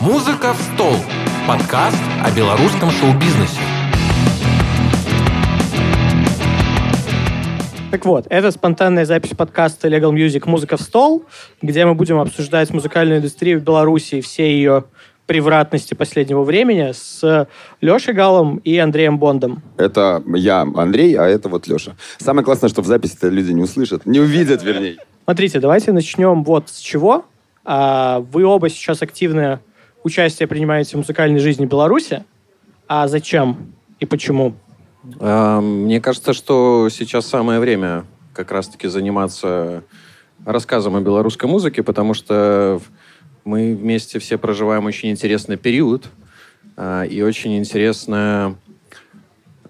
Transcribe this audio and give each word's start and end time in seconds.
«Музыка 0.00 0.54
в 0.54 0.62
стол»– 0.62 0.94
подкаст 1.46 2.00
о 2.24 2.34
белорусском 2.34 2.90
шоу-бизнесе. 2.90 3.60
Так 7.90 8.06
вот, 8.06 8.26
это 8.30 8.50
спонтанная 8.50 9.04
запись 9.04 9.36
подкаста 9.36 9.88
Legal 9.88 10.14
Music 10.14 10.48
«Музыка 10.48 10.78
в 10.78 10.80
стол», 10.80 11.26
где 11.60 11.84
мы 11.84 11.94
будем 11.94 12.18
обсуждать 12.18 12.70
музыкальную 12.70 13.18
индустрию 13.18 13.60
в 13.60 13.62
Беларуси 13.62 14.14
и 14.14 14.20
все 14.22 14.50
ее 14.50 14.84
превратности 15.26 15.92
последнего 15.92 16.44
времени 16.44 16.92
с 16.94 17.46
Лешей 17.82 18.14
Галом 18.14 18.56
и 18.56 18.78
Андреем 18.78 19.18
Бондом. 19.18 19.62
Это 19.76 20.22
я, 20.34 20.62
Андрей, 20.62 21.14
а 21.16 21.26
это 21.26 21.50
вот 21.50 21.66
Леша. 21.66 21.92
Самое 22.16 22.42
классное, 22.42 22.70
что 22.70 22.80
в 22.80 22.86
записи 22.86 23.16
это 23.18 23.28
люди 23.28 23.52
не 23.52 23.60
услышат, 23.60 24.06
не 24.06 24.18
увидят, 24.18 24.62
вернее. 24.62 24.96
Смотрите, 25.24 25.60
давайте 25.60 25.92
начнем 25.92 26.42
вот 26.42 26.70
с 26.70 26.78
чего. 26.78 27.26
А, 27.66 28.24
вы 28.32 28.44
оба 28.44 28.70
сейчас 28.70 29.02
активное 29.02 29.60
участие 30.02 30.48
принимаете 30.48 30.96
в 30.96 31.00
музыкальной 31.00 31.40
жизни 31.40 31.66
Беларуси. 31.66 32.24
А 32.86 33.06
зачем 33.08 33.72
и 33.98 34.06
почему? 34.06 34.54
А, 35.18 35.60
мне 35.60 36.00
кажется, 36.00 36.32
что 36.32 36.88
сейчас 36.90 37.26
самое 37.26 37.60
время 37.60 38.04
как 38.32 38.50
раз-таки 38.50 38.88
заниматься 38.88 39.84
рассказом 40.44 40.96
о 40.96 41.00
белорусской 41.00 41.48
музыке, 41.48 41.82
потому 41.82 42.14
что 42.14 42.80
мы 43.44 43.74
вместе 43.74 44.18
все 44.18 44.38
проживаем 44.38 44.86
очень 44.86 45.10
интересный 45.10 45.56
период 45.56 46.06
а, 46.76 47.02
и 47.02 47.22
очень 47.22 47.58
интересное 47.58 48.56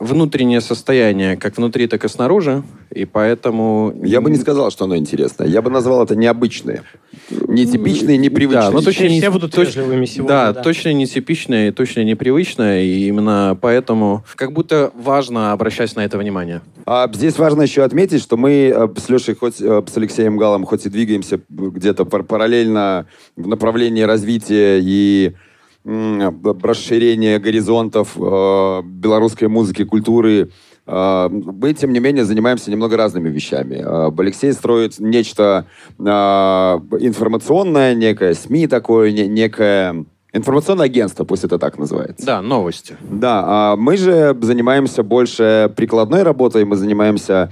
внутреннее 0.00 0.62
состояние, 0.62 1.36
как 1.36 1.56
внутри, 1.58 1.86
так 1.86 2.04
и 2.04 2.08
снаружи. 2.08 2.62
И 2.90 3.04
поэтому... 3.04 3.94
Я 4.02 4.20
бы 4.20 4.30
не 4.30 4.36
сказал, 4.36 4.70
что 4.70 4.86
оно 4.86 4.96
интересное. 4.96 5.46
Я 5.46 5.60
бы 5.62 5.70
назвал 5.70 6.02
это 6.02 6.16
необычное. 6.16 6.82
Нетипичное, 7.30 8.16
непривычное. 8.16 8.62
Да, 8.62 8.70
ну 8.70 8.80
точно 8.80 9.08
не, 9.08 9.20
все 9.20 9.30
будут 9.30 9.52
точ... 9.52 9.68
сегодня. 9.68 10.06
Да, 10.26 10.52
да, 10.52 10.62
точно 10.62 10.92
нетипичное 10.94 11.68
и 11.68 11.70
точно 11.70 12.02
непривычное. 12.02 12.82
И 12.82 13.06
именно 13.06 13.56
поэтому 13.60 14.24
как 14.36 14.52
будто 14.52 14.90
важно 14.94 15.52
обращать 15.52 15.94
на 15.94 16.04
это 16.04 16.16
внимание. 16.16 16.62
А 16.86 17.08
здесь 17.12 17.38
важно 17.38 17.62
еще 17.62 17.84
отметить, 17.84 18.22
что 18.22 18.38
мы 18.38 18.72
э, 18.74 18.88
с 18.96 19.08
Лешей, 19.10 19.34
хоть 19.34 19.60
э, 19.60 19.82
с 19.86 19.96
Алексеем 19.96 20.38
Галом, 20.38 20.64
хоть 20.64 20.86
и 20.86 20.88
двигаемся 20.88 21.40
где-то 21.48 22.06
параллельно 22.06 23.06
в 23.36 23.46
направлении 23.46 24.02
развития 24.02 24.80
и 24.82 25.34
расширения 25.84 27.38
горизонтов 27.38 28.16
э, 28.16 28.82
белорусской 28.84 29.48
музыки, 29.48 29.84
культуры. 29.84 30.50
Э, 30.86 31.28
мы, 31.30 31.72
тем 31.74 31.92
не 31.92 32.00
менее, 32.00 32.24
занимаемся 32.24 32.70
немного 32.70 32.96
разными 32.96 33.28
вещами. 33.28 33.76
Э, 33.76 34.10
Алексей 34.16 34.52
строит 34.52 34.98
нечто 34.98 35.66
информационное, 35.98 37.94
некое 37.94 38.34
СМИ 38.34 38.66
такое, 38.66 39.10
некое 39.12 40.04
Информационное 40.32 40.86
агентство, 40.86 41.24
пусть 41.24 41.42
это 41.42 41.58
так 41.58 41.76
называется. 41.76 42.24
Да, 42.24 42.40
новости. 42.40 42.96
Да, 43.02 43.42
а 43.44 43.74
мы 43.74 43.96
же 43.96 44.38
занимаемся 44.40 45.02
больше 45.02 45.72
прикладной 45.74 46.22
работой, 46.22 46.64
мы 46.64 46.76
занимаемся 46.76 47.50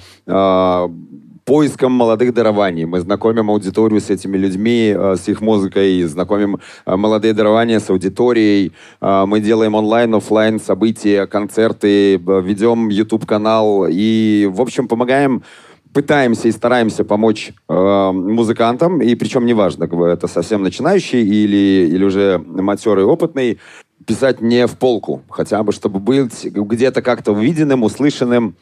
поиском 1.49 1.93
молодых 1.93 2.35
дарований. 2.35 2.85
Мы 2.85 3.01
знакомим 3.01 3.49
аудиторию 3.51 4.03
с 4.03 4.11
этими 4.11 4.37
людьми, 4.37 4.95
э, 4.95 5.17
с 5.17 5.29
их 5.29 5.41
музыкой, 5.41 6.03
знакомим 6.05 6.59
э, 6.85 6.97
молодые 6.97 7.33
дарования 7.33 7.81
с 7.81 7.89
аудиторией. 7.89 8.73
Э, 9.01 9.25
мы 9.27 9.41
делаем 9.41 9.75
онлайн, 9.75 10.15
офлайн 10.15 10.61
события, 10.61 11.27
концерты, 11.27 12.17
ведем 12.17 12.91
YouTube-канал 12.91 13.87
и, 13.89 14.47
в 14.53 14.61
общем, 14.61 14.89
помогаем 14.89 15.43
пытаемся 15.95 16.49
и 16.49 16.53
стараемся 16.53 17.03
помочь 17.05 17.53
э, 17.67 18.11
музыкантам, 18.13 19.01
и 19.01 19.15
причем 19.15 19.47
неважно, 19.47 19.85
это 20.05 20.29
совсем 20.29 20.63
начинающий 20.63 21.23
или, 21.23 21.89
или 21.91 22.05
уже 22.05 22.39
матерый, 22.47 23.05
опытный, 23.05 23.59
писать 24.07 24.41
не 24.41 24.67
в 24.67 24.77
полку, 24.77 25.23
хотя 25.29 25.63
бы, 25.63 25.73
чтобы 25.73 25.99
быть 25.99 26.45
где-то 26.45 27.03
как-то 27.03 27.33
увиденным, 27.33 27.83
услышанным, 27.83 28.55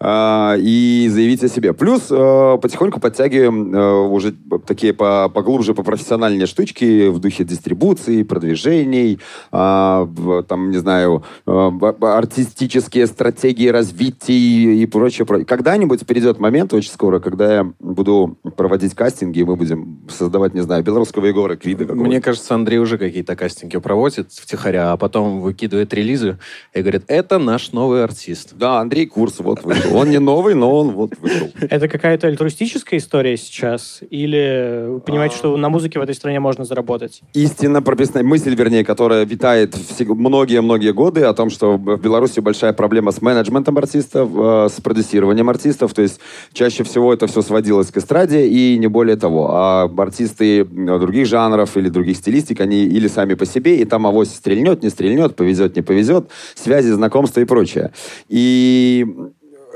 а, 0.00 0.54
и 0.58 1.08
заявить 1.10 1.42
о 1.42 1.48
себе. 1.48 1.72
Плюс 1.72 2.06
э, 2.10 2.58
потихоньку 2.62 3.00
подтягиваем 3.00 3.74
э, 3.74 3.92
уже 4.08 4.32
такие 4.64 4.92
по, 4.92 5.28
поглубже, 5.28 5.74
по 5.74 5.82
профессиональные 5.82 6.46
штучки 6.46 7.08
в 7.08 7.18
духе 7.18 7.44
дистрибуции, 7.44 8.22
продвижений, 8.22 9.18
а, 9.50 10.08
там, 10.48 10.70
не 10.70 10.76
знаю, 10.78 11.24
э, 11.46 11.70
артистические 12.00 13.08
стратегии 13.08 13.68
развития 13.68 14.76
и 14.76 14.86
прочее. 14.86 15.26
Когда-нибудь 15.26 16.06
придет 16.06 16.38
момент, 16.38 16.72
очень 16.74 16.92
скоро, 16.92 17.18
когда 17.18 17.54
я 17.54 17.72
буду 17.80 18.38
проводить 18.56 18.94
кастинги, 18.94 19.40
и 19.40 19.44
мы 19.44 19.56
будем 19.56 20.06
создавать, 20.08 20.54
не 20.54 20.60
знаю, 20.60 20.84
белорусского 20.84 21.26
Егора 21.26 21.56
Квида. 21.56 21.92
Мне 21.94 22.20
кажется, 22.20 22.54
Андрей 22.54 22.78
уже 22.78 22.98
какие-то 22.98 23.34
кастинги 23.34 23.78
проводит 23.78 24.30
втихаря, 24.30 24.92
а 24.92 24.96
потом 24.96 25.40
выкидывает 25.40 25.92
релизы 25.92 26.38
и 26.72 26.82
говорит, 26.82 27.02
это 27.08 27.38
наш 27.38 27.72
новый 27.72 28.04
артист. 28.04 28.54
Да, 28.54 28.78
Андрей 28.78 29.06
Курс, 29.06 29.40
вот 29.40 29.64
вышел. 29.64 29.87
Он 29.92 30.10
не 30.10 30.18
новый, 30.18 30.54
но 30.54 30.74
он 30.76 30.90
вот 30.90 31.12
вышел. 31.20 31.48
Это 31.60 31.88
какая-то 31.88 32.26
альтруистическая 32.26 32.98
история 32.98 33.36
сейчас? 33.36 34.00
Или 34.10 34.86
вы 34.88 35.00
понимаете, 35.00 35.36
что 35.36 35.56
на 35.56 35.68
музыке 35.68 35.98
в 35.98 36.02
этой 36.02 36.14
стране 36.14 36.40
можно 36.40 36.64
заработать? 36.64 37.22
Истинно 37.34 37.82
прописная 37.82 38.22
мысль, 38.22 38.54
вернее, 38.54 38.84
которая 38.84 39.24
витает 39.24 39.74
многие-многие 40.00 40.92
годы 40.92 41.22
о 41.22 41.34
том, 41.34 41.50
что 41.50 41.76
в 41.76 42.00
Беларуси 42.00 42.40
большая 42.40 42.72
проблема 42.72 43.12
с 43.12 43.22
менеджментом 43.22 43.78
артистов, 43.78 44.30
э, 44.34 44.68
с 44.70 44.80
продюсированием 44.80 45.48
артистов. 45.48 45.94
То 45.94 46.02
есть 46.02 46.20
чаще 46.52 46.84
всего 46.84 47.12
это 47.12 47.26
все 47.26 47.42
сводилось 47.42 47.88
к 47.88 47.96
эстраде 47.96 48.46
и 48.46 48.78
не 48.78 48.86
более 48.86 49.16
того. 49.16 49.48
А 49.50 49.90
артисты 49.96 50.64
других 50.64 51.26
жанров 51.26 51.76
или 51.76 51.88
других 51.88 52.16
стилистик, 52.16 52.60
они 52.60 52.84
или 52.84 53.08
сами 53.08 53.34
по 53.34 53.46
себе, 53.46 53.76
и 53.80 53.84
там 53.84 54.06
авось 54.06 54.30
стрельнет, 54.30 54.82
не 54.82 54.90
стрельнет, 54.90 55.36
повезет, 55.36 55.76
не 55.76 55.82
повезет, 55.82 56.28
связи, 56.54 56.90
знакомства 56.90 57.40
и 57.40 57.44
прочее. 57.44 57.92
И 58.28 59.06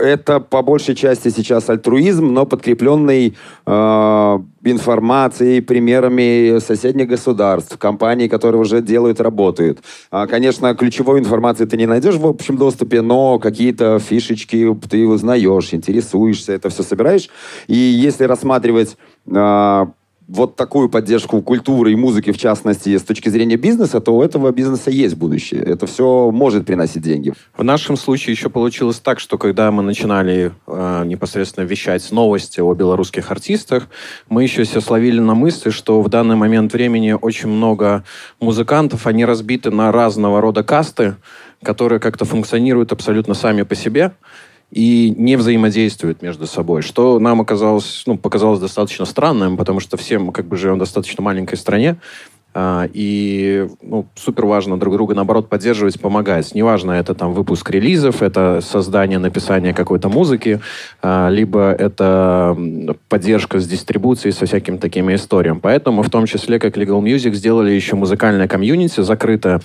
это 0.02 0.40
по 0.40 0.62
большей 0.62 0.94
части 0.94 1.28
сейчас 1.28 1.70
альтруизм, 1.70 2.32
но 2.32 2.44
подкрепленный 2.44 3.36
э, 3.66 4.38
информацией, 4.64 5.60
примерами 5.60 6.58
соседних 6.58 7.08
государств, 7.08 7.78
компаний, 7.78 8.28
которые 8.28 8.60
уже 8.60 8.82
делают, 8.82 9.20
работают. 9.20 9.78
А, 10.10 10.26
конечно, 10.26 10.74
ключевой 10.74 11.20
информации 11.20 11.64
ты 11.64 11.76
не 11.76 11.86
найдешь 11.86 12.16
в 12.16 12.26
общем 12.26 12.56
доступе, 12.56 13.00
но 13.00 13.38
какие-то 13.38 13.98
фишечки 13.98 14.76
ты 14.90 15.06
узнаешь, 15.06 15.72
интересуешься, 15.72 16.52
это 16.52 16.68
все 16.68 16.82
собираешь. 16.82 17.28
И 17.68 17.76
если 17.76 18.24
рассматривать 18.24 18.96
э, 19.26 19.86
вот 20.28 20.56
такую 20.56 20.88
поддержку 20.88 21.42
культуры 21.42 21.92
и 21.92 21.96
музыки, 21.96 22.32
в 22.32 22.38
частности, 22.38 22.96
с 22.96 23.02
точки 23.02 23.28
зрения 23.28 23.56
бизнеса, 23.56 24.00
то 24.00 24.16
у 24.16 24.22
этого 24.22 24.50
бизнеса 24.52 24.90
есть 24.90 25.16
будущее. 25.16 25.62
Это 25.62 25.86
все 25.86 26.30
может 26.30 26.64
приносить 26.66 27.02
деньги. 27.02 27.32
В 27.56 27.64
нашем 27.64 27.96
случае 27.96 28.32
еще 28.32 28.48
получилось 28.48 28.98
так, 28.98 29.20
что 29.20 29.38
когда 29.38 29.70
мы 29.70 29.82
начинали 29.82 30.52
э, 30.66 31.02
непосредственно 31.04 31.64
вещать 31.64 32.10
новости 32.12 32.60
о 32.60 32.72
белорусских 32.74 33.30
артистах, 33.30 33.88
мы 34.28 34.42
еще 34.42 34.64
себя 34.64 34.80
словили 34.80 35.20
на 35.20 35.34
мысли, 35.34 35.70
что 35.70 36.00
в 36.02 36.08
данный 36.08 36.36
момент 36.36 36.72
времени 36.72 37.12
очень 37.12 37.48
много 37.48 38.04
музыкантов, 38.40 39.06
они 39.06 39.24
разбиты 39.24 39.70
на 39.70 39.92
разного 39.92 40.40
рода 40.40 40.62
касты, 40.62 41.16
которые 41.62 42.00
как-то 42.00 42.24
функционируют 42.24 42.92
абсолютно 42.92 43.34
сами 43.34 43.62
по 43.62 43.74
себе 43.74 44.12
и 44.72 45.14
не 45.18 45.36
взаимодействуют 45.36 46.22
между 46.22 46.46
собой, 46.46 46.80
что 46.80 47.18
нам 47.18 47.42
оказалось, 47.42 48.04
ну, 48.06 48.16
показалось 48.16 48.58
достаточно 48.58 49.04
странным, 49.04 49.58
потому 49.58 49.80
что 49.80 49.98
все 49.98 50.18
мы 50.18 50.32
как 50.32 50.46
бы 50.46 50.56
живем 50.56 50.76
в 50.76 50.78
достаточно 50.78 51.22
маленькой 51.22 51.56
стране, 51.56 51.98
и 52.54 53.66
ну, 53.80 54.06
супер 54.14 54.46
важно 54.46 54.78
друг 54.78 54.94
друга, 54.94 55.14
наоборот, 55.14 55.48
поддерживать, 55.48 56.00
помогать. 56.00 56.54
Неважно, 56.54 56.92
это 56.92 57.14
там 57.14 57.32
выпуск 57.32 57.70
релизов, 57.70 58.22
это 58.22 58.60
создание, 58.60 59.18
написание 59.18 59.72
какой-то 59.72 60.08
музыки, 60.08 60.60
а, 61.00 61.28
либо 61.30 61.72
это 61.72 62.56
поддержка 63.08 63.58
с 63.58 63.66
дистрибуцией, 63.66 64.32
со 64.32 64.46
всякими 64.46 64.76
такими 64.76 65.14
историями. 65.14 65.60
Поэтому 65.62 66.02
в 66.02 66.10
том 66.10 66.26
числе, 66.26 66.58
как 66.58 66.76
Legal 66.76 67.00
Music, 67.02 67.32
сделали 67.32 67.70
еще 67.70 67.96
музыкальное 67.96 68.48
комьюнити 68.48 69.00
закрытое, 69.00 69.60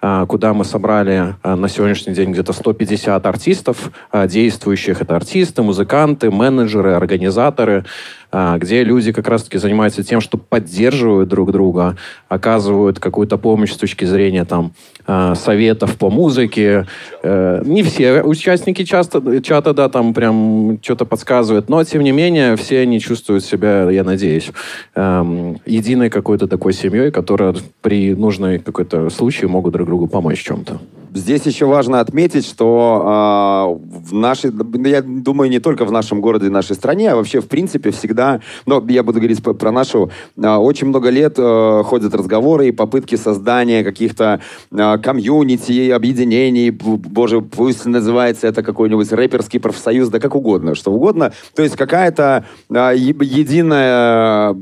а, 0.00 0.24
куда 0.26 0.54
мы 0.54 0.64
собрали 0.64 1.34
на 1.44 1.68
сегодняшний 1.68 2.14
день 2.14 2.32
где-то 2.32 2.52
150 2.52 3.26
артистов, 3.26 3.90
действующих. 4.26 5.02
Это 5.02 5.16
артисты, 5.16 5.62
музыканты, 5.62 6.30
менеджеры, 6.30 6.92
организаторы, 6.92 7.84
а, 8.32 8.58
где 8.58 8.84
люди 8.84 9.12
как 9.12 9.26
раз-таки 9.26 9.58
занимаются 9.58 10.04
тем, 10.04 10.20
что 10.20 10.38
поддерживают 10.38 11.28
друг 11.28 11.50
друга, 11.50 11.96
оказывают 12.30 13.00
какую-то 13.00 13.36
помощь 13.36 13.72
с 13.72 13.76
точки 13.76 14.04
зрения 14.04 14.44
там 14.44 14.72
а, 15.06 15.34
советов 15.34 15.96
по 15.96 16.10
музыке. 16.10 16.86
Э, 17.24 17.60
не 17.64 17.82
все 17.82 18.22
участники 18.22 18.84
часто, 18.84 19.42
чата, 19.42 19.74
да, 19.74 19.88
там 19.88 20.14
прям 20.14 20.78
что-то 20.80 21.04
подсказывают, 21.04 21.68
но 21.68 21.82
тем 21.82 22.02
не 22.02 22.12
менее 22.12 22.54
все 22.54 22.80
они 22.80 23.00
чувствуют 23.00 23.44
себя, 23.44 23.90
я 23.90 24.04
надеюсь, 24.04 24.52
эм, 24.94 25.60
единой 25.66 26.10
какой-то 26.10 26.46
такой 26.46 26.72
семьей, 26.72 27.10
которая 27.10 27.56
при 27.82 28.14
нужной 28.14 28.60
какой-то 28.60 29.10
случае 29.10 29.48
могут 29.48 29.72
друг 29.72 29.88
другу 29.88 30.06
помочь 30.06 30.40
чем-то. 30.40 30.80
здесь 31.12 31.42
еще 31.46 31.66
важно 31.66 31.98
отметить, 31.98 32.46
что 32.46 33.80
э, 33.82 34.08
в 34.08 34.14
нашей, 34.14 34.52
ну, 34.52 34.86
я 34.86 35.02
думаю, 35.02 35.50
не 35.50 35.58
только 35.58 35.84
в 35.84 35.90
нашем 35.90 36.20
городе 36.20 36.46
и 36.46 36.50
нашей 36.50 36.76
стране, 36.76 37.10
а 37.10 37.16
вообще 37.16 37.40
в 37.40 37.48
принципе 37.48 37.90
всегда, 37.90 38.40
но 38.66 38.84
я 38.88 39.02
буду 39.02 39.18
говорить 39.18 39.42
про 39.42 39.72
нашу, 39.72 40.10
э, 40.36 40.48
очень 40.48 40.86
много 40.86 41.10
лет 41.10 41.34
э, 41.36 41.82
ходят 41.84 42.14
разговоры 42.20 42.68
и 42.68 42.72
попытки 42.72 43.16
создания 43.16 43.84
каких-то 43.84 44.40
э, 44.70 44.98
комьюнити, 44.98 45.90
объединений, 45.90 46.70
боже, 46.70 47.40
пусть 47.40 47.84
называется 47.84 48.46
это 48.46 48.62
какой-нибудь 48.62 49.12
рэперский 49.12 49.60
профсоюз, 49.60 50.08
да 50.08 50.20
как 50.20 50.34
угодно, 50.34 50.74
что 50.74 50.92
угодно. 50.92 51.32
То 51.54 51.62
есть 51.62 51.76
какая-то 51.76 52.44
э, 52.70 52.94
единая 52.96 54.54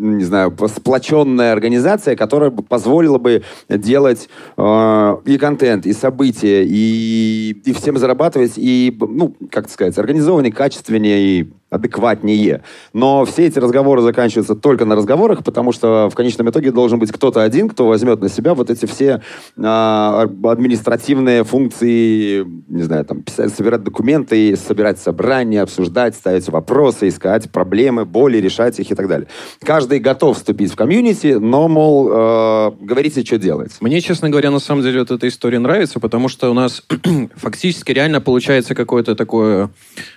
не 0.00 0.24
знаю, 0.24 0.56
сплоченная 0.66 1.52
организация, 1.52 2.16
которая 2.16 2.50
позволила 2.50 3.18
бы 3.18 3.42
делать 3.68 4.28
э, 4.56 5.16
и 5.26 5.36
контент, 5.38 5.86
и 5.86 5.92
события, 5.92 6.64
и, 6.64 7.60
и 7.64 7.72
всем 7.74 7.98
зарабатывать, 7.98 8.54
и, 8.56 8.96
ну, 8.98 9.34
как 9.50 9.68
сказать, 9.68 9.98
организованнее, 9.98 10.52
качественнее 10.52 11.20
и 11.20 11.52
адекватнее. 11.70 12.62
Но 12.92 13.24
все 13.24 13.46
эти 13.46 13.58
разговоры 13.58 14.02
заканчиваются 14.02 14.54
только 14.54 14.84
на 14.84 14.96
разговорах, 14.96 15.44
потому 15.44 15.72
что 15.72 16.10
в 16.10 16.14
конечном 16.14 16.50
итоге 16.50 16.72
должен 16.72 16.98
быть 16.98 17.12
кто-то 17.12 17.42
один, 17.42 17.68
кто 17.68 17.86
возьмет 17.86 18.20
на 18.20 18.28
себя 18.28 18.54
вот 18.54 18.70
эти 18.70 18.86
все 18.86 19.22
а, 19.56 20.28
административные 20.44 21.44
функции, 21.44 22.44
не 22.68 22.82
знаю, 22.82 23.04
там, 23.04 23.22
писать, 23.22 23.54
собирать 23.54 23.84
документы, 23.84 24.56
собирать 24.56 24.98
собрания, 24.98 25.62
обсуждать, 25.62 26.16
ставить 26.16 26.48
вопросы, 26.48 27.08
искать 27.08 27.50
проблемы, 27.50 28.04
боли, 28.04 28.38
решать 28.38 28.80
их 28.80 28.90
и 28.90 28.94
так 28.94 29.06
далее. 29.06 29.28
Каждый 29.62 30.00
готов 30.00 30.36
вступить 30.36 30.72
в 30.72 30.76
комьюнити, 30.76 31.34
но, 31.40 31.68
мол, 31.68 32.08
э, 32.10 32.70
говорите, 32.80 33.24
что 33.24 33.38
делать. 33.38 33.76
Мне, 33.80 34.00
честно 34.00 34.28
говоря, 34.28 34.50
на 34.50 34.58
самом 34.58 34.82
деле 34.82 35.00
вот 35.00 35.12
эта 35.12 35.28
история 35.28 35.60
нравится, 35.60 36.00
потому 36.00 36.28
что 36.28 36.50
у 36.50 36.54
нас 36.54 36.82
фактически 37.36 37.92
реально 37.92 38.20
получается 38.20 38.74
какое-то 38.74 39.14
такое 39.14 39.70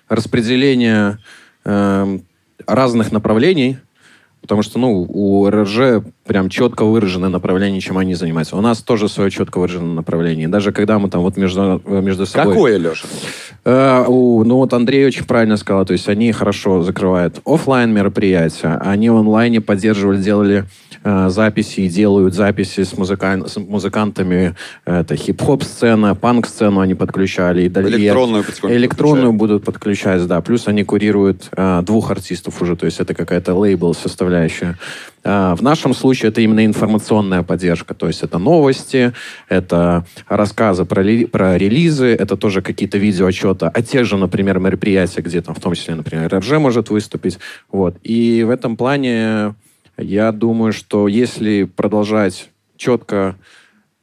распределение 0.10 1.20
э, 1.20 1.43
разных 1.66 3.12
направлений, 3.12 3.78
потому 4.42 4.62
что, 4.62 4.80
ну, 4.80 5.06
у 5.08 5.50
РРЖ 5.50 6.04
прям 6.26 6.50
четко 6.50 6.86
выраженное 6.86 7.30
направление, 7.30 7.82
чем 7.82 7.98
они 7.98 8.16
занимаются. 8.16 8.56
У 8.56 8.62
нас 8.62 8.82
тоже 8.82 9.10
свое 9.10 9.30
четко 9.30 9.60
выраженное 9.60 9.96
направление. 9.96 10.48
Даже 10.48 10.72
когда 10.72 10.98
мы 11.00 11.10
там 11.10 11.22
вот 11.22 11.38
между, 11.38 11.82
между 11.86 12.26
собой... 12.26 12.54
Какое, 12.54 12.78
Леша? 12.78 13.08
Э, 13.66 14.06
у, 14.08 14.44
ну 14.44 14.58
вот 14.58 14.74
Андрей 14.74 15.06
очень 15.06 15.26
правильно 15.26 15.58
сказал, 15.58 15.86
то 15.86 15.94
есть 15.94 16.08
они 16.10 16.32
хорошо 16.32 16.84
закрывают 16.84 17.40
офлайн 17.46 17.94
мероприятия, 17.94 18.80
они 18.82 19.10
в 19.10 19.16
онлайне 19.16 19.62
поддерживали, 19.62 20.22
делали 20.22 20.66
э, 21.04 21.30
записи 21.30 21.82
и 21.82 21.90
делают 21.90 22.34
записи 22.34 22.84
с, 22.84 22.98
музыкан, 22.98 23.48
с 23.48 23.58
музыкантами. 23.58 24.56
Это 24.86 25.16
хип-хоп 25.16 25.64
сцена, 25.64 26.16
панк 26.16 26.48
сцену 26.48 26.82
они 26.82 26.94
подключали. 26.94 27.64
И 27.64 27.70
далее, 27.70 27.98
электронную 27.98 28.44
Электронную 28.64 29.34
будут 29.34 29.64
подключать, 29.64 30.26
да. 30.28 30.42
Плюс 30.42 30.68
они 30.68 30.84
курируют 30.84 31.50
э, 31.56 31.82
двух 31.84 32.12
артистов 32.12 32.62
уже, 32.62 32.76
то 32.76 32.86
есть 32.86 33.00
это 33.00 33.14
какая-то 33.14 33.54
лейбл 33.56 33.94
составляющая. 33.94 34.78
Э, 35.24 35.54
в 35.56 35.62
нашем 35.62 35.94
случае 35.94 36.30
это 36.30 36.42
именно 36.42 36.66
информационная 36.66 37.44
поддержка, 37.44 37.94
то 37.94 38.08
есть 38.08 38.24
это 38.24 38.38
новости, 38.38 39.14
это 39.50 40.06
рассказы 40.28 40.86
про, 40.86 41.04
про 41.28 41.58
релизы, 41.58 42.08
это 42.08 42.38
тоже 42.38 42.62
какие-то 42.62 42.98
видеоотчеты 42.98 43.68
о 43.68 43.82
тех 43.82 44.06
же, 44.06 44.18
например, 44.18 44.60
мероприятиях, 44.60 45.26
где 45.26 45.42
там 45.42 45.56
в 45.56 45.60
том 45.60 45.74
числе, 45.76 45.96
например, 45.96 46.34
РЖ 46.36 46.52
может 46.54 46.90
выступить. 46.90 47.40
Вот. 47.72 47.98
И 48.04 48.44
в 48.44 48.50
этом 48.50 48.78
плане 48.78 49.56
я 49.98 50.32
думаю, 50.32 50.74
что 50.74 51.08
если 51.08 51.64
продолжать 51.64 52.50
четко 52.78 53.36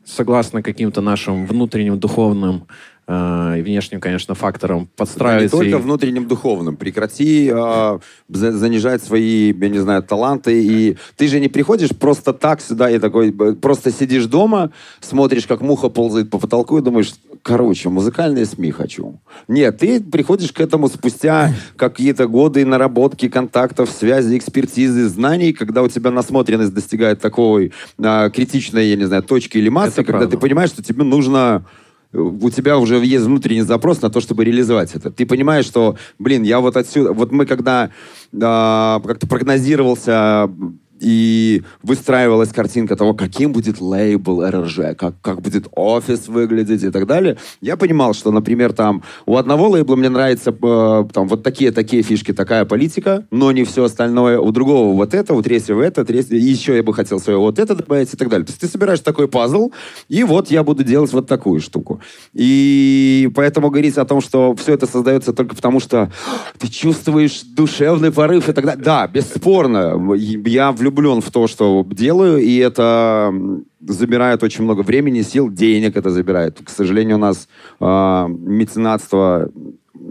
согласно 0.05 0.63
каким-то 0.63 1.01
нашим 1.01 1.47
внутренним 1.47 1.99
духовным 1.99 2.67
и 3.11 3.63
внешним, 3.63 4.01
конечно, 4.01 4.35
факторам 4.35 4.89
подстраиваться. 4.97 5.57
Не 5.57 5.63
только 5.65 5.79
и... 5.79 5.83
внутренним 5.83 6.29
духовным. 6.29 6.77
Прекрати 6.77 7.51
э, 7.53 7.99
занижать 8.29 9.03
свои, 9.03 9.53
я 9.53 9.69
не 9.69 9.79
знаю, 9.81 10.03
таланты. 10.03 10.63
И 10.63 10.97
ты 11.17 11.27
же 11.27 11.41
не 11.41 11.49
приходишь 11.49 11.91
просто 11.91 12.33
так 12.33 12.61
сюда 12.61 12.89
и 12.89 12.99
такой, 12.99 13.33
просто 13.33 13.91
сидишь 13.91 14.27
дома, 14.27 14.71
смотришь, 15.01 15.47
как 15.47 15.61
муха 15.61 15.89
ползает 15.89 16.31
по 16.31 16.39
потолку 16.39 16.79
и 16.79 16.83
думаешь, 16.83 17.15
короче, 17.43 17.89
музыкальные 17.89 18.47
СМИ 18.47 18.71
хочу. 18.71 19.19
Нет, 19.49 19.79
ты 19.79 20.01
приходишь 20.01 20.53
к 20.53 20.61
этому 20.61 20.89
спустя 20.89 21.53
какие-то 21.77 22.29
годы 22.29 22.65
наработки 22.65 23.29
контактов, 23.29 23.91
связи, 23.91 24.37
экспертизы, 24.39 25.09
знаний, 25.09 25.53
когда 25.53 25.83
у 25.83 25.89
тебя 25.89 26.11
насмотренность 26.11 26.75
достигает 26.75 27.21
такой 27.21 27.73
а, 27.99 28.31
критичной, 28.31 28.89
я 28.89 28.97
не 28.97 29.05
знаю, 29.07 29.23
точки 29.23 29.59
или 29.59 29.69
массы, 29.69 29.95
Это 29.95 30.05
когда 30.05 30.19
правда. 30.21 30.37
ты 30.37 30.41
понимаешь, 30.41 30.71
что 30.71 30.83
тебе 30.83 31.03
нужно 31.03 31.65
у 32.13 32.51
тебя 32.51 32.79
уже 32.79 33.05
есть 33.05 33.25
внутренний 33.25 33.63
запрос 33.63 34.03
на 34.03 34.11
то, 34.11 34.21
чтобы 34.21 34.45
реализовать 34.45 34.95
это. 34.95 35.11
Ты 35.11 35.27
понимаешь, 35.27 35.65
что, 35.65 35.97
блин, 36.19 36.43
я 36.43 36.61
вот 36.61 36.77
отсюда... 36.77 37.13
Вот 37.13 37.31
мы 37.31 37.47
когда 37.47 37.91
э, 38.33 38.39
как-то 38.39 39.27
прогнозировался 39.29 40.51
и 41.01 41.63
выстраивалась 41.83 42.51
картинка 42.51 42.95
того, 42.95 43.15
каким 43.15 43.53
будет 43.53 43.81
лейбл 43.81 44.45
РРЖ, 44.47 44.97
как, 44.97 45.15
как 45.23 45.41
будет 45.41 45.67
офис 45.73 46.29
выглядеть 46.29 46.83
и 46.83 46.91
так 46.91 47.07
далее. 47.07 47.39
Я 47.61 47.77
понимал, 47.77 48.15
что, 48.15 48.31
например, 48.31 48.73
там 48.73 49.03
у 49.27 49.37
одного 49.37 49.69
лейбла 49.69 49.97
мне 49.97 50.11
нравится 50.11 50.51
э, 50.51 51.05
там 51.13 51.27
вот 51.27 51.43
такие-такие 51.43 52.03
фишки, 52.03 52.33
такая 52.33 52.65
политика, 52.65 53.27
но 53.31 53.51
не 53.51 53.65
все 53.65 53.85
остальное. 53.85 54.39
У 54.39 54.53
другого 54.53 54.95
вот 54.95 55.15
это, 55.15 55.35
у 55.35 55.43
третьего 55.43 55.83
это, 55.83 56.05
третьего, 56.05 56.37
и 56.37 56.41
еще 56.41 56.77
я 56.77 56.83
бы 56.83 56.95
хотел 56.95 57.19
свое 57.19 57.39
вот 57.39 57.59
это 57.59 57.75
добавить 57.75 58.13
и 58.13 58.17
так 58.17 58.29
далее. 58.29 58.47
То 58.47 58.51
есть 58.51 58.61
ты 58.61 58.69
собираешь 58.69 59.01
такой 59.01 59.27
пазл, 59.27 59.73
и 60.09 60.23
вот 60.23 60.51
я 60.51 60.63
буду 60.63 60.85
делать 60.85 61.13
вот 61.13 61.27
такую 61.27 61.61
штуку. 61.61 62.01
И 62.35 63.31
поэтому 63.35 63.71
говорить 63.71 63.97
о 63.97 64.05
том, 64.05 64.21
что 64.21 64.55
все 64.55 64.75
это 64.75 64.87
создается 64.87 65.33
только 65.33 65.57
потому, 65.57 65.81
что 65.81 66.11
ты 66.59 66.69
чувствуешь 66.69 67.43
душевный 67.43 68.13
порыв 68.13 68.49
и 68.49 68.53
так 68.53 68.67
далее. 68.67 68.85
Да, 68.85 69.07
бесспорно. 69.07 70.15
Я 70.15 70.73
влюблен 70.73 70.90
влюблен 70.91 71.21
в 71.21 71.31
то, 71.31 71.47
что 71.47 71.87
делаю, 71.91 72.39
и 72.39 72.57
это 72.57 73.33
забирает 73.81 74.43
очень 74.43 74.65
много 74.65 74.83
времени, 74.83 75.23
сил, 75.23 75.51
денег 75.51 75.97
это 75.97 76.11
забирает. 76.11 76.59
К 76.65 76.69
сожалению, 76.71 77.17
у 77.17 77.21
нас 77.21 77.49
э, 77.81 78.27
меценатство 78.29 79.49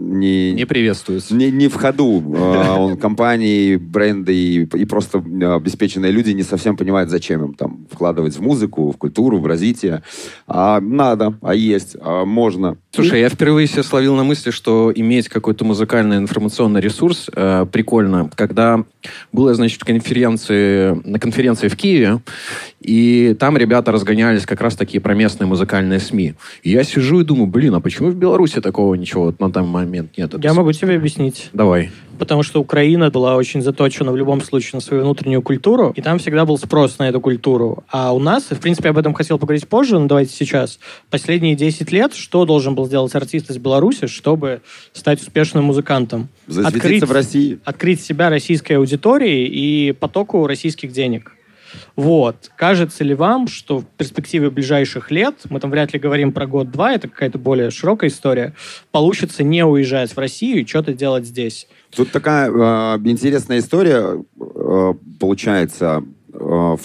не, 0.00 0.52
не 0.52 0.64
приветствуется. 0.64 1.34
Не, 1.34 1.50
не 1.50 1.68
в 1.68 1.74
ходу. 1.74 2.22
А, 2.36 2.76
он 2.76 2.96
компании, 2.96 3.76
бренды 3.76 4.34
и, 4.34 4.62
и 4.62 4.84
просто 4.86 5.18
обеспеченные 5.18 6.10
люди 6.10 6.30
не 6.30 6.42
совсем 6.42 6.76
понимают, 6.76 7.10
зачем 7.10 7.44
им 7.44 7.54
там 7.54 7.86
вкладывать 7.90 8.36
в 8.36 8.40
музыку, 8.40 8.90
в 8.90 8.96
культуру, 8.96 9.38
в 9.38 9.46
развитие. 9.46 10.02
А 10.46 10.80
надо, 10.80 11.34
а 11.42 11.54
есть, 11.54 11.96
а 12.00 12.24
можно. 12.24 12.78
Слушай, 12.92 13.20
я 13.20 13.28
впервые 13.28 13.66
себя 13.66 13.82
словил 13.82 14.16
на 14.16 14.24
мысли, 14.24 14.50
что 14.50 14.90
иметь 14.94 15.28
какой-то 15.28 15.66
музыкальный 15.66 16.16
информационный 16.16 16.80
ресурс 16.80 17.28
э, 17.34 17.66
прикольно. 17.70 18.30
Когда 18.34 18.84
был 19.32 19.48
я, 19.48 19.54
значит, 19.54 19.84
конференции, 19.84 20.98
на 21.06 21.18
конференции 21.18 21.68
в 21.68 21.76
Киеве, 21.76 22.20
и 22.80 23.36
там 23.38 23.58
ребята 23.58 23.92
разгонялись 23.92 24.46
как 24.46 24.62
раз 24.62 24.76
такие 24.76 25.00
про 25.00 25.14
местные 25.14 25.46
музыкальные 25.46 26.00
СМИ. 26.00 26.34
И 26.62 26.70
я 26.70 26.84
сижу 26.84 27.20
и 27.20 27.24
думаю, 27.24 27.46
блин, 27.46 27.74
а 27.74 27.80
почему 27.80 28.08
в 28.08 28.16
Беларуси 28.16 28.62
такого 28.62 28.94
ничего 28.94 29.24
вот 29.24 29.40
на 29.40 29.50
данный 29.50 29.68
момент 29.68 29.89
нет? 29.92 30.32
Я 30.42 30.54
могу 30.54 30.72
тебе 30.72 30.96
объяснить. 30.96 31.50
Давай 31.52 31.90
потому 32.20 32.42
что 32.42 32.60
Украина 32.60 33.10
была 33.10 33.34
очень 33.34 33.62
заточена 33.62 34.12
в 34.12 34.16
любом 34.16 34.42
случае 34.42 34.72
на 34.74 34.80
свою 34.80 35.02
внутреннюю 35.04 35.40
культуру, 35.40 35.92
и 35.96 36.02
там 36.02 36.18
всегда 36.18 36.44
был 36.44 36.58
спрос 36.58 36.98
на 36.98 37.08
эту 37.08 37.18
культуру. 37.18 37.82
А 37.90 38.12
у 38.12 38.20
нас, 38.20 38.44
в 38.50 38.60
принципе, 38.60 38.90
об 38.90 38.98
этом 38.98 39.14
хотел 39.14 39.38
поговорить 39.38 39.66
позже, 39.66 39.98
но 39.98 40.06
давайте 40.06 40.34
сейчас. 40.34 40.78
Последние 41.08 41.56
10 41.56 41.90
лет 41.90 42.12
что 42.12 42.44
должен 42.44 42.74
был 42.74 42.86
сделать 42.86 43.14
артист 43.14 43.50
из 43.50 43.56
Беларуси, 43.56 44.06
чтобы 44.06 44.60
стать 44.92 45.22
успешным 45.22 45.64
музыкантом? 45.64 46.28
Открыть, 46.46 47.02
в 47.04 47.10
России. 47.10 47.58
Открыть 47.64 48.02
себя 48.02 48.28
российской 48.28 48.74
аудитории 48.74 49.46
и 49.46 49.92
потоку 49.92 50.46
российских 50.46 50.92
денег. 50.92 51.32
Вот. 51.96 52.50
Кажется 52.56 53.04
ли 53.04 53.14
вам, 53.14 53.48
что 53.48 53.78
в 53.78 53.84
перспективе 53.84 54.50
ближайших 54.50 55.10
лет, 55.10 55.36
мы 55.50 55.60
там 55.60 55.70
вряд 55.70 55.92
ли 55.92 55.98
говорим 55.98 56.32
про 56.32 56.46
год-два, 56.46 56.92
это 56.92 57.08
какая-то 57.08 57.38
более 57.38 57.70
широкая 57.70 58.10
история, 58.10 58.54
получится 58.90 59.42
не 59.42 59.64
уезжать 59.64 60.12
в 60.12 60.18
Россию 60.18 60.62
и 60.62 60.66
что-то 60.66 60.92
делать 60.92 61.26
здесь? 61.26 61.68
Тут 61.94 62.10
такая 62.12 62.50
э, 62.50 62.98
интересная 63.04 63.58
история 63.58 64.24
э, 64.40 64.94
получается 65.18 66.04
э, 66.32 66.38
в 66.38 66.80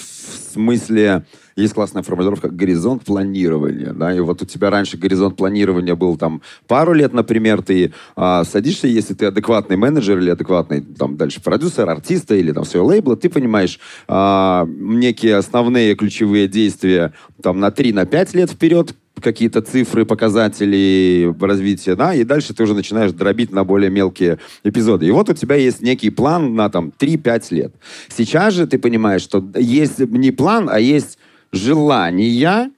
смысле 0.53 1.25
есть 1.55 1.73
классная 1.73 2.03
формулировка 2.03 2.49
горизонт 2.49 3.05
планирования, 3.05 3.93
да, 3.93 4.13
и 4.13 4.19
вот 4.19 4.41
у 4.41 4.45
тебя 4.45 4.69
раньше 4.69 4.97
горизонт 4.97 5.37
планирования 5.37 5.95
был 5.95 6.17
там 6.17 6.41
пару 6.67 6.91
лет, 6.91 7.13
например, 7.13 7.61
ты 7.61 7.93
а, 8.15 8.43
садишься, 8.43 8.87
если 8.87 9.13
ты 9.13 9.27
адекватный 9.27 9.77
менеджер 9.77 10.17
или 10.17 10.29
адекватный 10.29 10.81
там 10.81 11.15
дальше 11.15 11.41
продюсер, 11.41 11.89
артиста 11.89 12.35
или 12.35 12.51
там 12.51 12.65
своего 12.65 12.87
лейбла, 12.87 13.15
ты 13.15 13.29
понимаешь 13.29 13.79
а, 14.07 14.67
некие 14.67 15.37
основные 15.37 15.95
ключевые 15.95 16.49
действия 16.49 17.13
там 17.41 17.61
на 17.61 17.71
3 17.71 17.93
на 17.93 18.05
5 18.05 18.33
лет 18.33 18.51
вперед, 18.51 18.93
какие-то 19.21 19.61
цифры, 19.61 20.05
показатели 20.05 21.33
развития, 21.39 21.95
да, 21.95 22.13
и 22.13 22.25
дальше 22.25 22.53
ты 22.53 22.63
уже 22.63 22.73
начинаешь 22.73 23.13
дробить 23.13 23.53
на 23.53 23.63
более 23.63 23.89
мелкие 23.89 24.39
эпизоды. 24.65 25.07
И 25.07 25.11
вот 25.11 25.29
у 25.29 25.33
тебя 25.33 25.55
есть 25.55 25.81
некий 25.81 26.09
план 26.09 26.53
на 26.55 26.69
там 26.69 26.91
3-5 26.99 27.43
лет. 27.51 27.73
Сейчас 28.09 28.53
же 28.53 28.67
ты 28.67 28.77
понимаешь, 28.77 29.21
что 29.21 29.43
есть 29.55 29.99
не 29.99 30.31
план, 30.31 30.69
а 30.69 30.79
есть 30.79 31.17
желания 31.55 32.71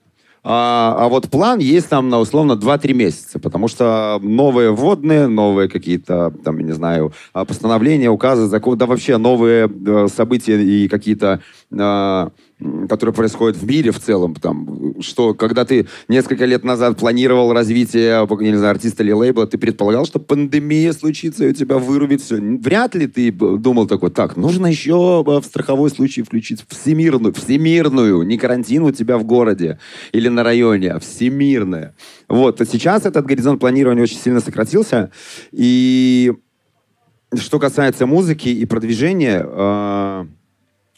А, 0.43 0.96
а 0.98 1.10
вот 1.10 1.29
план 1.29 1.60
есть 1.60 1.89
там 1.89 2.07
на 2.10 2.19
условно 2.19 2.53
2-3 2.53 2.93
месяца, 2.93 3.39
потому 3.39 3.67
что 3.67 4.17
новые 4.22 4.72
вводные, 4.72 5.27
новые 5.27 5.67
какие-то, 5.67 6.34
там, 6.46 6.57
я 6.60 6.63
не 6.63 6.72
знаю, 6.72 7.12
а, 7.34 7.43
постановления, 7.43 8.10
указы, 8.10 8.48
законы, 8.48 8.77
да 8.77 8.86
вообще 8.86 9.17
новые 9.17 9.67
э, 9.67 10.07
события 10.07 10.62
и 10.62 10.88
какие-то 10.88 11.41
которые 12.59 13.13
происходят 13.13 13.55
в 13.55 13.67
мире 13.67 13.91
в 13.91 13.99
целом, 13.99 14.33
там, 14.33 14.99
что 14.99 15.35
когда 15.35 15.63
ты 15.63 15.87
несколько 16.07 16.45
лет 16.45 16.63
назад 16.63 16.97
планировал 16.97 17.53
развитие, 17.53 18.27
не 18.39 18.57
знаю, 18.57 18.71
артиста 18.71 19.03
или 19.03 19.11
лейбла, 19.11 19.45
ты 19.45 19.59
предполагал, 19.59 20.05
что 20.05 20.19
пандемия 20.19 20.91
случится 20.93 21.45
и 21.45 21.51
у 21.51 21.53
тебя 21.53 21.77
вырубит 21.77 22.21
все. 22.21 22.37
Вряд 22.37 22.95
ли 22.95 23.05
ты 23.07 23.31
думал 23.31 23.85
такой, 23.85 24.09
так, 24.09 24.37
нужно 24.37 24.67
еще 24.67 25.23
в 25.23 25.43
страховой 25.43 25.91
случай 25.91 26.23
включить 26.23 26.65
всемирную, 26.67 27.33
всемирную, 27.33 28.23
не 28.23 28.37
карантин 28.39 28.83
у 28.83 28.91
тебя 28.91 29.19
в 29.19 29.23
городе 29.23 29.79
или 30.11 30.27
на 30.27 30.43
районе, 30.43 30.93
а 30.93 30.99
всемирная. 30.99 31.95
Вот, 32.27 32.59
а 32.59 32.65
сейчас 32.65 33.05
этот 33.05 33.25
горизонт 33.27 33.59
планирования 33.59 34.03
очень 34.03 34.17
сильно 34.17 34.39
сократился, 34.39 35.11
и 35.51 36.33
что 37.35 37.59
касается 37.59 38.07
музыки 38.07 38.49
и 38.49 38.65
продвижения, 38.65 39.45
э 39.45 40.25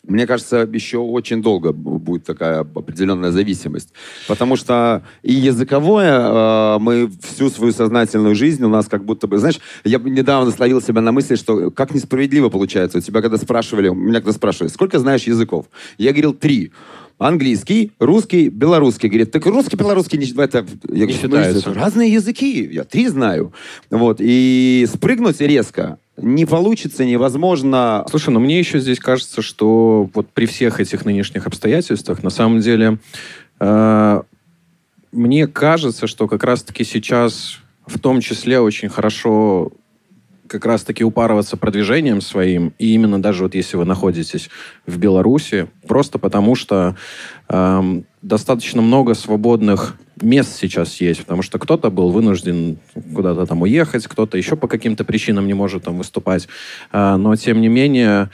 мне 0.09 0.27
кажется, 0.27 0.67
еще 0.71 0.97
очень 0.97 1.41
долго 1.41 1.71
будет 1.71 2.25
такая 2.25 2.61
определенная 2.61 3.31
зависимость. 3.31 3.93
Потому 4.27 4.55
что 4.55 5.03
и 5.23 5.33
языковое, 5.33 6.19
э, 6.19 6.79
мы 6.79 7.09
всю 7.21 7.49
свою 7.49 7.71
сознательную 7.71 8.35
жизнь 8.35 8.63
у 8.63 8.69
нас 8.69 8.87
как 8.87 9.05
будто 9.05 9.27
бы... 9.27 9.37
Знаешь, 9.37 9.59
я 9.83 9.99
недавно 9.99 10.51
словил 10.51 10.81
себя 10.81 11.01
на 11.01 11.11
мысли, 11.11 11.35
что 11.35 11.71
как 11.71 11.93
несправедливо 11.93 12.49
получается. 12.49 12.97
У 12.97 13.01
тебя 13.01 13.21
когда 13.21 13.37
спрашивали, 13.37 13.89
меня 13.89 14.19
когда 14.19 14.33
спрашивали, 14.33 14.69
сколько 14.69 14.99
знаешь 14.99 15.23
языков? 15.23 15.67
Я 15.97 16.11
говорил, 16.11 16.33
три 16.33 16.71
английский, 17.19 17.91
русский, 17.99 18.49
белорусский. 18.49 19.09
Говорит, 19.09 19.31
так 19.31 19.45
русский, 19.45 19.75
белорусский 19.75 20.17
не, 20.17 20.41
это, 20.41 20.65
я 20.89 21.05
не 21.05 21.13
считается. 21.13 21.73
разные 21.73 22.11
языки, 22.11 22.67
я 22.71 22.83
три 22.83 23.07
знаю. 23.07 23.53
Вот, 23.91 24.17
и 24.19 24.87
спрыгнуть 24.91 25.39
резко 25.41 25.99
не 26.21 26.45
получится, 26.45 27.05
невозможно. 27.05 28.05
Слушай, 28.09 28.31
ну 28.31 28.39
мне 28.39 28.59
еще 28.59 28.79
здесь 28.79 28.99
кажется, 28.99 29.41
что 29.41 30.09
вот 30.13 30.29
при 30.29 30.45
всех 30.45 30.79
этих 30.79 31.05
нынешних 31.05 31.47
обстоятельствах, 31.47 32.23
на 32.23 32.29
самом 32.29 32.59
деле, 32.59 32.99
э, 33.59 34.21
мне 35.11 35.47
кажется, 35.47 36.07
что 36.07 36.27
как 36.27 36.43
раз-таки 36.43 36.83
сейчас 36.83 37.59
в 37.85 37.99
том 37.99 38.21
числе 38.21 38.59
очень 38.59 38.89
хорошо 38.89 39.71
как 40.49 40.65
раз-таки 40.65 41.03
упарываться 41.03 41.55
продвижением 41.55 42.21
своим, 42.21 42.73
и 42.79 42.93
именно 42.93 43.21
даже 43.21 43.43
вот 43.43 43.55
если 43.55 43.77
вы 43.77 43.85
находитесь 43.85 44.49
в 44.85 44.97
Беларуси, 44.97 45.67
просто 45.87 46.17
потому 46.17 46.55
что 46.55 46.97
эм, 47.47 48.05
достаточно 48.21 48.81
много 48.81 49.13
свободных 49.13 49.95
мест 50.21 50.55
сейчас 50.55 50.99
есть, 50.99 51.21
потому 51.21 51.41
что 51.41 51.59
кто-то 51.59 51.89
был 51.89 52.09
вынужден 52.09 52.79
куда-то 53.15 53.45
там 53.45 53.61
уехать, 53.61 54.07
кто-то 54.07 54.37
еще 54.37 54.55
по 54.55 54.67
каким-то 54.67 55.05
причинам 55.05 55.47
не 55.47 55.53
может 55.53 55.83
там 55.83 55.97
выступать, 55.97 56.47
э, 56.91 57.15
но 57.15 57.35
тем 57.35 57.61
не 57.61 57.69
менее 57.69 58.29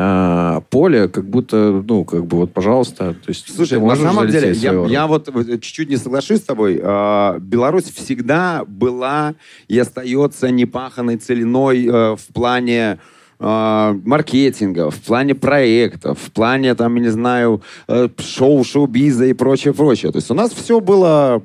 а, 0.00 0.60
поле, 0.70 1.08
как 1.08 1.28
будто, 1.28 1.82
ну, 1.84 2.04
как 2.04 2.24
бы 2.24 2.36
вот, 2.36 2.52
пожалуйста. 2.52 3.14
То 3.14 3.28
есть, 3.28 3.52
Слушай, 3.52 3.80
на 3.80 3.96
самом 3.96 4.28
деле, 4.28 4.52
я, 4.52 4.72
я 4.86 5.06
вот 5.08 5.26
чуть-чуть 5.26 5.88
не 5.88 5.96
соглашусь 5.96 6.38
с 6.38 6.44
тобой. 6.44 6.80
А, 6.80 7.36
Беларусь 7.40 7.90
всегда 7.90 8.64
была 8.64 9.34
и 9.66 9.76
остается 9.76 10.50
непаханной 10.50 11.16
целиной 11.16 11.86
э, 11.86 12.16
в 12.16 12.32
плане 12.32 13.00
э, 13.40 14.00
маркетинга, 14.04 14.92
в 14.92 15.00
плане 15.00 15.34
проектов, 15.34 16.20
в 16.20 16.30
плане, 16.30 16.76
там, 16.76 16.94
я 16.94 17.02
не 17.02 17.08
знаю, 17.08 17.62
э, 17.88 18.08
шоу, 18.18 18.62
шоу-биза 18.62 19.26
и 19.26 19.32
прочее, 19.32 19.74
прочее. 19.74 20.12
То 20.12 20.18
есть 20.18 20.30
у 20.30 20.34
нас 20.34 20.52
все 20.52 20.78
было 20.78 21.42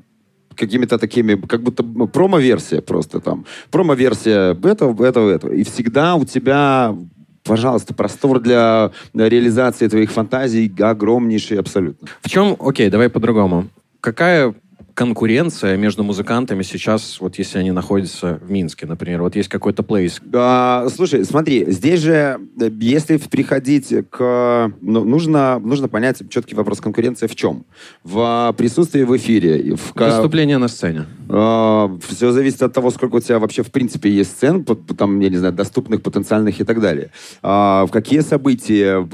какими-то 0.55 0.99
такими, 0.99 1.35
как 1.35 1.63
будто 1.63 1.83
промо-версия 1.83 2.81
просто 2.81 3.19
там. 3.19 3.45
Промо-версия 3.71 4.51
этого, 4.51 5.03
этого, 5.03 5.31
этого. 5.31 5.51
И 5.51 5.63
всегда 5.63 6.15
у 6.15 6.25
тебя 6.25 6.95
пожалуйста, 7.43 7.93
простор 7.93 8.39
для 8.39 8.91
реализации 9.13 9.87
твоих 9.87 10.11
фантазий 10.11 10.73
огромнейший 10.79 11.59
абсолютно. 11.59 12.07
В 12.21 12.29
чем, 12.29 12.55
окей, 12.59 12.89
давай 12.89 13.09
по-другому. 13.09 13.67
Какая 13.99 14.53
конкуренция 14.93 15.75
между 15.77 16.03
музыкантами 16.03 16.63
сейчас, 16.63 17.19
вот 17.19 17.37
если 17.37 17.59
они 17.59 17.71
находятся 17.71 18.39
в 18.41 18.51
Минске, 18.51 18.85
например? 18.85 19.21
Вот 19.21 19.35
есть 19.35 19.49
какой-то 19.49 19.83
плейс. 19.83 20.21
А, 20.33 20.87
слушай, 20.93 21.25
смотри, 21.25 21.65
здесь 21.71 21.99
же, 22.01 22.39
э, 22.59 22.69
если 22.79 23.17
приходить 23.17 23.93
к... 24.09 24.71
Ну, 24.81 25.03
нужно, 25.03 25.59
нужно 25.59 25.87
понять 25.87 26.21
четкий 26.29 26.55
вопрос 26.55 26.79
конкуренции 26.81 27.27
в 27.27 27.35
чем? 27.35 27.65
В 28.03 28.53
присутствии 28.57 29.03
в 29.03 29.15
эфире. 29.17 29.75
В... 29.75 29.93
Выступление 29.95 30.57
на 30.57 30.67
сцене. 30.67 31.05
А, 31.29 31.91
все 32.07 32.31
зависит 32.31 32.61
от 32.61 32.73
того, 32.73 32.91
сколько 32.91 33.15
у 33.15 33.19
тебя 33.19 33.39
вообще 33.39 33.63
в 33.63 33.71
принципе 33.71 34.09
есть 34.11 34.31
сцен, 34.31 34.63
там, 34.63 35.19
я 35.19 35.29
не 35.29 35.37
знаю, 35.37 35.53
доступных, 35.53 36.01
потенциальных 36.01 36.59
и 36.59 36.63
так 36.63 36.79
далее. 36.79 37.09
А, 37.41 37.85
в 37.85 37.91
какие 37.91 38.19
события, 38.19 39.07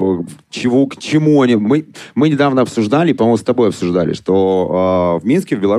чего, 0.50 0.86
к 0.86 0.98
чему 0.98 1.40
они... 1.42 1.56
Мы, 1.56 1.86
мы 2.14 2.28
недавно 2.28 2.62
обсуждали, 2.62 3.12
по-моему, 3.12 3.38
с 3.38 3.42
тобой 3.42 3.68
обсуждали, 3.68 4.12
что 4.12 4.70
а, 4.70 5.18
в 5.18 5.24
Минске, 5.24 5.56
в 5.56 5.60
Беларуси 5.60 5.69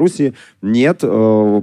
нет 0.61 0.99
э, 1.03 1.07
Э, 1.11 1.61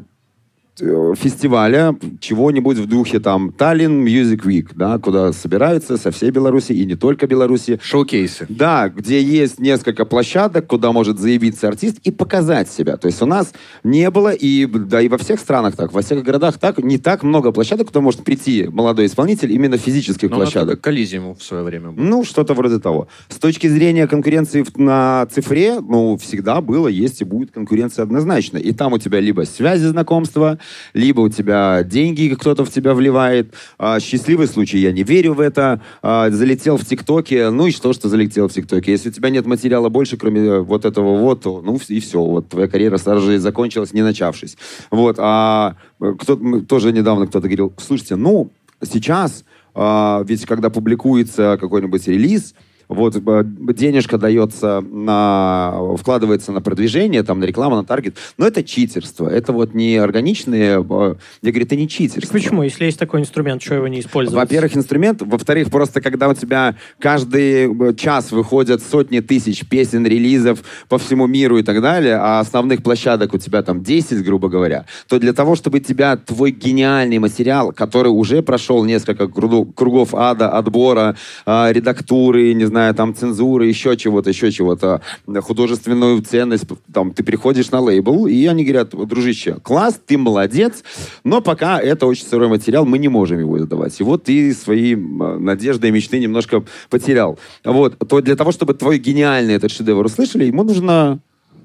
фестиваля, 0.79 1.97
чего-нибудь 2.21 2.79
в 2.79 2.87
духе 2.87 3.21
там 3.21 3.53
Таллин 3.53 4.05
Music 4.07 4.45
Week, 4.45 4.69
да, 4.75 4.99
куда 4.99 5.33
собираются 5.33 5.97
со 5.97 6.11
всей 6.11 6.31
Беларуси 6.31 6.73
и 6.73 6.85
не 6.85 6.95
только 6.95 7.27
Беларуси. 7.27 7.79
Шоу-кейсы. 7.83 8.47
Да, 8.49 8.89
где 8.89 9.21
есть 9.21 9.59
несколько 9.59 10.05
площадок, 10.05 10.67
куда 10.67 10.93
может 10.93 11.19
заявиться 11.19 11.69
артист 11.69 11.99
и 12.05 12.11
показать 12.11 12.71
себя. 12.71 12.97
То 12.97 13.07
есть 13.07 13.21
у 13.23 13.27
нас 13.27 13.53
не 13.83 14.11
было, 14.11 14.33
и 14.33 14.67
да 14.67 15.01
и 15.01 15.09
во 15.09 15.19
всех 15.19 15.41
странах 15.41 15.77
так, 15.77 15.93
во 15.93 16.03
всех 16.03 16.23
городах 16.23 16.59
так, 16.59 16.79
не 16.79 16.99
так 16.99 17.23
много 17.23 17.53
площадок, 17.53 17.89
куда 17.89 18.01
может 18.01 18.25
прийти 18.25 18.69
молодой 18.71 19.07
исполнитель 19.07 19.53
именно 19.53 19.77
физических 19.79 20.31
Но 20.31 20.37
площадок. 20.37 20.81
Коллизиум 20.81 21.35
в 21.35 21.43
свое 21.43 21.63
время 21.63 21.91
был. 21.91 22.03
Ну, 22.03 22.25
что-то 22.25 22.55
вроде 22.55 22.79
того. 22.79 23.09
С 23.29 23.37
точки 23.37 23.67
зрения 23.67 24.07
конкуренции 24.07 24.65
на 24.77 25.27
цифре, 25.27 25.81
ну, 25.81 26.17
всегда 26.17 26.61
было, 26.61 26.89
есть 26.89 27.21
и 27.21 27.25
будет 27.25 27.51
конкуренция 27.51 28.03
однозначно. 28.03 28.59
И 28.59 28.73
там 28.73 28.93
у 28.93 28.99
тебя 28.99 29.21
либо 29.21 29.43
связи, 29.43 29.87
знакомства, 29.87 30.59
либо 30.95 31.21
у 31.21 31.29
тебя 31.29 31.83
деньги 31.83 32.35
кто-то 32.39 32.65
в 32.65 32.71
тебя 32.71 32.95
вливает. 32.95 33.55
А, 33.79 34.01
счастливый 34.01 34.47
случай, 34.47 34.79
я 34.79 34.93
не 34.93 35.03
верю 35.03 35.35
в 35.35 35.41
это. 35.41 35.81
А, 36.03 36.31
залетел 36.31 36.77
в 36.77 36.85
ТикТоке, 36.85 37.51
ну 37.51 37.67
и 37.67 37.71
что, 37.71 37.93
что 37.93 38.09
залетел 38.09 38.49
в 38.49 38.53
ТикТоке? 38.53 38.93
Если 38.93 39.11
у 39.11 39.13
тебя 39.13 39.31
нет 39.31 39.47
материала 39.47 39.89
больше, 39.89 40.17
кроме 40.17 40.41
э, 40.41 40.61
вот 40.61 40.85
этого 40.85 41.19
вот, 41.19 41.43
то, 41.43 41.61
ну 41.63 41.79
и 41.89 42.01
все, 42.01 42.23
вот 42.23 42.49
твоя 42.49 42.69
карьера 42.69 42.99
сразу 42.99 43.27
же 43.27 43.39
закончилась, 43.39 43.93
не 43.93 44.03
начавшись. 44.03 44.57
Вот, 44.91 45.17
а 45.19 45.77
э, 46.01 46.15
кто 46.19 46.37
тоже 46.63 46.93
недавно 46.93 47.27
кто-то 47.27 47.47
говорил, 47.47 47.73
слушайте, 47.79 48.17
ну, 48.17 48.51
сейчас, 48.83 49.45
а, 49.75 50.23
ведь 50.27 50.45
когда 50.47 50.71
публикуется 50.71 51.57
какой-нибудь 51.61 52.07
релиз, 52.09 52.55
вот 52.89 53.17
э, 53.17 53.45
денежка 53.75 54.19
дается 54.19 54.81
на, 54.81 55.75
вкладывается 55.97 56.53
на 56.53 56.61
продвижение, 56.61 57.23
там, 57.23 57.41
на 57.41 57.45
рекламу, 57.45 57.77
на 57.77 57.85
таргет, 57.85 58.17
но 58.39 58.47
это 58.47 58.65
читерство, 58.65 59.29
это 59.29 59.53
вот 59.53 59.75
не 59.75 59.97
органичные, 59.97 60.79
э, 60.79 61.15
я 61.43 61.51
говорю, 61.51 61.67
это 61.67 61.77
не 61.77 61.89
читерство. 61.89 62.23
Так 62.23 62.43
почему, 62.43 62.63
если 62.63 62.87
есть 62.87 62.99
такой 62.99 63.21
инструмент, 63.21 63.63
что 63.63 63.75
его 63.75 63.89
не 63.89 64.01
использовать? 64.01 64.43
Во-первых, 64.43 64.77
инструмент, 64.77 65.23
во-вторых, 65.23 65.71
просто 65.71 66.01
когда 66.01 66.29
у 66.29 66.35
тебя 66.35 66.77
каждый 66.99 67.91
э, 67.91 67.95
час 67.95 68.33
выходят 68.33 68.83
сотни 68.83 69.21
тысяч 69.21 69.69
песен, 69.69 70.07
релизов 70.07 70.63
по 70.89 70.99
всему 70.99 71.27
миру 71.27 71.59
и 71.59 71.63
так 71.63 71.83
далее, 71.83 72.17
а 72.17 72.41
основных 72.41 72.83
площадок 72.83 73.35
у 73.35 73.39
тебя 73.39 73.63
там 73.63 73.83
10, 73.83 74.25
грубо 74.25 74.49
говоря, 74.49 74.87
то 75.09 75.19
для 75.19 75.35
того, 75.35 75.57
чтобы 75.57 75.81
тебя 75.81 76.17
твой 76.17 76.53
гениальный 76.53 77.19
материал, 77.19 77.73
который 77.73 78.09
уже 78.09 78.43
прошел 78.43 78.85
несколько 78.85 79.29
кругов 79.29 80.15
ада, 80.15 80.49
отбора, 80.51 81.17
редактуры, 81.47 82.55
не 82.55 82.65
знаю, 82.65 82.78
знаю, 82.79 82.95
там 82.95 83.13
цензуры, 83.13 83.67
еще 83.67 83.97
чего-то, 83.97 84.31
еще 84.31 84.53
чего-то, 84.53 85.03
художественную 85.27 86.23
ценность, 86.23 86.65
там, 86.93 87.13
ты 87.13 87.25
приходишь 87.25 87.73
на 87.73 87.81
лейбл, 87.81 88.29
и 88.29 88.47
они 88.47 88.65
говорят, 88.65 88.91
дружище, 88.91 89.57
класс, 89.65 90.01
ты 90.07 90.17
молодец, 90.17 90.85
но 91.25 91.41
пока 91.41 91.81
это 91.81 92.07
очень 92.07 92.25
сырой 92.25 92.47
материал, 92.49 92.87
мы 92.87 92.99
не 92.99 93.09
можем 93.09 93.41
его 93.41 93.59
издавать. 93.59 93.99
И 93.99 94.05
вот 94.05 94.25
ты 94.25 94.55
свои 94.55 94.95
надежды 94.95 95.89
и 95.89 95.91
мечты 95.91 96.21
немножко 96.21 96.65
потерял. 96.89 97.37
Вот, 97.65 97.99
то 97.99 98.21
для 98.21 98.37
того, 98.37 98.53
чтобы 98.53 98.75
твой 98.75 98.99
гениальный 98.99 99.55
этот 99.55 99.73
шедевр 99.73 100.07
услышали, 100.07 100.45
ему 100.45 100.63
нужно 100.63 101.19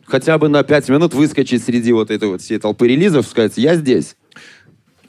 хотя 0.05 0.39
бы 0.39 0.49
на 0.49 0.63
пять 0.63 0.89
минут 0.89 1.13
выскочить 1.13 1.63
среди 1.63 1.93
вот 1.93 2.09
этой 2.09 2.27
вот 2.27 2.41
всей 2.41 2.57
толпы 2.57 2.87
релизов, 2.87 3.27
сказать, 3.27 3.53
я 3.57 3.75
здесь. 3.75 4.15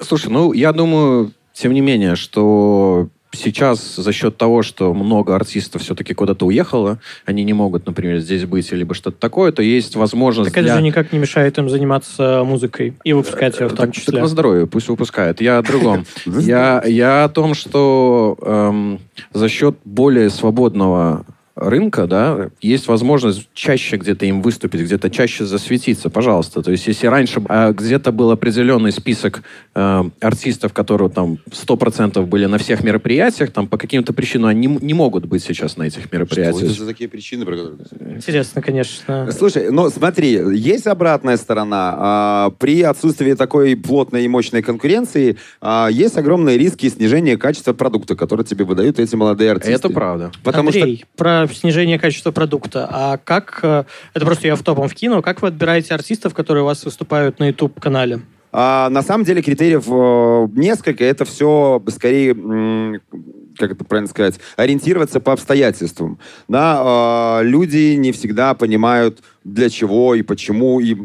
Слушай, 0.01 0.31
ну, 0.31 0.53
я 0.53 0.73
думаю, 0.75 1.33
тем 1.55 1.73
не 1.73 1.81
менее, 1.81 2.15
что 2.15 3.09
сейчас 3.35 3.97
за 3.97 4.13
счет 4.13 4.37
того, 4.37 4.63
что 4.63 4.93
много 4.95 5.35
артистов 5.35 5.83
все-таки 5.83 6.15
куда-то 6.15 6.47
уехало, 6.47 6.99
они 7.25 7.45
не 7.45 7.53
могут, 7.53 7.87
например, 7.87 8.19
здесь 8.19 8.45
быть, 8.45 8.71
либо 8.73 8.95
что-то 8.95 9.19
такое, 9.19 9.53
то 9.53 9.63
есть 9.63 9.97
возможность 9.97 10.51
Так 10.51 10.59
это 10.59 10.67
для... 10.67 10.77
же 10.77 10.83
никак 10.83 11.13
не 11.13 11.19
мешает 11.19 11.59
им 11.59 11.69
заниматься 11.69 12.43
музыкой 12.45 12.95
и 13.05 13.13
выпускать 13.13 13.59
ее 13.61 13.69
в 13.69 13.75
том 13.75 13.93
числе. 13.93 14.13
Так 14.13 14.23
на 14.23 14.29
здоровье, 14.29 14.67
пусть 14.67 14.89
выпускают. 14.89 15.41
Я 15.41 15.59
о 15.59 15.63
другом. 15.63 16.07
Я, 16.27 16.83
я 16.87 17.25
о 17.25 17.29
том, 17.29 17.55
что 17.55 18.37
эм, 18.41 19.01
за 19.33 19.49
счет 19.49 19.77
более 19.85 20.31
свободного 20.31 21.25
рынка, 21.57 22.07
да, 22.07 22.51
есть 22.61 22.89
возможность 22.89 23.49
чаще 23.55 23.97
где-то 23.97 24.27
им 24.27 24.43
выступить, 24.43 24.81
где-то 24.81 25.09
чаще 25.11 25.45
засветиться, 25.45 26.11
пожалуйста. 26.11 26.63
То 26.63 26.73
есть, 26.73 26.87
если 26.87 27.07
раньше 27.07 27.41
э, 27.49 27.73
где-то 27.73 28.11
был 28.13 28.31
определенный 28.31 28.91
список 28.91 29.43
э, 29.75 30.05
артистов, 30.21 30.73
которые 30.73 31.11
там 31.11 31.39
100% 31.51 32.25
были 32.27 32.47
на 32.47 32.59
всех 32.59 32.83
мероприятиях, 32.83 33.53
там 33.53 33.69
по 33.69 33.79
каким-то 33.79 34.13
причинам 34.13 34.49
они 34.49 34.67
не 34.67 34.95
могут 34.95 35.27
быть 35.27 35.45
сейчас 35.45 35.77
на 35.77 35.85
этих 35.85 36.13
мероприятиях. 36.13 36.57
Что 36.57 36.67
это 36.67 36.75
за 36.75 36.87
такие 36.87 37.09
причины, 37.09 37.45
про 37.45 37.57
которые... 37.57 38.17
Интересно, 38.17 38.61
конечно. 38.61 39.31
Слушай, 39.31 39.71
ну 39.71 39.89
смотри, 39.91 40.33
есть 40.57 40.87
обратная 40.87 41.37
сторона. 41.37 41.95
А, 41.97 42.51
при 42.59 42.83
отсутствии 42.83 43.35
такой 43.35 43.77
плотной 43.77 44.25
и 44.25 44.29
мощной 44.29 44.63
конкуренции 44.63 45.37
а, 45.61 45.89
есть 45.91 46.17
огромные 46.17 46.59
риски 46.59 46.89
снижения 46.89 47.37
качества 47.37 47.75
продукта, 47.75 48.17
который 48.17 48.45
тебе 48.45 48.65
выдают 48.65 48.99
эти 48.99 49.15
молодые 49.15 49.53
артисты. 49.53 49.73
Это 49.73 49.89
правда. 49.91 50.33
Потому 50.43 50.69
Андрей, 50.69 50.99
что... 50.99 51.07
про 51.17 51.44
снижение 51.49 51.99
качества 51.99 52.31
продукта. 52.31 52.89
А 52.91 53.17
как, 53.19 53.61
э, 53.63 53.85
это 54.15 54.25
просто 54.25 54.47
я 54.47 54.57
в 54.57 54.63
топом 54.63 54.89
вкину, 54.89 55.23
как 55.23 55.43
вы 55.43 55.49
отбираете 55.49 55.95
артистов, 55.95 56.35
которые 56.35 56.63
у 56.63 56.67
вас 56.67 56.85
выступают 56.85 57.39
на 57.39 57.49
YouTube-канале? 57.49 58.21
А, 58.53 58.89
на 58.89 59.03
самом 59.03 59.25
деле 59.25 59.43
критериев 59.43 59.85
э, 59.89 60.49
несколько. 60.59 61.05
Это 61.05 61.25
все 61.25 61.83
скорее 61.89 63.01
как 63.59 63.73
это 63.73 63.85
правильно 63.85 64.09
сказать, 64.09 64.39
ориентироваться 64.57 65.21
по 65.21 65.33
обстоятельствам. 65.33 66.19
Да, 66.49 67.41
э, 67.41 67.45
люди 67.45 67.95
не 67.95 68.13
всегда 68.13 68.55
понимают, 68.55 69.21
для 69.45 69.69
чего 69.69 70.15
и 70.15 70.23
почему, 70.23 70.81
и 70.81 70.97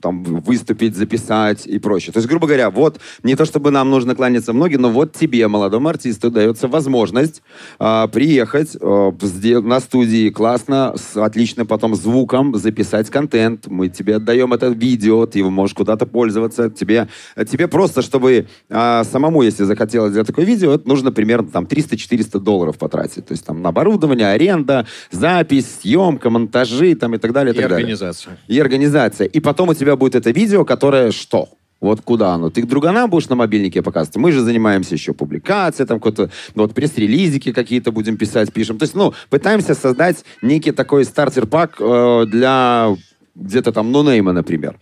там 0.00 0.22
выступить, 0.22 0.94
записать 0.94 1.66
и 1.66 1.78
прочее. 1.78 2.12
То 2.12 2.18
есть, 2.18 2.28
грубо 2.28 2.46
говоря, 2.46 2.70
вот 2.70 3.00
не 3.22 3.34
то 3.34 3.46
чтобы 3.46 3.70
нам 3.70 3.90
нужно 3.90 4.14
кланяться 4.14 4.52
в 4.52 4.54
ноги, 4.54 4.76
но 4.76 4.90
вот 4.90 5.14
тебе, 5.14 5.48
молодому 5.48 5.88
артисту, 5.88 6.30
дается 6.30 6.68
возможность 6.68 7.42
э, 7.80 8.08
приехать 8.12 8.76
э, 8.78 9.60
на 9.60 9.80
студии 9.80 10.28
классно, 10.28 10.94
с 10.96 11.16
отличным 11.16 11.66
потом 11.66 11.94
звуком, 11.94 12.54
записать 12.54 13.08
контент. 13.08 13.66
Мы 13.66 13.88
тебе 13.88 14.16
отдаем 14.16 14.52
это 14.52 14.68
видео, 14.68 15.26
ты 15.26 15.38
его 15.38 15.50
можешь 15.50 15.74
куда-то 15.74 16.04
пользоваться. 16.04 16.68
Тебе, 16.68 17.08
тебе 17.50 17.66
просто, 17.66 18.02
чтобы 18.02 18.46
э, 18.68 19.04
самому, 19.04 19.42
если 19.42 19.64
захотелось 19.64 20.10
сделать 20.10 20.26
такое 20.26 20.44
видео, 20.44 20.74
это 20.74 20.86
нужно 20.86 21.12
примерно 21.12 21.48
там 21.48 21.64
300-400 21.64 22.40
долларов 22.40 22.76
потратить. 22.76 23.26
То 23.26 23.32
есть 23.32 23.46
там 23.46 23.62
на 23.62 23.70
оборудование, 23.70 24.28
аренда, 24.28 24.86
запись, 25.10 25.78
съемка, 25.80 26.28
монтажи 26.28 26.94
там, 26.94 27.14
и 27.14 27.18
так 27.18 27.32
далее. 27.32 27.54
И 27.54 27.56
так 27.56 27.70
далее 27.70 27.85
организация. 27.92 28.38
И 28.48 28.60
организация. 28.60 29.26
И 29.26 29.40
потом 29.40 29.70
у 29.70 29.74
тебя 29.74 29.96
будет 29.96 30.14
это 30.14 30.30
видео, 30.30 30.64
которое 30.64 31.10
что? 31.12 31.48
Вот 31.80 32.00
куда 32.00 32.34
оно? 32.34 32.48
Ты 32.48 32.62
к 32.62 32.66
друганам 32.66 33.10
будешь 33.10 33.28
на 33.28 33.36
мобильнике 33.36 33.82
показывать? 33.82 34.16
Мы 34.16 34.32
же 34.32 34.40
занимаемся 34.40 34.94
еще 34.94 35.12
публикацией, 35.12 35.86
там 35.86 35.98
какой-то, 35.98 36.30
ну, 36.54 36.62
вот 36.62 36.74
пресс-релизики 36.74 37.52
какие-то 37.52 37.92
будем 37.92 38.16
писать, 38.16 38.52
пишем. 38.52 38.78
То 38.78 38.84
есть, 38.84 38.94
ну, 38.94 39.12
пытаемся 39.28 39.74
создать 39.74 40.24
некий 40.40 40.72
такой 40.72 41.04
стартер-пак 41.04 41.76
э, 41.78 42.24
для 42.28 42.96
где-то 43.34 43.72
там 43.72 43.92
нонейма, 43.92 44.32
например. 44.32 44.78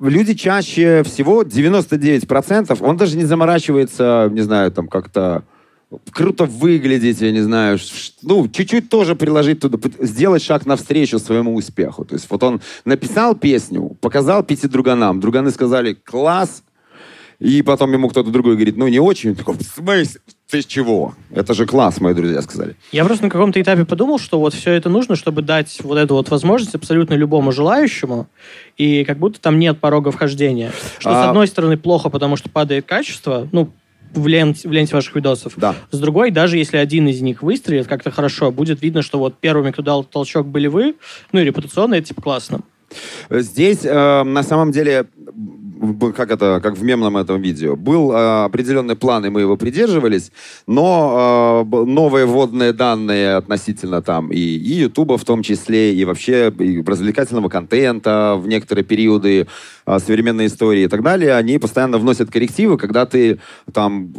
Люди 0.00 0.34
чаще 0.34 1.02
всего, 1.02 1.42
99%, 1.42 2.76
он 2.80 2.96
даже 2.96 3.16
не 3.16 3.24
заморачивается, 3.24 4.28
не 4.32 4.42
знаю, 4.42 4.70
там 4.70 4.86
как-то 4.86 5.42
круто 6.12 6.44
выглядеть, 6.44 7.20
я 7.20 7.30
не 7.30 7.42
знаю, 7.42 7.78
ну, 8.22 8.48
чуть-чуть 8.48 8.88
тоже 8.88 9.14
приложить 9.14 9.60
туда, 9.60 9.78
сделать 10.00 10.42
шаг 10.42 10.66
навстречу 10.66 11.18
своему 11.18 11.54
успеху. 11.54 12.04
То 12.04 12.14
есть 12.14 12.26
вот 12.28 12.42
он 12.42 12.60
написал 12.84 13.34
песню, 13.34 13.96
показал 14.00 14.42
пяти 14.42 14.68
друганам, 14.68 15.20
друганы 15.20 15.50
сказали 15.50 15.94
«класс», 15.94 16.62
и 17.38 17.60
потом 17.62 17.92
ему 17.92 18.08
кто-то 18.08 18.30
другой 18.30 18.54
говорит, 18.54 18.76
ну, 18.76 18.88
не 18.88 18.98
очень. 18.98 19.30
Он 19.30 19.36
такой, 19.36 19.56
в 19.56 19.62
смысле? 19.62 20.20
Ты 20.48 20.62
чего? 20.62 21.14
Это 21.30 21.54
же 21.54 21.66
класс, 21.66 22.00
мои 22.00 22.14
друзья 22.14 22.40
сказали. 22.40 22.76
Я 22.92 23.04
просто 23.04 23.24
на 23.24 23.30
каком-то 23.30 23.60
этапе 23.60 23.84
подумал, 23.84 24.18
что 24.18 24.38
вот 24.38 24.54
все 24.54 24.72
это 24.72 24.88
нужно, 24.88 25.16
чтобы 25.16 25.42
дать 25.42 25.78
вот 25.82 25.98
эту 25.98 26.14
вот 26.14 26.30
возможность 26.30 26.74
абсолютно 26.74 27.14
любому 27.14 27.52
желающему, 27.52 28.28
и 28.78 29.04
как 29.04 29.18
будто 29.18 29.40
там 29.40 29.58
нет 29.58 29.80
порога 29.80 30.12
вхождения. 30.12 30.72
Что, 30.98 31.10
а... 31.10 31.24
с 31.24 31.28
одной 31.28 31.46
стороны, 31.46 31.76
плохо, 31.76 32.08
потому 32.08 32.36
что 32.36 32.48
падает 32.48 32.86
качество, 32.86 33.48
ну, 33.52 33.70
в 34.14 34.26
ленте, 34.26 34.68
в 34.68 34.72
ленте 34.72 34.94
ваших 34.94 35.14
видосов. 35.14 35.54
Да. 35.56 35.74
С 35.90 35.98
другой, 35.98 36.30
даже 36.30 36.58
если 36.58 36.76
один 36.76 37.08
из 37.08 37.20
них 37.20 37.42
выстрелит 37.42 37.86
как-то 37.86 38.10
хорошо, 38.10 38.50
будет 38.50 38.82
видно, 38.82 39.02
что 39.02 39.18
вот 39.18 39.38
первыми, 39.38 39.70
кто 39.70 39.82
дал 39.82 40.04
толчок, 40.04 40.46
были 40.46 40.66
вы, 40.66 40.96
ну 41.32 41.40
и 41.40 41.44
репутационно 41.44 41.94
это 41.94 42.08
типа 42.08 42.22
классно. 42.22 42.60
Здесь 43.30 43.84
э, 43.84 44.22
на 44.22 44.42
самом 44.42 44.70
деле 44.70 45.06
как 46.14 46.30
это, 46.30 46.60
как 46.62 46.76
в 46.76 46.82
мемном 46.82 47.16
этом 47.16 47.40
видео, 47.40 47.76
был 47.76 48.12
э, 48.12 48.44
определенный 48.44 48.96
план, 48.96 49.26
и 49.26 49.28
мы 49.28 49.42
его 49.42 49.56
придерживались, 49.56 50.32
но 50.66 51.66
э, 51.70 51.76
новые 51.84 52.26
вводные 52.26 52.72
данные 52.72 53.34
относительно 53.36 54.02
там 54.02 54.30
и, 54.32 54.38
и 54.38 54.72
Ютуба 54.74 55.18
в 55.18 55.24
том 55.24 55.42
числе, 55.42 55.94
и 55.94 56.04
вообще 56.04 56.52
и 56.58 56.82
развлекательного 56.82 57.48
контента 57.48 58.36
в 58.36 58.48
некоторые 58.48 58.84
периоды 58.84 59.46
э, 59.86 59.98
современной 59.98 60.46
истории 60.46 60.84
и 60.84 60.88
так 60.88 61.02
далее, 61.02 61.34
они 61.34 61.58
постоянно 61.58 61.98
вносят 61.98 62.30
коррективы, 62.30 62.78
когда 62.78 63.06
ты 63.06 63.38
там 63.72 64.12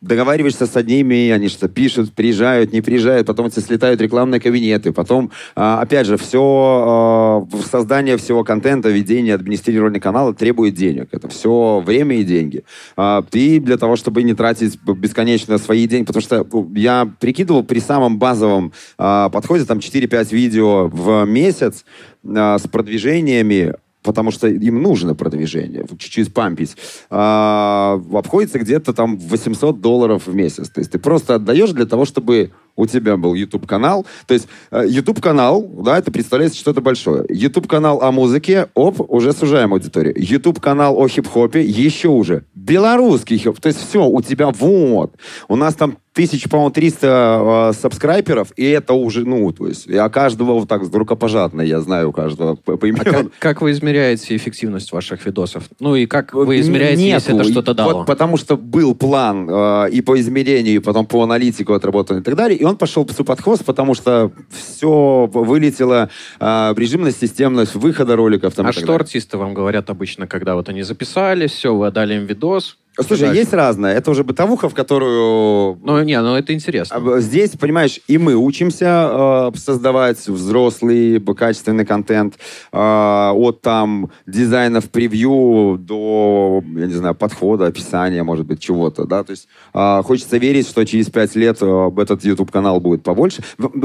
договариваешься 0.00 0.66
с 0.66 0.76
одними, 0.76 1.30
они 1.30 1.48
что 1.48 1.68
пишут, 1.68 2.14
приезжают, 2.14 2.72
не 2.72 2.80
приезжают, 2.80 3.26
потом 3.26 3.46
эти 3.46 3.60
слетают 3.60 4.00
рекламные 4.00 4.40
кабинеты, 4.40 4.92
потом, 4.92 5.30
а, 5.54 5.80
опять 5.80 6.06
же, 6.06 6.16
все 6.16 6.40
а, 6.42 7.48
создание 7.70 8.16
всего 8.16 8.42
контента, 8.42 8.88
ведение, 8.88 9.34
администрирование 9.34 10.00
канала 10.00 10.34
требует 10.34 10.74
денег. 10.74 11.08
Это 11.12 11.28
все 11.28 11.82
время 11.84 12.16
и 12.16 12.24
деньги. 12.24 12.64
А, 12.96 13.22
ты 13.22 13.60
для 13.60 13.76
того, 13.76 13.96
чтобы 13.96 14.22
не 14.22 14.34
тратить 14.34 14.80
бесконечно 14.82 15.58
свои 15.58 15.86
деньги, 15.86 16.06
потому 16.06 16.22
что 16.22 16.46
ну, 16.50 16.72
я 16.74 17.10
прикидывал 17.20 17.62
при 17.62 17.78
самом 17.78 18.18
базовом 18.18 18.72
подходе, 18.96 19.64
там 19.64 19.78
4-5 19.78 20.34
видео 20.34 20.88
в 20.88 21.24
месяц 21.26 21.84
с 22.22 22.62
продвижениями, 22.70 23.74
потому 24.02 24.30
что 24.30 24.48
им 24.48 24.82
нужно 24.82 25.14
продвижение, 25.14 25.84
чуть-чуть 25.98 26.32
пампить, 26.32 26.76
а, 27.10 28.00
обходится 28.12 28.58
где-то 28.58 28.92
там 28.92 29.18
800 29.18 29.80
долларов 29.80 30.26
в 30.26 30.34
месяц. 30.34 30.68
То 30.70 30.80
есть 30.80 30.92
ты 30.92 30.98
просто 30.98 31.36
отдаешь 31.36 31.70
для 31.70 31.86
того, 31.86 32.04
чтобы 32.04 32.52
у 32.76 32.86
тебя 32.86 33.16
был 33.16 33.34
YouTube-канал. 33.34 34.06
То 34.26 34.34
есть 34.34 34.48
э, 34.70 34.84
YouTube-канал, 34.88 35.62
да, 35.84 35.98
это 35.98 36.10
представляется 36.10 36.58
что-то 36.58 36.80
большое. 36.80 37.24
YouTube-канал 37.28 38.02
о 38.02 38.10
музыке, 38.10 38.68
оп, 38.74 39.00
уже 39.10 39.32
сужаем 39.32 39.72
аудиторию. 39.72 40.14
YouTube-канал 40.16 40.96
о 40.98 41.06
хип-хопе, 41.06 41.62
еще 41.62 42.08
уже. 42.08 42.44
Белорусский 42.54 43.36
хип 43.36 43.60
То 43.60 43.68
есть 43.68 43.86
все, 43.86 44.06
у 44.06 44.22
тебя 44.22 44.50
вот. 44.50 45.14
У 45.48 45.56
нас 45.56 45.74
там 45.74 45.98
тысяч, 46.12 46.48
по-моему, 46.48 46.70
300 46.70 47.70
э, 47.70 47.80
сабскрайберов, 47.80 48.52
и 48.56 48.64
это 48.64 48.94
уже, 48.94 49.24
ну, 49.24 49.52
то 49.52 49.68
есть, 49.68 49.86
я 49.86 50.08
каждого 50.08 50.54
вот 50.54 50.68
так 50.68 50.82
рукопожатно, 50.92 51.62
я 51.62 51.80
знаю 51.80 52.08
у 52.10 52.12
каждого 52.12 52.56
по, 52.56 52.76
по 52.76 52.86
А 52.88 53.04
как, 53.04 53.26
как 53.38 53.62
вы 53.62 53.70
измеряете 53.70 54.34
эффективность 54.34 54.92
ваших 54.92 55.24
видосов? 55.24 55.64
Ну, 55.78 55.94
и 55.94 56.06
как 56.06 56.34
вы 56.34 56.60
измеряете, 56.60 57.02
Нету. 57.02 57.14
если 57.14 57.34
это 57.34 57.44
что-то 57.44 57.74
дало? 57.74 57.92
Вот 57.98 58.06
потому 58.06 58.36
что 58.36 58.56
был 58.56 58.94
план 58.94 59.48
э, 59.48 59.90
и 59.92 60.00
по 60.00 60.18
измерению, 60.18 60.76
и 60.76 60.78
потом 60.80 61.06
по 61.06 61.22
аналитику 61.22 61.74
отработан 61.74 62.18
и 62.18 62.22
так 62.22 62.34
далее, 62.34 62.58
и 62.58 62.64
он 62.64 62.76
пошел 62.76 63.04
под 63.04 63.40
хвост, 63.40 63.64
потому 63.64 63.94
что 63.94 64.32
все 64.50 65.30
вылетело 65.32 66.10
э, 66.40 66.72
в 66.74 66.78
режимность, 66.78 67.20
системность 67.20 67.74
выхода 67.76 68.16
роликов. 68.16 68.54
Там, 68.54 68.66
а 68.66 68.72
что 68.72 68.80
далее. 68.82 68.96
артисты 68.96 69.38
вам 69.38 69.54
говорят 69.54 69.90
обычно, 69.90 70.26
когда 70.26 70.56
вот 70.56 70.68
они 70.68 70.82
записали, 70.82 71.46
все, 71.46 71.74
вы 71.74 71.86
отдали 71.86 72.14
им 72.14 72.26
видос, 72.26 72.76
Слушай, 73.02 73.26
Дальше. 73.26 73.38
есть 73.40 73.52
разное. 73.52 73.94
Это 73.94 74.10
уже 74.10 74.24
бытовуха, 74.24 74.68
в 74.68 74.74
которую... 74.74 75.78
Ну, 75.82 76.02
не, 76.02 76.20
ну 76.20 76.34
это 76.34 76.52
интересно. 76.52 76.96
А, 76.96 77.20
здесь, 77.20 77.50
понимаешь, 77.50 78.00
и 78.06 78.18
мы 78.18 78.34
учимся 78.34 79.50
э, 79.54 79.56
создавать 79.56 80.26
взрослый, 80.28 81.20
качественный 81.20 81.84
контент. 81.84 82.38
Э, 82.72 83.30
от 83.32 83.60
там 83.62 84.10
дизайнов 84.26 84.90
превью 84.90 85.78
до, 85.78 86.62
я 86.76 86.86
не 86.86 86.94
знаю, 86.94 87.14
подхода, 87.14 87.66
описания, 87.66 88.22
может 88.22 88.46
быть, 88.46 88.60
чего-то, 88.60 89.04
да. 89.04 89.24
То 89.24 89.32
есть 89.32 89.48
э, 89.74 90.02
хочется 90.04 90.36
верить, 90.38 90.68
что 90.68 90.84
через 90.84 91.10
пять 91.10 91.34
лет 91.36 91.58
э, 91.60 91.90
этот 91.96 92.24
YouTube-канал 92.24 92.80
будет 92.80 93.02
побольше. 93.02 93.42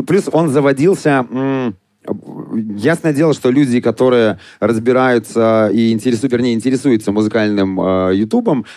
Плюс 0.07 0.29
он 0.31 0.49
заводился... 0.49 1.25
М- 1.29 1.75
Ясное 2.77 3.13
дело, 3.13 3.33
что 3.33 3.49
люди, 3.49 3.81
которые 3.81 4.39
разбираются 4.59 5.69
и 5.73 5.91
интересуют, 5.91 6.33
вернее, 6.33 6.53
интересуются 6.53 7.11
музыкальным 7.11 7.79
э, 7.79 8.25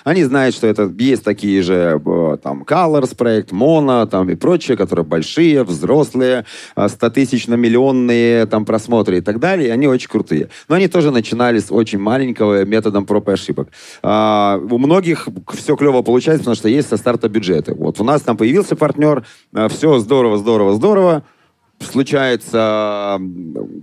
они 0.05 0.25
знают, 0.25 0.55
что 0.55 0.67
это 0.67 0.93
есть 0.99 1.25
такие 1.25 1.63
же 1.63 2.01
э, 2.05 2.37
там 2.43 2.63
Colors 2.63 3.17
проект, 3.17 3.53
Mono 3.53 4.07
там 4.07 4.29
и 4.31 4.35
прочие, 4.35 4.77
которые 4.77 5.05
большие, 5.05 5.65
взрослые, 5.65 6.45
э, 6.77 6.87
100-тысячно-миллионные 6.87 8.47
там 8.47 8.65
просмотры 8.65 9.19
и 9.19 9.21
так 9.21 9.39
далее, 9.39 9.69
и 9.69 9.71
они 9.71 9.87
очень 9.87 10.09
крутые. 10.09 10.49
Но 10.69 10.77
они 10.77 10.89
тоже 10.89 11.11
начинали 11.11 11.59
с 11.59 11.71
очень 11.71 11.99
маленького 11.99 12.65
методом 12.65 13.07
проб 13.07 13.29
и 13.29 13.33
ошибок. 13.33 13.69
Э, 14.03 14.59
у 14.59 14.79
многих 14.79 15.29
все 15.55 15.77
клево 15.77 16.03
получается, 16.03 16.45
потому 16.45 16.57
что 16.57 16.69
есть 16.69 16.89
со 16.89 16.97
старта 16.97 17.29
бюджеты. 17.29 17.75
Вот 17.75 18.01
у 18.01 18.05
нас 18.05 18.23
там 18.23 18.37
появился 18.37 18.77
партнер, 18.77 19.25
э, 19.55 19.69
все 19.69 19.99
здорово, 19.99 20.39
здорово, 20.39 20.75
здорово, 20.75 21.23
случается, 21.81 23.21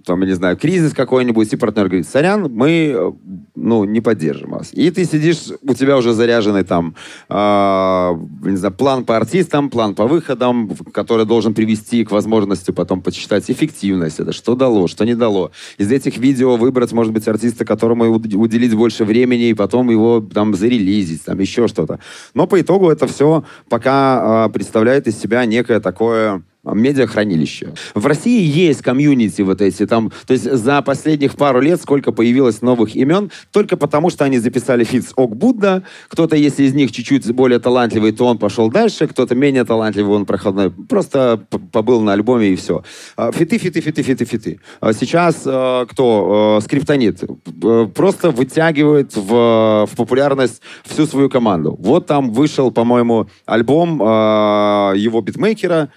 там, 0.06 0.22
я 0.22 0.28
не 0.28 0.34
знаю, 0.34 0.58
кризис 0.58 0.94
какой-нибудь, 0.94 1.52
и 1.54 1.56
партнер 1.56 1.86
говорит, 1.86 2.08
сорян, 2.08 2.52
мы, 2.52 3.16
ну, 3.56 3.84
не 3.86 4.02
поддержим 4.02 4.52
вас. 4.52 4.72
И 4.74 4.92
ты 4.92 5.06
сидишь, 5.06 5.44
у 5.62 5.74
тебя 5.74 5.98
уже 5.98 6.14
заряженный 6.14 6.64
там, 6.64 6.96
э, 7.30 8.16
не 8.44 8.58
знаю, 8.58 8.74
план 8.74 9.06
по 9.06 9.16
артистам, 9.16 9.70
план 9.70 9.96
по 9.96 10.08
выходам, 10.08 10.72
который 10.94 11.26
должен 11.26 11.54
привести 11.54 12.04
к 12.04 12.12
возможности 12.12 12.72
потом 12.72 13.02
подсчитать 13.02 13.50
эффективность, 13.50 14.20
это 14.20 14.34
что 14.34 14.56
дало, 14.56 14.88
что 14.88 15.06
не 15.06 15.16
дало. 15.16 15.52
Из 15.78 15.92
этих 15.92 16.18
видео 16.18 16.58
выбрать, 16.58 16.92
может 16.92 17.14
быть, 17.14 17.28
артиста, 17.28 17.66
которому 17.66 18.06
уделить 18.06 18.76
больше 18.76 19.06
времени, 19.06 19.50
и 19.50 19.54
потом 19.54 19.90
его 19.90 20.20
там 20.20 20.54
зарелизить, 20.54 21.24
там 21.24 21.40
еще 21.40 21.68
что-то. 21.68 22.00
Но 22.34 22.48
по 22.48 22.60
итогу 22.60 22.90
это 22.90 23.08
все 23.08 23.44
пока 23.70 24.48
э, 24.48 24.54
представляет 24.54 25.08
из 25.08 25.18
себя 25.18 25.46
некое 25.46 25.80
такое 25.80 26.44
медиахранилище. 26.66 27.74
В 27.94 28.06
России 28.06 28.42
есть 28.42 28.82
комьюнити 28.82 29.42
вот 29.42 29.62
эти 29.62 29.86
там, 29.86 30.12
то 30.26 30.34
есть 30.34 30.52
за 30.52 30.82
последних 30.82 31.36
пару 31.36 31.62
лет 31.62 31.82
сколько 31.82 32.12
появилось 32.12 32.62
новых 32.62 32.96
имен, 32.96 33.32
только 33.52 33.78
потому 33.78 34.10
что 34.10 34.26
они 34.26 34.40
записали 34.40 34.84
feat 34.84 35.08
с 35.08 35.14
Ок 35.16 35.36
Будда, 35.36 35.84
кто-то, 36.10 36.36
если 36.36 36.64
из 36.64 36.74
них 36.74 36.92
чуть-чуть 36.92 37.32
более 37.34 37.60
талантливый, 37.60 38.12
то 38.12 38.26
он 38.26 38.38
пошел 38.38 38.70
дальше, 38.70 39.08
кто-то 39.08 39.36
менее 39.36 39.66
талантливый, 39.66 40.16
он 40.16 40.26
проходной, 40.26 40.72
просто 40.72 41.46
побыл 41.72 42.02
на 42.02 42.14
альбоме 42.14 42.50
и 42.50 42.56
все. 42.56 42.84
А, 43.18 43.32
фиты, 43.32 43.58
фиты, 43.58 43.82
фиты, 43.82 44.04
фиты, 44.04 44.26
фиты. 44.26 44.60
А 44.80 44.94
сейчас 44.94 45.44
э, 45.46 45.86
кто? 45.90 46.58
Э, 46.60 46.64
скриптонит. 46.64 47.24
Э, 47.24 47.88
просто 47.94 48.32
вытягивает 48.32 49.16
в, 49.16 49.88
в 49.92 49.96
популярность 49.96 50.62
всю 50.84 51.06
свою 51.06 51.30
команду. 51.30 51.76
Вот 51.80 52.08
там 52.08 52.32
вышел, 52.32 52.72
по-моему, 52.72 53.28
альбом 53.46 54.00
его 54.00 55.22
битмейкера, 55.22 55.90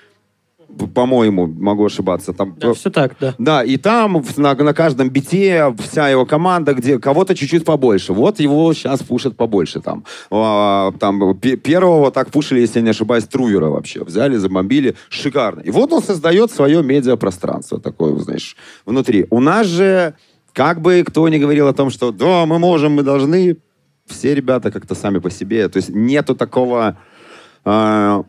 по-моему, 0.94 1.46
могу 1.46 1.86
ошибаться. 1.86 2.32
Там, 2.32 2.54
да, 2.58 2.72
все 2.74 2.90
так, 2.90 3.16
да. 3.20 3.34
Да, 3.38 3.64
и 3.64 3.76
там 3.76 4.22
на, 4.36 4.54
на 4.54 4.74
каждом 4.74 5.08
бите 5.08 5.74
вся 5.78 6.08
его 6.08 6.26
команда, 6.26 6.74
где 6.74 6.98
кого-то 6.98 7.34
чуть-чуть 7.34 7.64
побольше. 7.64 8.12
Вот 8.12 8.38
его 8.38 8.72
сейчас 8.74 9.02
пушат 9.02 9.36
побольше 9.36 9.80
там. 9.80 10.04
А, 10.30 10.92
там 10.92 11.36
первого 11.38 12.10
так 12.10 12.30
пушили, 12.30 12.60
если 12.60 12.80
не 12.80 12.90
ошибаюсь, 12.90 13.24
Трувера 13.24 13.66
вообще. 13.66 14.04
Взяли, 14.04 14.36
забомбили. 14.36 14.94
Шикарно. 15.08 15.60
И 15.60 15.70
вот 15.70 15.92
он 15.92 16.02
создает 16.02 16.50
свое 16.50 16.82
медиапространство 16.82 17.80
такое, 17.80 18.16
знаешь, 18.18 18.56
внутри. 18.84 19.26
У 19.30 19.40
нас 19.40 19.66
же, 19.66 20.14
как 20.52 20.80
бы 20.80 21.02
кто 21.06 21.28
ни 21.28 21.38
говорил 21.38 21.68
о 21.68 21.72
том, 21.72 21.90
что 21.90 22.12
да, 22.12 22.46
мы 22.46 22.58
можем, 22.58 22.92
мы 22.92 23.02
должны, 23.02 23.56
все 24.06 24.34
ребята 24.34 24.70
как-то 24.70 24.94
сами 24.94 25.18
по 25.18 25.30
себе. 25.30 25.68
То 25.68 25.78
есть 25.78 25.88
нету 25.88 26.34
такого 26.34 26.98
э, 27.64 28.22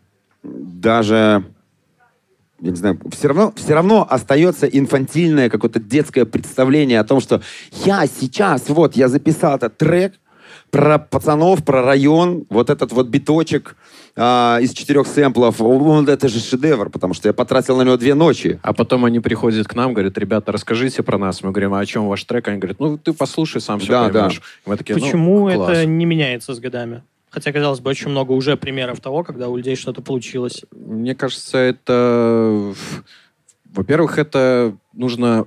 даже 0.44 1.44
я 2.62 2.72
не 2.72 2.76
знаю, 2.76 3.00
все 3.12 3.28
равно, 3.28 3.54
все 3.56 3.74
равно 3.74 4.06
остается 4.10 4.68
инфантильное 4.68 5.50
какое-то 5.50 5.80
детское 5.80 6.26
представление 6.26 7.00
о 7.00 7.04
том, 7.04 7.20
что 7.22 7.42
я 7.86 8.06
сейчас, 8.08 8.70
вот, 8.70 8.96
я 8.96 9.08
записал 9.08 9.56
этот 9.56 9.78
трек 9.78 10.14
про 10.72 11.00
пацанов, 11.00 11.64
про 11.64 11.82
район, 11.82 12.46
вот 12.50 12.70
этот 12.70 12.92
вот 12.92 13.08
биточек 13.08 13.76
а, 14.16 14.60
из 14.62 14.74
четырех 14.74 15.08
сэмплов, 15.08 15.62
он, 15.62 16.08
это 16.08 16.28
же 16.28 16.40
шедевр, 16.40 16.90
потому 16.90 17.14
что 17.14 17.30
я 17.30 17.34
потратил 17.34 17.78
на 17.78 17.84
него 17.84 17.98
две 17.98 18.14
ночи. 18.14 18.60
А 18.62 18.74
потом 18.74 19.06
они 19.06 19.20
приходят 19.20 19.68
к 19.68 19.76
нам, 19.76 19.94
говорят, 19.94 20.18
ребята, 20.18 20.52
расскажите 20.52 21.02
про 21.04 21.18
нас. 21.18 21.42
Мы 21.42 21.52
говорим, 21.52 21.74
а 21.74 21.80
о 21.80 21.86
чем 21.86 22.08
ваш 22.08 22.24
трек? 22.24 22.48
Они 22.48 22.58
говорят, 22.58 22.80
ну, 22.80 22.98
ты 22.98 23.14
послушай, 23.14 23.62
сам 23.62 23.80
все 23.80 23.92
да, 23.92 24.10
поймешь. 24.10 24.40
Да. 24.40 24.72
Мы 24.72 24.78
такие, 24.78 24.96
Почему 24.96 25.50
ну, 25.50 25.50
это 25.50 25.86
не 25.86 26.06
меняется 26.06 26.54
с 26.54 26.60
годами? 26.60 27.04
Хотя, 27.30 27.52
казалось 27.52 27.80
бы, 27.80 27.90
очень 27.90 28.10
много 28.10 28.32
уже 28.32 28.58
примеров 28.58 29.00
того, 29.00 29.24
когда 29.24 29.50
у 29.50 29.58
людей 29.58 29.76
что-то 29.76 30.02
получилось. 30.02 30.64
Мне 30.72 31.16
кажется, 31.16 31.58
это... 31.58 32.74
Во-первых, 33.66 34.18
это 34.18 34.76
нужно 34.94 35.46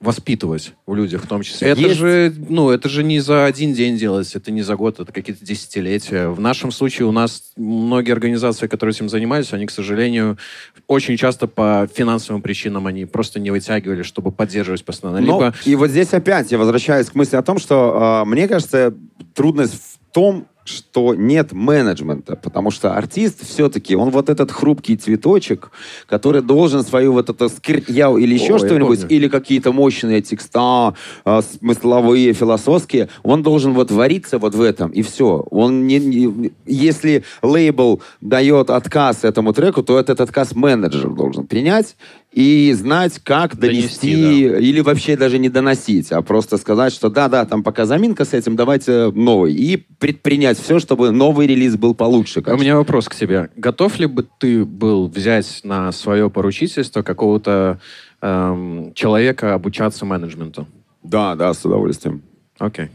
воспитывать 0.00 0.74
в 0.86 0.94
людях 0.94 1.24
в 1.24 1.26
том 1.26 1.42
числе. 1.42 1.70
Это 1.70 1.92
же, 1.92 2.32
ну, 2.48 2.70
это 2.70 2.88
же 2.88 3.02
не 3.02 3.18
за 3.18 3.46
один 3.46 3.72
день 3.72 3.96
делается, 3.96 4.38
это 4.38 4.52
не 4.52 4.62
за 4.62 4.76
год, 4.76 5.00
это 5.00 5.12
какие-то 5.12 5.44
десятилетия. 5.44 6.28
В 6.28 6.40
нашем 6.40 6.70
случае 6.70 7.08
у 7.08 7.12
нас 7.12 7.52
многие 7.56 8.12
организации, 8.12 8.68
которые 8.68 8.94
этим 8.94 9.08
занимаются, 9.08 9.56
они, 9.56 9.66
к 9.66 9.72
сожалению, 9.72 10.38
очень 10.86 11.16
часто 11.16 11.48
по 11.48 11.88
финансовым 11.92 12.42
причинам 12.42 12.86
они 12.86 13.06
просто 13.06 13.40
не 13.40 13.50
вытягивали, 13.50 14.02
чтобы 14.02 14.30
поддерживать 14.30 14.84
постоянно. 14.84 15.18
Либо... 15.18 15.46
Ну, 15.46 15.70
и 15.70 15.74
вот 15.74 15.90
здесь 15.90 16.14
опять 16.14 16.52
я 16.52 16.58
возвращаюсь 16.58 17.08
к 17.08 17.16
мысли 17.16 17.36
о 17.36 17.42
том, 17.42 17.58
что 17.58 18.22
э, 18.24 18.28
мне 18.28 18.46
кажется, 18.46 18.94
трудность 19.34 19.74
в 19.74 20.12
том, 20.12 20.46
что 20.68 21.14
нет 21.14 21.52
менеджмента, 21.52 22.36
потому 22.36 22.70
что 22.70 22.94
артист 22.94 23.46
все-таки, 23.46 23.96
он 23.96 24.10
вот 24.10 24.28
этот 24.28 24.52
хрупкий 24.52 24.96
цветочек, 24.96 25.70
который 26.06 26.42
должен 26.42 26.82
свою 26.82 27.12
вот 27.12 27.30
это 27.30 27.48
скрипья 27.48 28.16
или 28.16 28.34
еще 28.34 28.58
что-нибудь, 28.58 29.06
или 29.08 29.28
какие-то 29.28 29.72
мощные 29.72 30.22
текста, 30.22 30.94
э, 31.24 31.40
смысловые, 31.42 32.32
философские, 32.32 33.08
он 33.22 33.42
должен 33.42 33.72
вот 33.72 33.90
вариться 33.90 34.38
вот 34.38 34.54
в 34.54 34.60
этом, 34.60 34.90
и 34.90 35.02
все. 35.02 35.46
Он 35.50 35.86
не, 35.86 35.98
не, 35.98 36.52
если 36.66 37.24
лейбл 37.42 38.02
дает 38.20 38.70
отказ 38.70 39.24
этому 39.24 39.52
треку, 39.52 39.82
то 39.82 39.98
этот 39.98 40.20
отказ 40.20 40.54
менеджер 40.54 41.10
должен 41.10 41.46
принять, 41.46 41.96
и 42.38 42.72
знать, 42.72 43.18
как 43.24 43.58
донести, 43.58 44.14
донести 44.14 44.48
да. 44.48 44.58
или 44.58 44.80
вообще 44.80 45.16
даже 45.16 45.40
не 45.40 45.48
доносить, 45.48 46.12
а 46.12 46.22
просто 46.22 46.56
сказать, 46.56 46.92
что 46.92 47.10
да-да, 47.10 47.44
там 47.44 47.64
пока 47.64 47.84
заминка 47.84 48.24
с 48.24 48.32
этим, 48.32 48.54
давайте 48.54 49.10
новый. 49.10 49.52
И 49.54 49.76
предпринять 49.76 50.56
все, 50.56 50.78
чтобы 50.78 51.10
новый 51.10 51.48
релиз 51.48 51.76
был 51.76 51.96
получше. 51.96 52.40
Конечно. 52.40 52.54
У 52.54 52.60
меня 52.60 52.76
вопрос 52.76 53.08
к 53.08 53.16
тебе. 53.16 53.50
Готов 53.56 53.98
ли 53.98 54.06
бы 54.06 54.24
ты 54.38 54.64
был 54.64 55.08
взять 55.08 55.62
на 55.64 55.90
свое 55.90 56.30
поручительство 56.30 57.02
какого-то 57.02 57.80
эм, 58.20 58.92
человека 58.94 59.54
обучаться 59.54 60.04
менеджменту? 60.04 60.68
Да, 61.02 61.34
да, 61.34 61.52
с 61.52 61.64
удовольствием. 61.64 62.22
Окей. 62.60 62.84
Okay. 62.84 62.88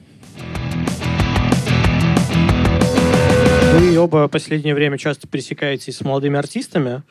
Вы 3.73 3.97
оба 3.97 4.27
в 4.27 4.29
последнее 4.29 4.75
время 4.75 4.97
часто 4.97 5.27
пересекаетесь 5.27 5.97
с 5.97 6.01
молодыми 6.01 6.37
артистами. 6.37 7.03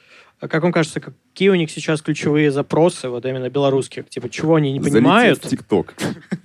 А 0.43 0.49
как 0.49 0.65
вам 0.65 0.73
кажется, 0.73 0.99
какие 0.99 1.51
у 1.51 1.55
них 1.55 1.71
сейчас 1.71 2.03
ключевые 2.03 2.51
запросы, 2.51 3.09
вот 3.09 3.25
именно 3.25 3.49
белорусских? 3.49 4.09
Типа, 4.09 4.29
чего 4.29 4.57
они 4.57 4.73
не 4.73 4.81
понимают? 4.81 5.39
Залететь 5.39 5.61
в 5.61 5.63
ТикТок. 5.63 5.95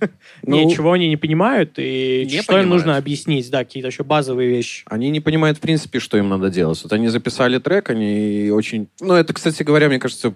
Нет, 0.44 0.66
ну, 0.66 0.70
чего 0.70 0.92
они 0.92 1.08
не 1.08 1.16
понимают 1.16 1.72
и 1.78 2.40
что 2.40 2.60
им 2.60 2.68
нужно 2.68 2.96
объяснить, 2.96 3.50
да, 3.50 3.64
какие-то 3.64 3.88
еще 3.88 4.04
базовые 4.04 4.48
вещи. 4.50 4.84
Они 4.86 5.10
не 5.10 5.18
понимают, 5.18 5.58
в 5.58 5.60
принципе, 5.60 5.98
что 5.98 6.16
им 6.16 6.28
надо 6.28 6.48
делать. 6.48 6.80
Вот 6.80 6.92
они 6.92 7.08
записали 7.08 7.58
трек, 7.58 7.90
они 7.90 8.50
очень... 8.52 8.86
Ну, 9.00 9.14
это, 9.14 9.34
кстати 9.34 9.64
говоря, 9.64 9.88
мне 9.88 9.98
кажется, 9.98 10.32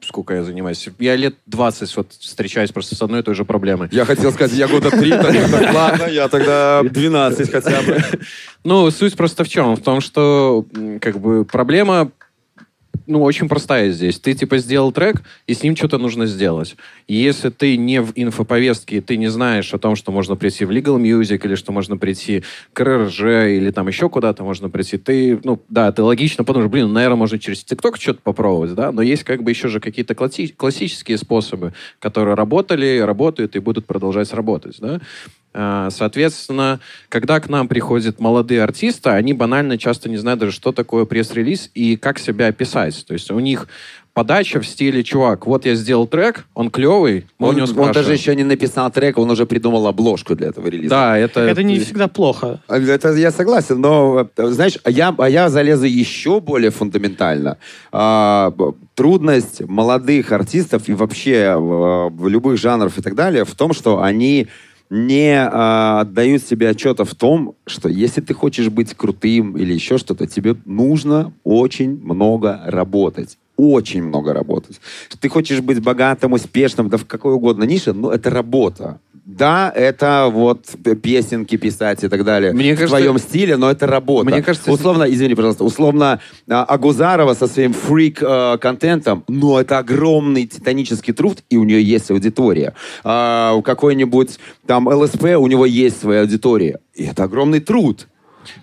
сколько 0.00 0.32
я 0.32 0.42
занимаюсь. 0.42 0.88
Я 0.98 1.14
лет 1.14 1.34
20 1.44 1.96
вот 1.98 2.12
встречаюсь 2.12 2.72
просто 2.72 2.94
с 2.94 3.02
одной 3.02 3.20
и 3.20 3.22
той 3.22 3.34
же 3.34 3.44
проблемой. 3.44 3.90
Я 3.92 4.06
хотел 4.06 4.32
сказать, 4.32 4.56
я 4.56 4.68
года 4.68 4.90
три, 4.90 5.12
ладно, 5.74 6.06
я 6.06 6.28
тогда 6.28 6.82
12 6.82 7.50
хотя 7.50 7.82
бы. 7.82 8.02
Ну, 8.64 8.90
суть 8.90 9.16
просто 9.18 9.44
в 9.44 9.50
чем? 9.50 9.76
В 9.76 9.82
том, 9.82 10.00
что 10.00 10.64
как 11.02 11.20
бы 11.20 11.44
проблема 11.44 12.10
ну, 13.06 13.22
очень 13.22 13.48
простая 13.48 13.90
здесь. 13.90 14.18
Ты, 14.18 14.34
типа, 14.34 14.58
сделал 14.58 14.92
трек, 14.92 15.22
и 15.46 15.54
с 15.54 15.62
ним 15.62 15.76
что-то 15.76 15.98
нужно 15.98 16.26
сделать. 16.26 16.76
И 17.08 17.14
если 17.14 17.50
ты 17.50 17.76
не 17.76 18.00
в 18.00 18.12
инфоповестке, 18.14 19.00
ты 19.00 19.16
не 19.16 19.28
знаешь 19.28 19.72
о 19.74 19.78
том, 19.78 19.96
что 19.96 20.12
можно 20.12 20.36
прийти 20.36 20.64
в 20.64 20.70
Legal 20.70 21.00
Music, 21.00 21.40
или 21.44 21.54
что 21.54 21.72
можно 21.72 21.96
прийти 21.96 22.44
к 22.72 22.80
РРЖ, 22.80 23.20
или 23.20 23.70
там 23.70 23.88
еще 23.88 24.08
куда-то 24.08 24.44
можно 24.44 24.70
прийти, 24.70 24.98
ты, 24.98 25.40
ну, 25.42 25.62
да, 25.68 25.90
ты 25.92 26.02
логично 26.02 26.44
подумаешь, 26.44 26.70
блин, 26.70 26.92
наверное, 26.92 27.16
можно 27.16 27.38
через 27.38 27.64
ТикТок 27.64 27.96
что-то 27.96 28.20
попробовать, 28.22 28.74
да, 28.74 28.92
но 28.92 29.02
есть 29.02 29.24
как 29.24 29.42
бы 29.42 29.50
еще 29.50 29.68
же 29.68 29.80
какие-то 29.80 30.14
классические 30.14 31.18
способы, 31.18 31.74
которые 31.98 32.34
работали, 32.34 32.98
работают 32.98 33.56
и 33.56 33.58
будут 33.58 33.86
продолжать 33.86 34.32
работать, 34.32 34.76
да. 34.78 35.00
А, 35.54 35.90
соответственно, 35.90 36.80
когда 37.08 37.40
к 37.40 37.48
нам 37.48 37.68
приходят 37.68 38.20
молодые 38.20 38.62
артисты, 38.62 39.10
они 39.10 39.32
банально 39.32 39.78
часто 39.78 40.08
не 40.08 40.16
знают 40.16 40.40
даже, 40.40 40.52
что 40.52 40.72
такое 40.72 41.04
пресс-релиз 41.04 41.70
и 41.74 41.96
как 41.96 42.18
себя 42.18 42.46
описать. 42.46 43.04
То 43.06 43.12
есть 43.12 43.30
у 43.30 43.38
них 43.38 43.68
подача 44.14 44.60
в 44.60 44.66
стиле, 44.66 45.02
чувак, 45.02 45.46
вот 45.46 45.64
я 45.64 45.74
сделал 45.74 46.06
трек, 46.06 46.46
он 46.54 46.70
клевый, 46.70 47.26
мы 47.38 47.48
он, 47.48 47.54
у 47.54 47.58
него 47.66 47.82
Он 47.82 47.92
даже 47.92 48.12
еще 48.12 48.34
не 48.36 48.44
написал 48.44 48.90
трек, 48.90 49.18
он 49.18 49.30
уже 49.30 49.46
придумал 49.46 49.86
обложку 49.86 50.34
для 50.34 50.48
этого 50.48 50.68
релиза. 50.68 50.90
Да, 50.90 51.18
это... 51.18 51.40
Это 51.40 51.62
не 51.62 51.78
всегда 51.78 52.08
плохо. 52.08 52.60
Это 52.68 53.12
я 53.14 53.30
согласен, 53.30 53.80
но, 53.80 54.28
знаешь, 54.36 54.78
а 54.84 54.90
я, 54.90 55.14
а 55.16 55.28
я 55.28 55.48
залезу 55.48 55.86
еще 55.86 56.40
более 56.40 56.70
фундаментально. 56.70 57.58
А, 57.90 58.52
трудность 58.94 59.62
молодых 59.62 60.32
артистов 60.32 60.88
и 60.88 60.92
вообще 60.92 61.56
в 61.56 62.28
любых 62.28 62.58
жанров 62.58 62.98
и 62.98 63.02
так 63.02 63.14
далее 63.14 63.44
в 63.44 63.54
том, 63.54 63.72
что 63.72 64.02
они 64.02 64.48
не 64.92 65.38
а, 65.38 66.00
отдают 66.00 66.42
себе 66.42 66.68
отчета 66.68 67.04
в 67.04 67.14
том, 67.14 67.56
что 67.66 67.88
если 67.88 68.20
ты 68.20 68.34
хочешь 68.34 68.68
быть 68.68 68.92
крутым 68.94 69.56
или 69.56 69.72
еще 69.72 69.96
что-то, 69.96 70.26
тебе 70.26 70.54
нужно 70.66 71.32
очень 71.44 71.98
много 72.02 72.60
работать. 72.66 73.38
Очень 73.56 74.02
много 74.04 74.32
работать. 74.32 74.80
Ты 75.20 75.28
хочешь 75.28 75.60
быть 75.60 75.82
богатым, 75.82 76.32
успешным, 76.32 76.88
да 76.88 76.96
в 76.96 77.04
какой 77.04 77.34
угодно 77.34 77.64
нише, 77.64 77.92
но 77.92 78.10
это 78.10 78.30
работа 78.30 78.98
Да, 79.24 79.72
это 79.74 80.28
вот 80.32 80.66
песенки 81.00 81.56
писать 81.56 82.02
и 82.02 82.08
так 82.08 82.24
далее. 82.24 82.52
Мне 82.52 82.74
в 82.74 82.78
кажется- 82.78 82.96
твоем 82.96 83.18
стиле, 83.18 83.56
но 83.56 83.70
это 83.70 83.86
работа. 83.86 84.30
Мне 84.30 84.42
кажется, 84.42 84.72
условно, 84.72 85.04
извини, 85.04 85.34
пожалуйста, 85.34 85.64
условно 85.64 86.18
а, 86.48 86.64
Агузарова 86.64 87.34
со 87.34 87.46
своим 87.46 87.72
фрик-контентом, 87.72 89.22
ну, 89.28 89.58
это 89.58 89.78
огромный 89.78 90.46
титанический 90.46 91.12
труд, 91.12 91.38
и 91.50 91.56
у 91.56 91.64
нее 91.64 91.82
есть 91.82 92.10
аудитория. 92.10 92.74
А, 93.04 93.52
у 93.54 93.62
какой-нибудь 93.62 94.38
там 94.66 94.88
ЛСП, 94.88 95.24
у 95.38 95.46
него 95.46 95.66
есть 95.66 96.00
своя 96.00 96.22
аудитория. 96.22 96.80
И 96.94 97.04
это 97.04 97.24
огромный 97.24 97.60
труд. 97.60 98.08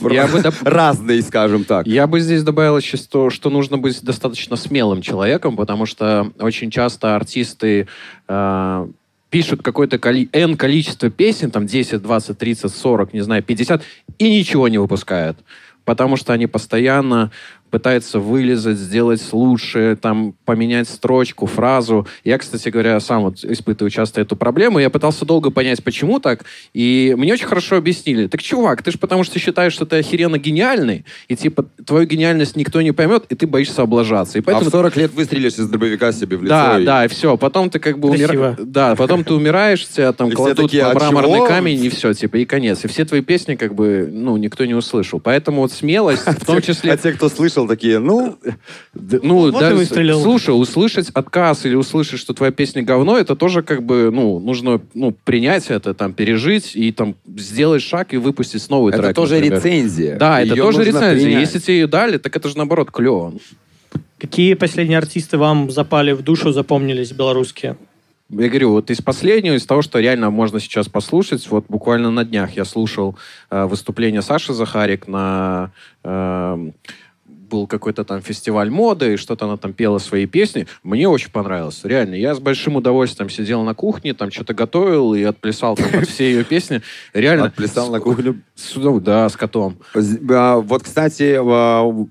Я 0.01 0.27
бы 0.27 0.39
доп- 0.43 0.63
Разный, 0.67 1.21
скажем 1.21 1.63
так. 1.63 1.87
Я 1.87 2.07
бы 2.07 2.19
здесь 2.19 2.43
добавил 2.43 2.77
еще, 2.77 2.97
что, 2.97 3.29
что 3.29 3.49
нужно 3.49 3.77
быть 3.77 4.01
достаточно 4.03 4.55
смелым 4.55 5.01
человеком, 5.01 5.55
потому 5.55 5.85
что 5.85 6.31
очень 6.39 6.71
часто 6.71 7.15
артисты 7.15 7.87
э, 8.27 8.87
пишут 9.29 9.61
какое-то 9.61 9.97
коли- 9.97 10.29
N 10.33 10.57
количество 10.57 11.09
песен, 11.09 11.51
там 11.51 11.65
10, 11.67 12.01
20, 12.01 12.37
30, 12.37 12.73
40, 12.75 13.13
не 13.13 13.21
знаю, 13.21 13.43
50, 13.43 13.83
и 14.17 14.29
ничего 14.39 14.67
не 14.67 14.77
выпускают. 14.77 15.37
Потому 15.85 16.17
что 16.17 16.33
они 16.33 16.45
постоянно 16.45 17.31
пытаются 17.69 18.19
вылезать, 18.19 18.77
сделать 18.77 19.21
лучше, 19.31 19.97
там, 20.01 20.33
поменять 20.45 20.89
строчку, 20.89 21.45
фразу. 21.45 22.07
Я, 22.23 22.37
кстати 22.37 22.69
говоря, 22.69 22.99
сам 22.99 23.23
вот 23.23 23.43
испытываю 23.43 23.89
часто 23.91 24.21
эту 24.21 24.35
проблему. 24.35 24.79
Я 24.79 24.89
пытался 24.89 25.25
долго 25.25 25.51
понять, 25.51 25.83
почему 25.83 26.19
так. 26.19 26.45
И 26.73 27.13
мне 27.17 27.33
очень 27.33 27.45
хорошо 27.47 27.77
объяснили. 27.77 28.27
Так, 28.27 28.41
чувак, 28.41 28.81
ты 28.83 28.91
же 28.91 28.97
потому 28.97 29.23
что 29.23 29.39
считаешь, 29.39 29.73
что 29.73 29.85
ты 29.85 29.97
охеренно 29.97 30.37
гениальный, 30.37 31.05
и 31.27 31.35
типа 31.35 31.65
твою 31.85 32.05
гениальность 32.05 32.55
никто 32.55 32.81
не 32.81 32.91
поймет, 32.91 33.25
и 33.29 33.35
ты 33.35 33.47
боишься 33.47 33.81
облажаться. 33.83 34.37
И 34.37 34.41
А 34.41 34.43
поэтому 34.43 34.69
в 34.69 34.73
40 34.73 34.95
лет 34.97 35.13
выстрелишь 35.13 35.53
из 35.53 35.67
дробовика 35.69 36.11
себе 36.11 36.37
в 36.37 36.43
лицо. 36.43 36.49
да, 36.55 36.79
и- 36.79 36.85
да, 36.85 37.05
и 37.05 37.07
все. 37.07 37.37
Потом 37.37 37.69
ты 37.69 37.79
как 37.79 37.99
бы 37.99 38.09
умираешь. 38.09 38.55
Да, 38.59 38.95
потом 38.95 39.23
ты 39.23 39.33
умираешь, 39.33 39.87
тебя 39.87 40.11
там 40.13 40.29
И 40.29 40.31
кладут 40.33 40.57
такие, 40.57 40.83
на 40.83 40.91
«А 40.91 40.93
мраморный 40.95 41.35
чего?» 41.37 41.47
камень, 41.47 41.83
и 41.85 41.89
все, 41.89 42.13
типа, 42.13 42.37
и 42.37 42.45
конец. 42.45 42.83
И 42.83 42.87
все 42.87 43.05
твои 43.05 43.21
песни, 43.21 43.55
как 43.55 43.75
бы, 43.75 44.07
ну, 44.11 44.37
никто 44.37 44.65
не 44.65 44.73
услышал. 44.73 45.19
Поэтому 45.19 45.61
вот 45.61 45.71
смелость, 45.71 46.23
в 46.25 46.45
том 46.45 46.57
А 46.57 46.61
числе... 46.61 46.97
те, 46.97 47.11
кто 47.13 47.29
слышал, 47.29 47.58
такие, 47.67 47.99
ну, 47.99 48.37
Ну, 48.93 49.51
Вот 49.51 49.59
да, 49.59 49.73
выстрелил. 49.73 50.21
слушай, 50.21 50.49
услышать 50.51 51.09
отказ 51.09 51.65
или 51.65 51.75
услышать, 51.75 52.19
что 52.19 52.33
твоя 52.33 52.51
песня 52.51 52.83
говно, 52.83 53.17
это 53.17 53.35
тоже 53.35 53.61
как 53.63 53.83
бы, 53.83 54.09
ну, 54.11 54.39
нужно, 54.39 54.81
ну, 54.93 55.11
принять 55.23 55.67
это, 55.69 55.93
там, 55.93 56.13
пережить 56.13 56.75
и 56.75 56.91
там 56.91 57.15
сделать 57.35 57.81
шаг 57.81 58.13
и 58.13 58.17
выпустить 58.17 58.69
новый 58.69 58.93
это 58.93 59.03
трек. 59.03 59.15
тоже 59.15 59.35
например. 59.35 59.57
рецензия. 59.57 60.17
Да, 60.17 60.41
это 60.41 60.53
Её 60.53 60.63
тоже 60.63 60.83
рецензия. 60.83 61.25
принять. 61.25 61.41
Если 61.41 61.59
тебе 61.59 61.79
ее 61.79 61.87
дали, 61.87 62.17
так 62.17 62.35
это 62.35 62.49
же 62.49 62.57
наоборот 62.57 62.91
клево. 62.91 63.33
Какие 64.17 64.53
последние 64.55 64.97
артисты 64.97 65.37
вам 65.37 65.71
запали 65.71 66.11
в 66.11 66.21
душу, 66.21 66.51
запомнились 66.51 67.11
белорусские? 67.11 67.77
Я 68.31 68.47
говорю, 68.47 68.71
вот 68.73 68.91
из 68.91 69.01
последнего, 69.01 69.55
из 69.55 69.65
того, 69.65 69.81
что 69.81 69.97
реально 69.99 70.29
можно 70.29 70.59
сейчас 70.59 70.87
послушать, 70.87 71.49
вот 71.49 71.65
буквально 71.67 72.11
на 72.11 72.23
днях 72.23 72.55
я 72.57 72.63
слушал 72.63 73.17
э, 73.49 73.65
выступление 73.65 74.21
Саши 74.21 74.53
Захарик 74.53 75.07
на... 75.07 75.71
э, 76.03 76.69
был 77.49 77.67
какой-то 77.67 78.03
там 78.03 78.21
фестиваль 78.21 78.69
моды, 78.69 79.13
и 79.13 79.17
что-то 79.17 79.45
она 79.45 79.57
там 79.57 79.73
пела 79.73 79.97
свои 79.97 80.25
песни. 80.25 80.67
Мне 80.83 81.09
очень 81.09 81.31
понравилось, 81.31 81.81
реально. 81.83 82.15
Я 82.15 82.35
с 82.35 82.39
большим 82.39 82.75
удовольствием 82.75 83.29
сидел 83.29 83.63
на 83.63 83.73
кухне, 83.73 84.13
там 84.13 84.31
что-то 84.31 84.53
готовил 84.53 85.13
и 85.13 85.23
отплясал 85.23 85.75
там 85.75 85.89
под 85.91 86.07
все 86.07 86.31
ее 86.31 86.43
песни. 86.43 86.81
Реально. 87.13 87.45
Отплясал 87.45 87.91
на 87.91 87.99
кухню. 87.99 88.41
Да, 89.01 89.27
с 89.27 89.35
котом. 89.35 89.77
А, 89.93 90.59
Вот, 90.59 90.83
кстати, 90.83 91.37
а, 91.39 92.07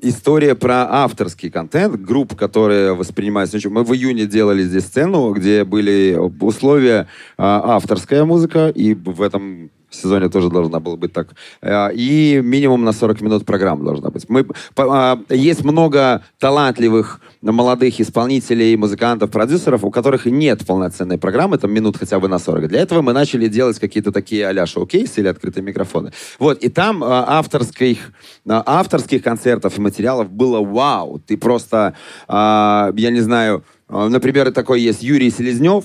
история 0.00 0.54
про 0.54 0.86
авторский 1.02 1.50
контент, 1.50 2.00
групп, 2.00 2.36
которые 2.36 2.94
воспринимаются. 2.94 3.58
Мы 3.68 3.84
в 3.84 3.92
июне 3.94 4.26
делали 4.26 4.62
здесь 4.62 4.84
сцену, 4.84 5.32
где 5.32 5.64
были 5.64 6.18
условия 6.40 7.08
а, 7.36 7.76
авторская 7.76 8.24
музыка, 8.24 8.68
и 8.68 8.94
в 8.94 9.22
этом 9.22 9.70
сезоне 9.94 10.28
тоже 10.28 10.50
должна 10.50 10.80
была 10.80 10.96
быть 10.96 11.12
так. 11.12 11.28
А, 11.62 11.88
И 11.88 12.40
минимум 12.42 12.84
на 12.84 12.92
40 12.92 13.20
минут 13.20 13.44
программа 13.44 13.84
должна 13.84 14.10
быть. 14.10 14.28
Мы, 14.28 14.46
а, 14.76 15.20
есть 15.30 15.64
много 15.64 16.22
талантливых 16.38 17.20
молодых 17.42 18.00
исполнителей, 18.00 18.76
музыкантов, 18.76 19.30
продюсеров, 19.30 19.84
у 19.84 19.90
которых 19.90 20.26
нет 20.26 20.66
полноценной 20.66 21.18
программы, 21.18 21.58
там 21.58 21.72
минут 21.72 21.96
хотя 21.96 22.18
бы 22.18 22.28
на 22.28 22.38
40. 22.38 22.68
Для 22.68 22.80
этого 22.80 23.02
мы 23.02 23.12
начали 23.12 23.48
делать 23.48 23.78
какие-то 23.78 24.12
такие 24.12 24.46
а-ля 24.46 24.66
шоу-кейсы 24.66 25.20
или 25.20 25.28
открытые 25.28 25.64
микрофоны. 25.64 26.12
Вот, 26.38 26.58
и 26.58 26.68
там 26.68 27.02
а, 27.02 27.38
авторских, 27.38 28.12
а, 28.48 28.62
авторских 28.66 29.22
концертов 29.22 29.78
и 29.78 29.80
материалов 29.80 30.30
было 30.30 30.60
вау. 30.60 31.18
Ты 31.18 31.36
просто, 31.36 31.94
я 32.28 32.92
не 32.94 33.20
знаю, 33.20 33.64
например, 33.88 34.52
такой 34.52 34.80
есть 34.80 35.02
Юрий 35.02 35.30
Селезнев, 35.30 35.84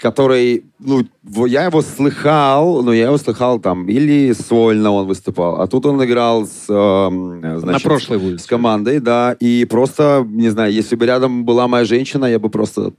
который, 0.00 0.64
ну, 0.78 1.04
я 1.46 1.64
его 1.64 1.82
слыхал, 1.82 2.82
но 2.82 2.92
я 2.92 3.06
его 3.06 3.18
слыхал 3.18 3.60
там, 3.60 3.86
или 3.88 4.32
сольно 4.32 4.90
он 4.92 5.06
выступал, 5.06 5.60
а 5.60 5.66
тут 5.66 5.86
он 5.86 6.02
играл 6.02 6.46
с, 6.46 6.68
на 6.68 7.58
значит, 7.58 7.82
прошлой 7.82 8.16
улице. 8.16 8.44
с 8.44 8.46
командой, 8.46 8.98
да, 9.00 9.36
и 9.38 9.66
просто, 9.66 10.26
не 10.26 10.48
знаю, 10.48 10.72
если 10.72 10.96
бы 10.96 11.04
рядом 11.04 11.44
была 11.44 11.68
моя 11.68 11.84
женщина, 11.84 12.24
я 12.24 12.38
бы 12.38 12.48
просто... 12.48 12.92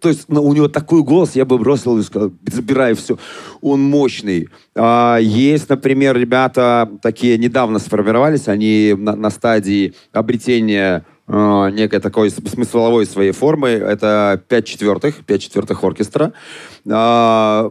То 0.00 0.08
есть 0.08 0.24
ну, 0.28 0.42
у 0.42 0.54
него 0.54 0.68
такой 0.68 1.02
голос, 1.02 1.36
я 1.36 1.44
бы 1.44 1.58
бросил 1.58 1.98
и 1.98 2.02
сказал, 2.02 2.32
забирай 2.46 2.94
все. 2.94 3.18
Он 3.60 3.82
мощный. 3.82 4.48
А, 4.74 5.18
есть, 5.18 5.68
например, 5.68 6.16
ребята 6.16 6.90
такие 7.02 7.36
недавно 7.36 7.78
сформировались, 7.78 8.48
они 8.48 8.94
на, 8.96 9.14
на 9.16 9.30
стадии 9.30 9.94
обретения 10.12 11.04
э, 11.28 11.70
некой 11.72 12.00
такой 12.00 12.30
см- 12.30 12.50
смысловой 12.52 13.06
своей 13.06 13.32
формы. 13.32 13.70
Это 13.70 14.42
пять 14.48 14.66
четвертых, 14.66 15.24
пять 15.24 15.42
четвертых 15.42 15.82
оркестра. 15.84 16.32
А, 16.90 17.70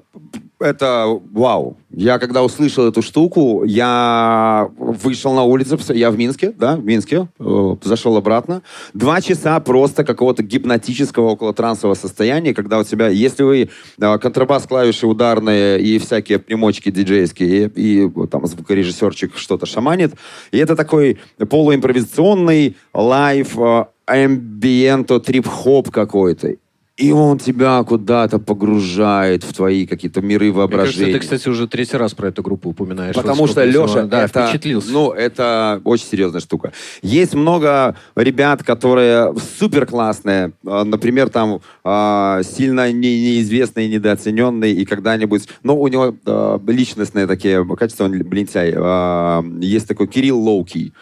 это 0.65 1.19
вау. 1.31 1.77
Я 1.91 2.19
когда 2.19 2.43
услышал 2.43 2.87
эту 2.87 3.01
штуку, 3.01 3.63
я 3.63 4.69
вышел 4.77 5.33
на 5.33 5.43
улицу, 5.43 5.79
я 5.93 6.11
в 6.11 6.17
Минске, 6.17 6.51
да, 6.51 6.75
в 6.75 6.83
Минске, 6.83 7.27
э, 7.39 7.75
зашел 7.83 8.17
обратно. 8.17 8.63
Два 8.93 9.21
часа 9.21 9.59
просто 9.59 10.03
какого-то 10.03 10.43
гипнотического 10.43 11.29
около 11.29 11.53
трансового 11.53 11.95
состояния, 11.95 12.53
когда 12.53 12.79
у 12.79 12.83
тебя, 12.83 13.07
если 13.07 13.43
вы 13.43 13.69
э, 13.99 14.17
контрабас, 14.17 14.67
клавиши 14.67 15.07
ударные 15.07 15.79
и 15.79 15.99
всякие 15.99 16.39
примочки 16.39 16.91
диджейские, 16.91 17.71
и, 17.75 18.05
и 18.05 18.27
там 18.27 18.45
звукорежиссерчик 18.45 19.37
что-то 19.37 19.65
шаманит, 19.65 20.13
и 20.51 20.57
это 20.57 20.75
такой 20.75 21.19
полуимпровизационный 21.37 22.75
live, 22.93 23.57
э, 23.57 23.85
ambient 24.07 24.78
-то, 24.78 25.19
трип-хоп 25.19 25.91
какой-то. 25.91 26.55
И 26.97 27.11
он 27.11 27.39
тебя 27.39 27.83
куда-то 27.83 28.39
погружает 28.39 29.43
в 29.43 29.53
твои 29.53 29.85
какие-то 29.85 30.21
миры 30.21 30.45
Мне 30.45 30.53
кажется, 30.53 30.75
воображения. 30.77 31.13
ты, 31.13 31.19
кстати, 31.19 31.49
уже 31.49 31.67
третий 31.67 31.97
раз 31.97 32.13
про 32.13 32.29
эту 32.29 32.41
группу 32.41 32.69
упоминаешь. 32.69 33.13
Потому 33.13 33.41
Вот 33.41 33.49
что 33.49 33.65
Леша, 33.65 34.03
да, 34.03 34.23
это, 34.23 34.45
впечатлился. 34.47 34.91
ну, 34.91 35.11
это 35.11 35.81
очень 35.83 36.05
серьезная 36.05 36.39
штука. 36.39 36.71
Есть 37.01 37.33
много 37.33 37.97
ребят, 38.15 38.63
которые 38.63 39.33
супер 39.59 39.85
классные, 39.85 40.53
например, 40.63 41.27
там 41.27 41.59
а, 41.83 42.41
сильно 42.43 42.89
не- 42.93 43.19
неизвестные, 43.19 43.89
недооцененные, 43.89 44.73
и 44.73 44.85
когда-нибудь, 44.85 45.49
ну, 45.63 45.77
у 45.77 45.89
него 45.89 46.15
а, 46.25 46.61
личностные 46.65 47.27
такие 47.27 47.65
качества, 47.75 48.05
он 48.05 48.13
лентяй. 48.13 48.73
А, 48.73 49.43
есть 49.59 49.85
такой 49.89 50.07
Кирилл 50.07 50.39
Лоуки. 50.39 50.93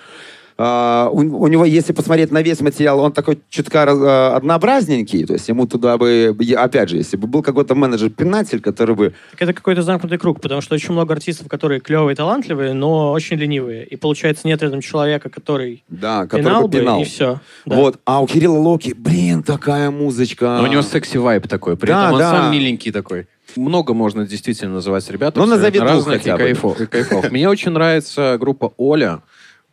А, 0.58 1.10
у, 1.12 1.18
у 1.18 1.48
него, 1.48 1.66
если 1.66 1.94
посмотреть 1.94 2.32
на 2.32 2.42
весь 2.42 2.62
материал, 2.62 3.00
он 3.00 3.12
такой 3.12 3.39
чутка 3.50 3.84
а, 3.88 4.36
однообразненький, 4.36 5.26
то 5.26 5.34
есть 5.34 5.48
ему 5.50 5.68
туда 5.68 5.98
бы, 5.98 6.36
опять 6.56 6.89
же, 6.89 6.98
если 6.98 7.18
бы 7.18 7.28
был 7.28 7.42
какой-то 7.42 7.76
менеджер-пинатель, 7.76 8.62
который 8.62 8.96
бы 8.96 9.13
Так 9.32 9.42
это 9.42 9.54
какой-то 9.54 9.82
замкнутый 9.82 10.18
круг, 10.18 10.42
потому 10.42 10.62
что 10.62 10.76
очень 10.76 10.94
много 10.94 11.13
артистов, 11.13 11.48
которые 11.48 11.80
клевые, 11.80 12.16
талантливые, 12.16 12.74
но 12.74 13.12
очень 13.12 13.38
ленивые. 13.38 13.86
И 13.86 13.96
получается, 13.96 14.48
нет 14.48 14.62
рядом 14.62 14.82
человека, 14.82 15.30
который 15.30 15.84
да, 15.89 16.24
который 16.24 16.44
пинал 16.44 16.62
бы 16.63 16.68
бы, 16.68 16.80
пинал. 16.80 17.02
и 17.02 17.04
все. 17.06 17.39
Вот, 17.66 18.00
а 18.06 18.22
у 18.22 18.28
Кирилла 18.28 18.58
Локи, 18.58 18.94
блин, 18.94 19.44
такая 19.44 19.92
музычка. 19.92 20.58
Но 20.58 20.63
у 20.63 20.68
него 20.68 20.82
sexy 20.82 21.14
vibe 21.14 21.48
такой. 21.48 21.78
При 21.78 21.88
Да, 21.88 22.04
этом 22.04 22.13
он 22.13 22.20
да. 22.20 22.32
сам 22.32 22.52
миленький 22.52 22.92
такой. 22.92 23.28
Много 23.56 23.94
можно 23.94 24.26
действительно 24.26 24.76
называть 24.76 25.10
ребят. 25.10 25.36
Ну, 25.36 25.46
назови 25.46 25.80
разных 25.80 26.26
и 26.26 26.30
кайфов, 26.30 26.82
и 26.82 26.86
кайфов. 26.88 27.30
Мне 27.32 27.50
очень 27.50 27.72
нравится 27.72 28.38
группа 28.39 28.74
Оля. 28.78 29.22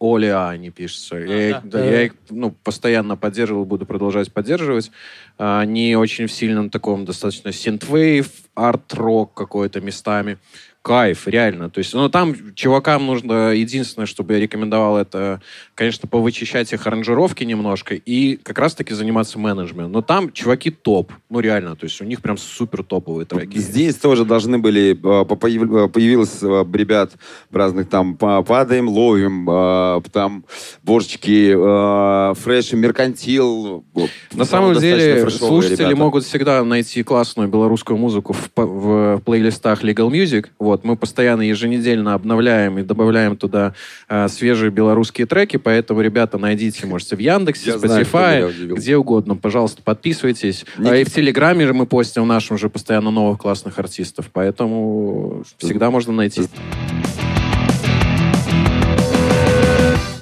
Оля 0.01 0.49
они 0.49 0.71
пишется. 0.71 1.17
я, 1.17 1.51
их- 1.51 1.61
да. 1.65 1.79
да, 1.79 1.85
я 1.85 2.03
их 2.05 2.15
ну, 2.31 2.51
постоянно 2.51 3.17
поддерживал, 3.17 3.67
буду 3.67 3.85
продолжать 3.85 4.33
поддерживать. 4.33 4.91
А, 5.39 5.61
Они 5.61 5.95
очень 5.95 6.27
в 6.27 6.33
сильном 6.33 6.71
таком 6.71 7.05
достаточно 7.05 7.53
synthwave, 7.53 8.31
арт-рок 8.55 9.35
какой-то 9.35 9.83
местами. 9.83 10.39
Кайф, 10.83 11.29
реально. 11.29 11.69
То 11.69 11.79
есть, 11.79 11.93
ну, 11.93 12.09
там 12.09 12.35
чувакам 12.55 13.07
нужно, 13.07 13.53
единственное, 13.53 14.07
чтобы 14.07 14.35
я 14.35 14.41
рекомендовал, 14.41 14.97
это, 14.97 15.41
конечно, 15.75 16.09
повычищать 16.09 16.73
их 16.73 16.87
аранжировки 16.87 17.45
немножко 17.45 17.95
и 17.95 18.37
как 18.37 18.59
раз-таки 18.59 18.95
заниматься 18.95 19.39
менеджментом. 19.39 19.93
Но 19.93 20.03
там 20.03 20.33
чуваки 20.33 20.71
топ, 20.71 21.13
ну, 21.29 21.41
реально, 21.41 21.77
то 21.77 21.85
есть 21.85 22.01
у 22.01 22.05
них 22.05 22.23
прям 22.23 22.39
супер 22.39 22.83
топовые 22.83 23.27
треки. 23.27 23.59
Здесь 23.59 23.97
тоже 23.97 24.25
должны 24.25 24.59
были, 24.59 24.93
э, 24.93 25.23
э, 25.23 25.89
появилось 25.89 26.39
э, 26.43 26.65
ребят 26.73 27.13
разных 27.51 27.89
там, 27.89 28.17
па- 28.17 28.43
падаем, 28.43 28.89
ловим, 28.89 30.03
там, 30.13 30.45
э, 30.87 32.35
фреш, 32.35 32.73
меркантил. 32.73 33.85
На 34.33 34.45
самом 34.45 34.79
деле, 34.79 35.29
слушатели 35.31 35.85
ребята. 35.85 35.97
могут 35.97 36.25
всегда 36.25 36.65
найти 36.65 37.03
классную 37.03 37.49
белорусскую 37.49 37.99
музыку 37.99 38.33
в, 38.33 38.51
в 38.57 39.23
плейлистах 39.25 39.85
Legal 39.85 40.09
Music. 40.11 40.47
Вот, 40.59 40.70
мы 40.85 40.97
постоянно 40.97 41.43
еженедельно 41.43 42.15
обновляем 42.15 42.79
и 42.79 42.83
добавляем 42.83 43.37
туда 43.37 43.75
э, 44.09 44.29
свежие 44.29 44.71
белорусские 44.71 45.27
треки, 45.27 45.57
поэтому, 45.57 46.01
ребята, 46.01 46.39
найдите, 46.39 46.87
можете 46.87 47.17
в 47.17 47.19
Яндексе, 47.19 47.71
Я 47.71 47.79
знаю, 47.79 48.05
Spotify, 48.05 48.49
удивил. 48.49 48.77
где 48.77 48.97
угодно. 48.97 49.37
Пожалуйста, 49.37 49.83
подписывайтесь. 49.83 50.65
Ник- 50.79 50.93
А 50.93 50.97
и 50.97 51.05
в 51.05 51.13
Телеграме 51.13 51.67
же 51.67 51.75
мы 51.75 51.87
постим 51.87 52.27
нашим 52.27 52.57
уже 52.57 52.69
постоянно 52.69 53.11
новых 53.11 53.39
классных 53.39 53.79
артистов, 53.79 54.31
поэтому 54.33 55.43
всегда 55.59 55.91
можно 55.91 56.13
найти. 56.13 56.43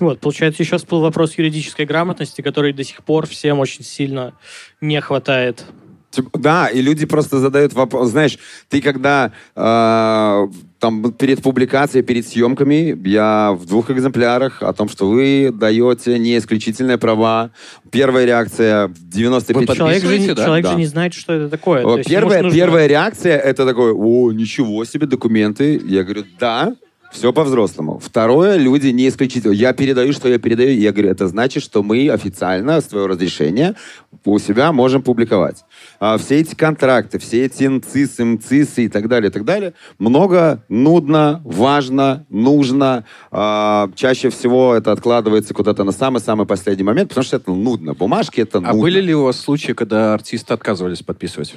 Вот, 0.00 0.20
получается, 0.20 0.62
еще 0.62 0.78
всплыл 0.78 1.00
вопрос 1.00 1.36
юридической 1.36 1.84
грамотности, 1.84 2.40
который 2.40 2.72
до 2.72 2.84
сих 2.84 3.02
пор 3.02 3.26
всем 3.26 3.58
очень 3.58 3.82
сильно 3.82 4.32
не 4.80 5.00
хватает. 5.00 5.64
Типа, 6.10 6.38
Да, 6.38 6.68
и 6.68 6.80
люди 6.80 7.04
просто 7.06 7.38
задают 7.38 7.74
вопрос. 7.74 8.10
Знаешь, 8.10 8.38
ты 8.70 8.80
когда 8.80 9.30
э, 9.54 10.48
там 10.78 11.12
перед 11.12 11.42
публикацией, 11.42 12.02
перед 12.02 12.26
съемками, 12.26 12.98
я 13.06 13.52
в 13.52 13.66
двух 13.66 13.90
экземплярах 13.90 14.62
о 14.62 14.72
том, 14.72 14.88
что 14.88 15.08
вы 15.08 15.50
даете 15.52 16.18
не 16.18 16.38
исключительные 16.38 16.96
права. 16.96 17.50
Первая 17.90 18.24
реакция 18.24 18.88
в 18.88 19.08
95... 19.10 19.76
Человек, 19.76 20.02
же, 20.02 20.18
не- 20.18 20.32
да? 20.34 20.44
человек 20.44 20.64
Да. 20.64 20.72
же 20.72 20.78
не 20.78 20.86
знает, 20.86 21.12
что 21.14 21.34
это 21.34 21.48
такое. 21.50 21.82
То 21.82 21.98
есть 21.98 22.08
Первая, 22.08 22.40
ж 22.40 22.42
нужно- 22.44 22.56
первая 22.58 22.86
реакция 22.86 23.36
это 23.36 23.66
такое, 23.66 23.92
о, 23.92 24.32
ничего 24.32 24.84
себе, 24.84 25.06
документы. 25.06 25.80
Я 25.84 26.04
говорю, 26.04 26.24
да, 26.40 26.74
все 27.10 27.32
по-взрослому. 27.32 27.98
Второе, 27.98 28.56
люди 28.56 28.88
не 28.88 29.08
исключительно. 29.08 29.52
Я 29.52 29.72
передаю, 29.72 30.12
что 30.12 30.28
я 30.28 30.38
передаю. 30.38 30.70
Я 30.70 30.92
говорю, 30.92 31.10
это 31.10 31.26
значит, 31.26 31.62
что 31.62 31.82
мы 31.82 32.08
официально, 32.10 32.80
с 32.80 32.84
твоего 32.84 33.08
разрешения, 33.08 33.74
у 34.24 34.38
себя 34.38 34.72
можем 34.72 35.02
публиковать. 35.02 35.64
А 36.00 36.18
все 36.18 36.40
эти 36.40 36.54
контракты, 36.54 37.18
все 37.18 37.46
эти 37.46 37.64
НЦИСы, 37.64 38.24
МЦИСы 38.24 38.84
и 38.84 38.88
так 38.88 39.08
далее, 39.08 39.30
и 39.30 39.32
так 39.32 39.44
далее, 39.44 39.72
много, 39.98 40.62
нудно, 40.68 41.40
важно, 41.44 42.26
нужно. 42.28 43.04
А, 43.30 43.90
чаще 43.94 44.28
всего 44.30 44.74
это 44.74 44.92
откладывается 44.92 45.54
куда-то 45.54 45.84
на 45.84 45.92
самый-самый 45.92 46.46
последний 46.46 46.84
момент, 46.84 47.08
потому 47.10 47.24
что 47.24 47.36
это 47.36 47.50
нудно. 47.52 47.94
Бумажки 47.94 48.40
это 48.40 48.58
А 48.58 48.60
нудно. 48.60 48.80
были 48.80 49.00
ли 49.00 49.14
у 49.14 49.24
вас 49.24 49.40
случаи, 49.40 49.72
когда 49.72 50.14
артисты 50.14 50.52
отказывались 50.52 51.02
подписывать? 51.02 51.54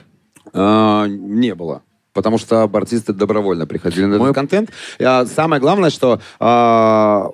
А, 0.53 1.05
не 1.07 1.53
было. 1.55 1.81
Потому 2.13 2.37
что 2.37 2.63
артисты 2.63 3.13
добровольно 3.13 3.65
приходили 3.65 4.05
на 4.05 4.17
Мой- 4.17 4.31
этот 4.31 4.35
контент. 4.35 4.69
А, 4.99 5.25
самое 5.25 5.61
главное, 5.61 5.89
что 5.89 6.19
а, 6.39 7.29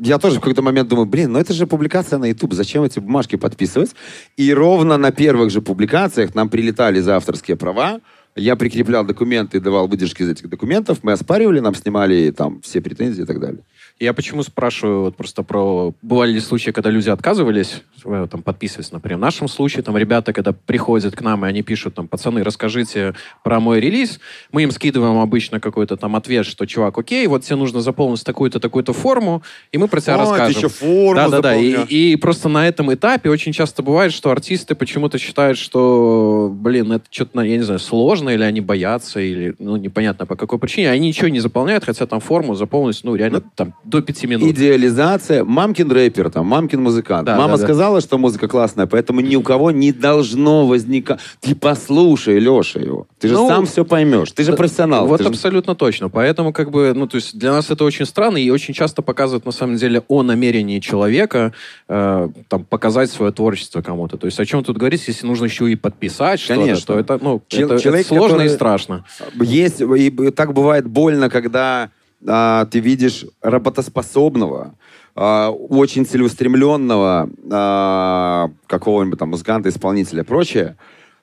я 0.00 0.18
тоже 0.18 0.36
в 0.36 0.40
какой-то 0.40 0.62
момент 0.62 0.88
думаю, 0.88 1.06
блин, 1.06 1.32
ну 1.32 1.38
это 1.38 1.52
же 1.52 1.66
публикация 1.66 2.18
на 2.18 2.26
YouTube, 2.26 2.54
зачем 2.54 2.82
эти 2.82 2.98
бумажки 2.98 3.36
подписывать? 3.36 3.94
И 4.36 4.52
ровно 4.52 4.96
на 4.98 5.12
первых 5.12 5.50
же 5.50 5.60
публикациях 5.60 6.34
нам 6.34 6.48
прилетали 6.48 7.00
за 7.00 7.16
авторские 7.16 7.56
права, 7.56 8.00
я 8.34 8.56
прикреплял 8.56 9.04
документы 9.04 9.58
и 9.58 9.60
давал 9.60 9.88
выдержки 9.88 10.22
из 10.22 10.30
этих 10.30 10.48
документов, 10.48 10.98
мы 11.02 11.12
оспаривали, 11.12 11.60
нам 11.60 11.74
снимали 11.74 12.30
там 12.30 12.60
все 12.62 12.80
претензии 12.80 13.22
и 13.22 13.26
так 13.26 13.40
далее. 13.40 13.60
Я 13.98 14.12
почему 14.14 14.42
спрашиваю 14.42 15.02
вот 15.02 15.16
просто 15.16 15.42
про... 15.42 15.94
Бывали 16.02 16.32
ли 16.32 16.40
случаи, 16.40 16.70
когда 16.70 16.90
люди 16.90 17.08
отказывались 17.08 17.82
э, 18.04 18.26
там, 18.30 18.42
подписываться, 18.42 18.94
например. 18.94 19.18
В 19.18 19.20
нашем 19.20 19.48
случае 19.48 19.82
там 19.82 19.96
ребята, 19.96 20.32
когда 20.32 20.52
приходят 20.52 21.14
к 21.14 21.20
нам, 21.20 21.44
и 21.44 21.48
они 21.48 21.62
пишут, 21.62 21.94
там, 21.94 22.08
пацаны, 22.08 22.42
расскажите 22.42 23.14
про 23.44 23.60
мой 23.60 23.80
релиз, 23.80 24.18
мы 24.50 24.64
им 24.64 24.70
скидываем 24.72 25.18
обычно 25.18 25.60
какой-то 25.60 25.96
там 25.96 26.16
ответ, 26.16 26.46
что, 26.46 26.66
чувак, 26.66 26.98
окей, 26.98 27.26
вот 27.26 27.44
тебе 27.44 27.56
нужно 27.56 27.80
заполнить 27.80 28.24
такую-то, 28.24 28.58
такую-то 28.58 28.92
форму, 28.92 29.42
и 29.70 29.78
мы 29.78 29.88
про 29.88 30.00
тебя 30.00 30.14
А, 30.14 30.18
расскажем. 30.18 30.56
еще 30.56 30.68
форму 30.68 31.14
Да-да-да. 31.14 31.54
И, 31.54 32.12
и 32.12 32.16
просто 32.16 32.48
на 32.48 32.66
этом 32.66 32.92
этапе 32.92 33.30
очень 33.30 33.52
часто 33.52 33.82
бывает, 33.82 34.12
что 34.12 34.30
артисты 34.30 34.74
почему-то 34.74 35.18
считают, 35.18 35.58
что, 35.58 36.50
блин, 36.52 36.92
это 36.92 37.04
что-то, 37.10 37.42
я 37.42 37.56
не 37.56 37.62
знаю, 37.62 37.78
сложно, 37.78 38.30
или 38.30 38.42
они 38.42 38.60
боятся, 38.60 39.20
или, 39.20 39.54
ну, 39.58 39.76
непонятно 39.76 40.26
по 40.26 40.34
какой 40.34 40.58
причине. 40.58 40.90
Они 40.90 41.08
ничего 41.08 41.28
не 41.28 41.40
заполняют, 41.40 41.84
хотя 41.84 42.06
там 42.06 42.20
форму 42.20 42.54
заполнить, 42.54 43.00
ну, 43.04 43.14
реально, 43.14 43.42
там, 43.54 43.74
до 43.84 44.00
пяти 44.00 44.26
минут. 44.26 44.48
Идеализация. 44.50 45.44
Мамкин 45.44 45.90
рэпер, 45.90 46.30
там, 46.30 46.46
мамкин 46.46 46.82
музыкант. 46.82 47.26
Да, 47.26 47.36
Мама 47.36 47.52
да, 47.54 47.58
да. 47.58 47.64
сказала, 47.64 48.00
что 48.00 48.18
музыка 48.18 48.48
классная, 48.48 48.86
поэтому 48.86 49.20
ни 49.20 49.34
у 49.36 49.42
кого 49.42 49.70
не 49.70 49.92
должно 49.92 50.66
возникать. 50.66 51.20
Ты 51.40 51.54
послушай, 51.54 52.38
Леша, 52.38 52.80
его. 52.80 53.06
Ты 53.18 53.28
же 53.28 53.34
Ну, 53.34 53.48
сам 53.48 53.66
все 53.66 53.84
поймешь. 53.84 54.32
Ты 54.32 54.44
же 54.44 54.52
профессионал. 54.54 55.06
Вот 55.06 55.18
ты 55.18 55.24
же- 55.24 55.30
абсолютно 55.30 55.74
точно. 55.74 56.08
Поэтому, 56.08 56.52
как 56.52 56.70
бы, 56.70 56.92
ну, 56.94 57.06
то 57.06 57.16
есть 57.16 57.36
для 57.38 57.52
нас 57.52 57.70
это 57.70 57.84
очень 57.84 58.06
странно 58.06 58.36
и 58.36 58.50
очень 58.50 58.74
часто 58.74 59.02
показывает, 59.02 59.44
на 59.46 59.52
самом 59.52 59.76
деле, 59.76 60.02
о 60.08 60.22
намерении 60.22 60.78
человека 60.80 61.52
э, 61.88 62.28
там, 62.48 62.64
показать 62.64 63.10
свое 63.10 63.32
творчество 63.32 63.82
кому-то. 63.82 64.16
То 64.16 64.26
есть 64.26 64.38
о 64.40 64.46
чем 64.46 64.62
тут 64.64 64.76
говорить, 64.78 65.02
если 65.06 65.26
нужно 65.26 65.46
еще 65.46 65.70
и 65.70 65.76
подписать 65.76 66.40
что-то, 66.40 66.60
Конечно. 66.60 66.86
то 66.94 66.98
это, 66.98 67.18
ну, 67.22 67.42
Чел- 67.48 67.66
это- 67.66 67.74
это 67.74 67.82
человек, 67.82 68.06
сложно 68.06 68.36
и 68.36 68.38
который- 68.38 68.48
страшно. 68.50 69.04
Есть, 69.40 69.80
и 69.80 70.10
так 70.30 70.52
бывает 70.52 70.86
больно, 70.86 71.28
когда 71.30 71.90
а, 72.26 72.66
ты 72.66 72.80
видишь 72.80 73.26
работоспособного, 73.40 74.74
а, 75.14 75.50
очень 75.50 76.06
целеустремленного 76.06 77.28
а, 77.50 78.50
какого-нибудь 78.66 79.18
там 79.18 79.30
музыканта, 79.30 79.68
исполнителя, 79.68 80.24
прочее. 80.24 80.76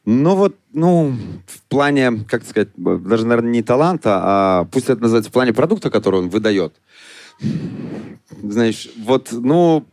Но 0.06 0.36
вот, 0.36 0.56
ну, 0.74 1.16
в 1.46 1.62
плане, 1.70 2.24
как 2.28 2.44
сказать, 2.44 2.70
даже, 2.76 3.26
наверное, 3.26 3.52
не 3.52 3.62
таланта, 3.62 4.20
а 4.24 4.68
пусть 4.72 4.90
это 4.90 5.02
называется 5.02 5.30
в 5.30 5.34
плане 5.34 5.54
продукта, 5.54 5.90
который 5.90 6.22
он 6.22 6.30
выдает. 6.30 6.74
Знаешь, 8.42 8.90
вот, 8.98 9.30
ну, 9.32 9.86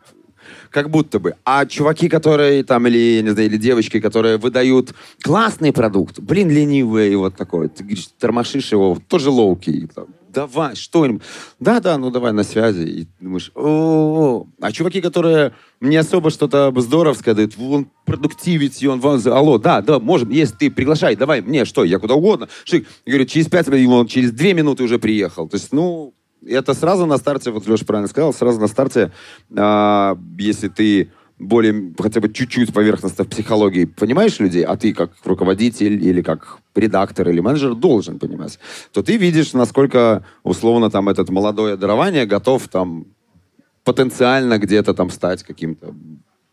как 0.70 0.90
будто 0.90 1.18
бы. 1.18 1.34
А 1.44 1.66
чуваки, 1.66 2.08
которые 2.08 2.62
там, 2.64 2.86
или, 2.86 3.20
не 3.22 3.30
знаю, 3.30 3.48
или 3.48 3.56
девочки, 3.56 4.00
которые 4.00 4.36
выдают 4.36 4.94
классный 5.22 5.72
продукт, 5.72 6.20
блин, 6.20 6.50
ленивые, 6.50 7.12
и 7.12 7.16
вот 7.16 7.34
такой. 7.36 7.68
Ты 7.68 7.82
говоришь, 7.82 8.08
тормошишь 8.18 8.72
его, 8.72 8.98
тоже 9.08 9.30
лоуки. 9.30 9.88
там, 9.94 10.06
Давай, 10.36 10.76
что-нибудь. 10.76 11.22
Да-да, 11.60 11.96
ну 11.96 12.10
давай 12.10 12.32
на 12.34 12.42
связи. 12.42 12.82
И 12.82 13.06
думаешь, 13.18 13.50
о 13.54 14.46
А 14.60 14.70
чуваки, 14.70 15.00
которые 15.00 15.54
не 15.80 15.96
особо 15.96 16.28
что-то 16.28 16.70
здоровское 16.76 17.34
дают, 17.34 17.54
он 17.58 17.88
продуктивити, 18.04 18.84
он 18.84 19.00
вам... 19.00 19.18
Алло, 19.24 19.56
да, 19.56 19.80
да, 19.80 19.98
можем, 19.98 20.28
если 20.28 20.54
ты 20.54 20.70
приглашай, 20.70 21.16
давай, 21.16 21.40
мне 21.40 21.64
что, 21.64 21.84
я 21.84 21.98
куда 21.98 22.14
угодно. 22.14 22.48
Шик. 22.64 22.86
Я 23.06 23.12
говорю, 23.12 23.26
через 23.26 23.48
пять 23.48 23.66
минут, 23.68 23.94
он 23.94 24.06
через 24.08 24.30
две 24.30 24.52
минуты 24.52 24.82
уже 24.82 24.98
приехал. 24.98 25.48
То 25.48 25.56
есть, 25.56 25.72
ну, 25.72 26.12
это 26.46 26.74
сразу 26.74 27.06
на 27.06 27.16
старте, 27.16 27.50
вот 27.50 27.66
Леша 27.66 27.86
правильно 27.86 28.08
сказал, 28.08 28.34
сразу 28.34 28.60
на 28.60 28.68
старте, 28.68 29.12
а, 29.56 30.18
если 30.38 30.68
ты 30.68 31.12
более, 31.38 31.92
хотя 31.98 32.20
бы 32.20 32.32
чуть-чуть 32.32 32.72
поверхностно 32.72 33.24
в 33.24 33.28
психологии 33.28 33.84
понимаешь 33.84 34.38
людей, 34.40 34.64
а 34.64 34.76
ты 34.76 34.92
как 34.94 35.10
руководитель 35.24 36.02
или 36.02 36.22
как 36.22 36.58
редактор 36.74 37.28
или 37.28 37.40
менеджер 37.40 37.74
должен 37.74 38.18
понимать, 38.18 38.58
то 38.92 39.02
ты 39.02 39.16
видишь, 39.16 39.52
насколько 39.52 40.24
условно 40.42 40.90
там 40.90 41.08
этот 41.08 41.28
молодое 41.28 41.76
дарование 41.76 42.26
готов 42.26 42.68
там 42.68 43.06
потенциально 43.84 44.58
где-то 44.58 44.94
там 44.94 45.10
стать 45.10 45.42
каким-то 45.42 45.94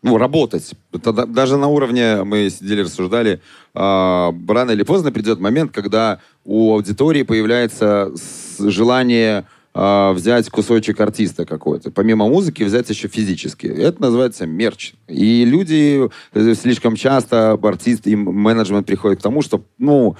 ну, 0.02 0.18
работать. 0.18 0.74
Это 0.92 1.14
да- 1.14 1.26
даже 1.26 1.56
на 1.56 1.66
уровне, 1.68 2.24
мы 2.24 2.50
сидели, 2.50 2.82
рассуждали, 2.82 3.40
а, 3.72 4.34
рано 4.46 4.72
или 4.72 4.82
поздно 4.82 5.10
придет 5.10 5.40
момент, 5.40 5.72
когда 5.72 6.20
у 6.44 6.74
аудитории 6.74 7.22
появляется 7.22 8.12
желание 8.58 9.46
а, 9.76 10.12
взять 10.12 10.48
кусочек 10.50 11.00
артиста 11.00 11.44
какой-то. 11.44 11.90
Помимо 11.90 12.28
музыки 12.28 12.62
взять 12.62 12.88
еще 12.90 13.08
физически. 13.08 13.66
Это 13.66 14.00
называется 14.02 14.46
мерч. 14.46 14.94
И 15.08 15.44
люди 15.44 16.08
э, 16.32 16.54
слишком 16.54 16.94
часто, 16.94 17.58
артист 17.60 18.06
и 18.06 18.14
менеджмент 18.14 18.86
приходят 18.86 19.18
к 19.18 19.22
тому, 19.22 19.42
что, 19.42 19.64
ну, 19.78 20.16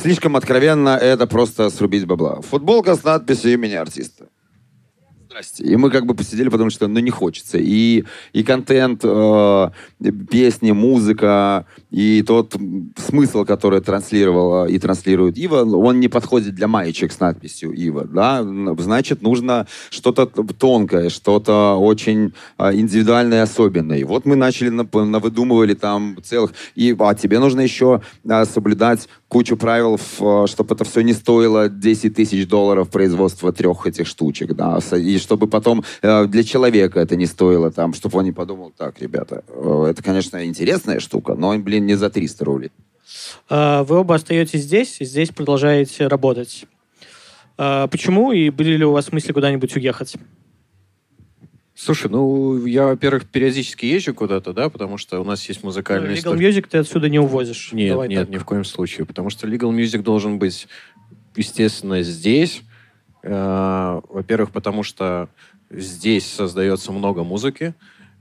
слишком 0.00 0.36
откровенно 0.36 0.90
это 0.90 1.26
просто 1.26 1.68
срубить 1.68 2.06
бабла. 2.06 2.40
Футболка 2.42 2.94
с 2.94 3.02
надписью 3.02 3.54
имени 3.54 3.74
артиста. 3.74 4.26
Здрасте. 5.34 5.64
И 5.64 5.74
мы 5.74 5.90
как 5.90 6.06
бы 6.06 6.14
посидели, 6.14 6.48
потому 6.48 6.70
что 6.70 6.86
ну 6.86 7.00
не 7.00 7.10
хочется. 7.10 7.58
И, 7.58 8.04
и 8.32 8.44
контент, 8.44 9.00
э, 9.02 9.70
песни, 10.30 10.70
музыка, 10.70 11.66
и 11.90 12.22
тот 12.22 12.54
смысл, 12.96 13.44
который 13.44 13.80
транслировала 13.80 14.66
и 14.66 14.78
транслирует 14.78 15.36
Ива, 15.36 15.64
он 15.64 15.98
не 15.98 16.06
подходит 16.06 16.54
для 16.54 16.68
маечек 16.68 17.10
с 17.10 17.18
надписью 17.18 17.72
Ива. 17.72 18.04
Да? 18.04 18.44
Значит, 18.78 19.22
нужно 19.22 19.66
что-то 19.90 20.26
тонкое, 20.26 21.08
что-то 21.08 21.74
очень 21.80 22.32
э, 22.58 22.72
индивидуальное 22.72 23.42
особенное. 23.42 23.98
И 23.98 24.04
вот 24.04 24.26
мы 24.26 24.36
начали, 24.36 24.68
навыдумывали 24.68 25.74
там 25.74 26.16
целых... 26.22 26.52
И, 26.76 26.94
а 26.96 27.12
тебе 27.14 27.40
нужно 27.40 27.60
еще 27.60 28.02
э, 28.24 28.44
соблюдать 28.44 29.08
кучу 29.34 29.56
правил, 29.56 29.98
э, 30.20 30.46
чтобы 30.46 30.76
это 30.76 30.84
все 30.84 31.00
не 31.00 31.12
стоило 31.12 31.68
10 31.68 32.14
тысяч 32.14 32.46
долларов 32.46 32.88
производства 32.88 33.52
трех 33.52 33.84
этих 33.84 34.06
штучек, 34.06 34.52
да, 34.52 34.78
и 34.92 35.18
чтобы 35.24 35.48
потом 35.48 35.82
э, 36.02 36.26
для 36.26 36.44
человека 36.44 37.00
это 37.00 37.16
не 37.16 37.26
стоило, 37.26 37.72
там, 37.72 37.94
чтобы 37.94 38.18
он 38.18 38.24
не 38.24 38.32
подумал, 38.32 38.72
так, 38.76 39.00
ребята, 39.00 39.42
э, 39.48 39.86
это, 39.90 40.02
конечно, 40.02 40.44
интересная 40.44 41.00
штука, 41.00 41.34
но, 41.34 41.58
блин, 41.58 41.86
не 41.86 41.96
за 41.96 42.10
300 42.10 42.44
рублей. 42.44 42.70
А, 43.48 43.82
вы 43.84 43.96
оба 43.96 44.14
остаетесь 44.14 44.62
здесь, 44.62 45.00
и 45.00 45.04
здесь 45.04 45.30
продолжаете 45.30 46.06
работать. 46.06 46.66
А, 47.56 47.86
почему, 47.88 48.32
и 48.32 48.50
были 48.50 48.76
ли 48.76 48.84
у 48.84 48.92
вас 48.92 49.12
мысли 49.12 49.32
куда-нибудь 49.32 49.74
уехать? 49.76 50.16
Слушай, 51.74 52.08
ну, 52.08 52.64
я, 52.66 52.86
во-первых, 52.86 53.26
периодически 53.26 53.86
езжу 53.86 54.14
куда-то, 54.14 54.52
да, 54.52 54.68
потому 54.68 54.96
что 54.96 55.20
у 55.20 55.24
нас 55.24 55.46
есть 55.48 55.64
музыкальный... 55.64 56.08
Ну, 56.08 56.14
legal 56.14 56.38
Music 56.38 56.66
ты 56.70 56.78
отсюда 56.78 57.08
не 57.08 57.18
увозишь. 57.18 57.70
Нет, 57.72 57.90
Давай 57.90 58.08
нет, 58.08 58.20
так. 58.20 58.28
ни 58.30 58.38
в 58.38 58.44
коем 58.44 58.64
случае, 58.64 59.06
потому 59.06 59.28
что 59.30 59.48
Legal 59.48 59.74
Music 59.74 60.02
должен 60.02 60.38
быть, 60.38 60.68
естественно, 61.34 62.02
здесь. 62.02 62.62
Э, 63.26 64.02
во-первых, 64.10 64.50
потому 64.50 64.82
что 64.82 65.30
здесь 65.70 66.30
создается 66.30 66.92
много 66.92 67.24
музыки, 67.24 67.74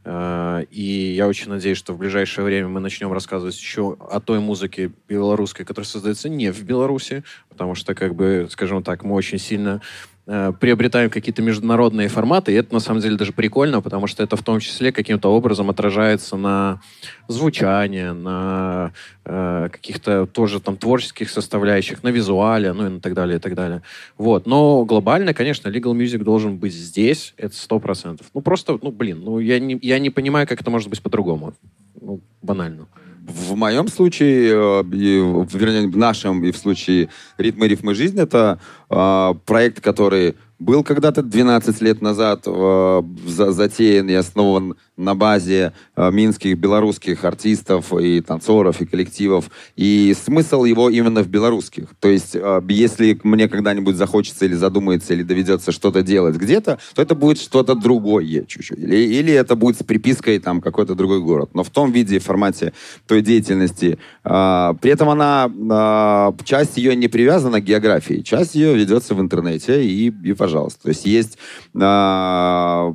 э, 0.06 0.64
и 0.72 1.14
я 1.14 1.28
очень 1.28 1.50
надеюсь, 1.50 1.78
что 1.78 1.92
в 1.92 1.98
ближайшее 1.98 2.46
время 2.46 2.70
мы 2.70 2.80
начнем 2.80 3.12
рассказывать 3.12 3.58
еще 3.58 3.98
о 4.00 4.22
той 4.22 4.40
музыке 4.40 4.92
белорусской, 5.10 5.66
которая 5.66 5.88
создается 5.88 6.30
не 6.30 6.54
в 6.54 6.64
Беларуси, 6.64 7.26
потому 7.50 7.76
что, 7.76 7.96
как 7.96 8.16
бы, 8.16 8.48
скажем 8.50 8.82
так, 8.82 9.04
мы 9.04 9.14
очень 9.16 9.40
сильно 9.40 9.82
приобретаем 10.26 11.10
какие-то 11.10 11.42
международные 11.42 12.08
форматы, 12.08 12.54
и 12.54 12.56
это 12.56 12.74
на 12.74 12.80
самом 12.80 13.02
деле 13.02 13.18
даже 13.18 13.34
прикольно, 13.34 13.82
потому 13.82 14.08
что 14.08 14.24
это 14.24 14.38
в 14.38 14.44
том 14.44 14.62
числе 14.62 14.94
каким-то 14.94 15.28
образом 15.30 15.70
отражается 15.70 16.38
на 16.38 16.82
звучании, 17.28 18.10
на 18.10 18.94
э, 19.26 19.70
каких-то 19.70 20.26
тоже 20.26 20.62
там 20.62 20.78
творческих 20.78 21.30
составляющих, 21.30 22.04
на 22.04 22.08
визуале, 22.08 22.72
ну 22.72 22.96
и 22.96 23.00
так 23.02 23.14
далее, 23.14 23.36
и 23.36 23.40
так 23.40 23.54
далее. 23.54 23.82
Вот. 24.18 24.46
Но 24.46 24.86
глобально, 24.86 25.34
конечно, 25.34 25.68
Legal 25.68 25.94
Music 25.94 26.24
должен 26.24 26.58
быть 26.58 26.74
здесь, 26.74 27.34
это 27.36 27.56
сто 27.56 27.80
процентов. 27.80 28.28
Ну 28.34 28.40
просто, 28.40 28.80
ну 28.82 28.92
блин, 28.92 29.22
ну 29.26 29.40
я 29.40 29.60
не, 29.60 29.78
я 29.82 30.00
не 30.00 30.10
понимаю, 30.10 30.48
как 30.48 30.62
это 30.62 30.72
может 30.72 30.90
быть 30.90 31.02
по-другому. 31.02 31.54
Ну, 32.00 32.22
банально. 32.42 32.88
В 33.26 33.56
моем 33.56 33.88
случае, 33.88 34.52
э, 34.52 34.84
вернее, 34.84 35.88
в 35.88 35.96
нашем 35.96 36.44
и 36.44 36.52
в 36.52 36.58
случае 36.58 37.08
«Ритмы, 37.38 37.70
рифмы, 37.70 37.96
жизнь» 37.96 38.20
это 38.20 38.60
э, 38.90 39.34
проект, 39.46 39.80
который 39.80 40.36
был 40.64 40.84
когда-то 40.84 41.22
12 41.22 41.82
лет 41.82 42.02
назад 42.02 42.44
э, 42.46 43.02
затеян 43.26 44.10
и 44.10 44.14
основан 44.14 44.76
на 44.96 45.16
базе 45.16 45.74
э, 45.96 46.12
минских 46.12 46.58
белорусских 46.58 47.26
артистов 47.26 47.94
и 47.94 48.22
танцоров 48.22 48.82
и 48.82 48.86
коллективов. 48.86 49.50
И 49.76 50.16
смысл 50.22 50.64
его 50.64 50.90
именно 50.90 51.22
в 51.22 51.28
белорусских. 51.28 51.90
То 52.00 52.08
есть, 52.08 52.36
э, 52.36 52.62
если 52.70 53.20
мне 53.24 53.50
когда-нибудь 53.50 53.96
захочется 53.96 54.46
или 54.46 54.54
задумается, 54.54 55.14
или 55.14 55.24
доведется 55.24 55.72
что-то 55.72 56.02
делать 56.02 56.36
где-то, 56.36 56.80
то 56.96 57.02
это 57.02 57.16
будет 57.16 57.40
что-то 57.40 57.76
другое 57.76 58.46
чуть-чуть. 58.48 58.80
Или, 58.80 58.98
или 58.98 59.34
это 59.34 59.56
будет 59.56 59.78
с 59.80 59.84
припиской 59.84 60.40
там 60.40 60.62
какой-то 60.62 60.96
другой 60.96 61.22
город. 61.22 61.50
Но 61.54 61.64
в 61.64 61.70
том 61.70 61.92
виде 61.92 62.20
формате 62.20 62.74
той 63.08 63.22
деятельности. 63.22 63.98
При 64.24 64.90
этом 64.90 65.10
она, 65.10 66.32
часть 66.46 66.78
ее 66.78 66.96
не 66.96 67.08
привязана 67.08 67.60
к 67.60 67.64
географии, 67.64 68.22
часть 68.22 68.56
ее 68.56 68.76
ведется 68.76 69.16
в 69.16 69.22
интернете 69.22 69.84
и, 69.84 70.08
и 70.08 70.34
пожалуйста. 70.34 70.53
То 70.82 70.90
есть 70.90 71.06
есть 71.06 71.38
э, 71.74 72.94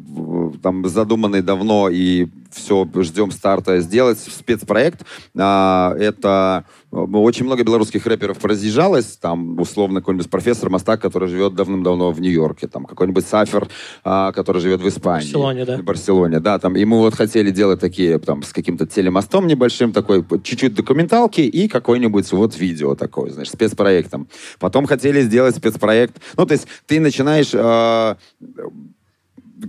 там 0.62 0.88
задуманный 0.88 1.42
давно 1.42 1.88
и 1.88 2.28
все, 2.50 2.88
ждем 2.96 3.30
старта, 3.30 3.80
сделать 3.80 4.18
спецпроект. 4.18 5.04
А, 5.36 5.94
это 5.98 6.64
очень 6.90 7.44
много 7.44 7.64
белорусских 7.64 8.06
рэперов 8.06 8.42
разъезжалось, 8.44 9.16
там, 9.16 9.60
условно, 9.60 10.00
какой-нибудь 10.00 10.30
профессор 10.30 10.70
Мастак, 10.70 11.00
который 11.02 11.28
живет 11.28 11.54
давным-давно 11.54 12.10
в 12.12 12.20
Нью-Йорке, 12.20 12.66
там, 12.66 12.86
какой-нибудь 12.86 13.26
Сафер, 13.26 13.68
а, 14.04 14.32
который 14.32 14.62
живет 14.62 14.80
в 14.80 14.88
Испании. 14.88 15.28
В 15.28 15.32
Барселоне, 15.32 15.64
да. 15.64 15.76
В 15.76 15.82
Барселоне, 15.82 16.40
да, 16.40 16.58
там, 16.58 16.76
и 16.76 16.84
мы 16.84 16.98
вот 16.98 17.14
хотели 17.14 17.50
делать 17.50 17.80
такие, 17.80 18.18
там, 18.18 18.42
с 18.42 18.52
каким-то 18.52 18.86
телемостом 18.86 19.46
небольшим, 19.46 19.92
такой, 19.92 20.24
чуть-чуть 20.42 20.74
документалки 20.74 21.42
и 21.42 21.68
какой-нибудь 21.68 22.32
вот 22.32 22.58
видео 22.58 22.94
такое, 22.94 23.30
знаешь, 23.30 23.50
спецпроектом. 23.50 24.28
Потом 24.58 24.86
хотели 24.86 25.20
сделать 25.20 25.56
спецпроект, 25.56 26.16
ну, 26.36 26.46
то 26.46 26.52
есть 26.52 26.66
ты 26.86 27.00
начинаешь 27.00 27.50
э, 27.52 28.14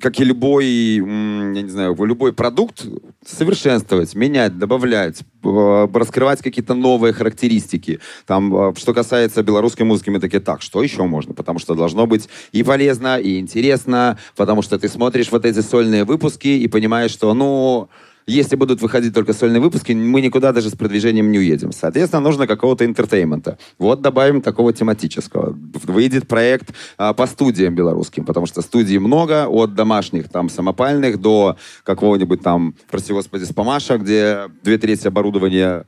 как 0.01 0.19
и 0.19 0.23
любой, 0.23 0.65
я 0.67 1.01
не 1.01 1.69
знаю, 1.69 1.95
любой 2.03 2.33
продукт, 2.33 2.85
совершенствовать, 3.25 4.15
менять, 4.15 4.57
добавлять, 4.57 5.21
раскрывать 5.43 6.41
какие-то 6.41 6.73
новые 6.73 7.13
характеристики. 7.13 7.99
Там, 8.25 8.55
а, 8.55 8.73
что 8.75 8.93
касается 8.93 9.43
белорусской 9.43 9.85
музыки, 9.85 10.09
мы 10.09 10.19
такие, 10.19 10.39
так, 10.39 10.61
что 10.61 10.83
еще 10.83 11.03
можно? 11.05 11.33
Потому 11.33 11.59
что 11.59 11.75
должно 11.75 12.05
быть 12.05 12.29
и 12.51 12.63
полезно, 12.63 13.19
и 13.19 13.39
интересно, 13.39 14.17
потому 14.35 14.61
что 14.61 14.77
ты 14.77 14.87
смотришь 14.87 15.31
вот 15.31 15.45
эти 15.45 15.61
сольные 15.61 16.03
выпуски 16.03 16.47
и 16.47 16.67
понимаешь, 16.67 17.11
что, 17.11 17.33
ну, 17.33 17.89
если 18.29 18.55
будут 18.55 18.81
выходить 18.81 19.13
только 19.13 19.33
сольные 19.33 19.59
выпуски, 19.59 19.91
мы 19.93 20.21
никуда 20.21 20.51
даже 20.51 20.69
с 20.69 20.75
продвижением 20.75 21.31
не 21.31 21.39
уедем. 21.39 21.71
Соответственно, 21.71 22.21
нужно 22.21 22.47
какого-то 22.47 22.85
entertainment 22.85 23.48
а. 23.48 23.57
Вот 23.77 24.01
добавим 24.01 24.41
такого 24.41 24.71
тематического. 24.71 25.57
Выйдет 25.83 26.27
проект 26.27 26.73
а, 26.97 27.13
по 27.13 27.27
студиям 27.27 27.75
белорусским, 27.75 28.25
потому 28.25 28.45
что 28.45 28.61
студий 28.61 28.97
много, 28.99 29.47
от 29.47 29.73
домашних 29.73 30.29
там 30.29 30.49
самопальных 30.49 31.19
до 31.19 31.57
какого-нибудь 31.83 32.41
там, 32.41 32.75
прости 32.89 33.13
господи, 33.13 33.43
спамаша, 33.43 33.97
где 33.97 34.43
две 34.63 34.77
трети 34.77 35.07
оборудования 35.07 35.85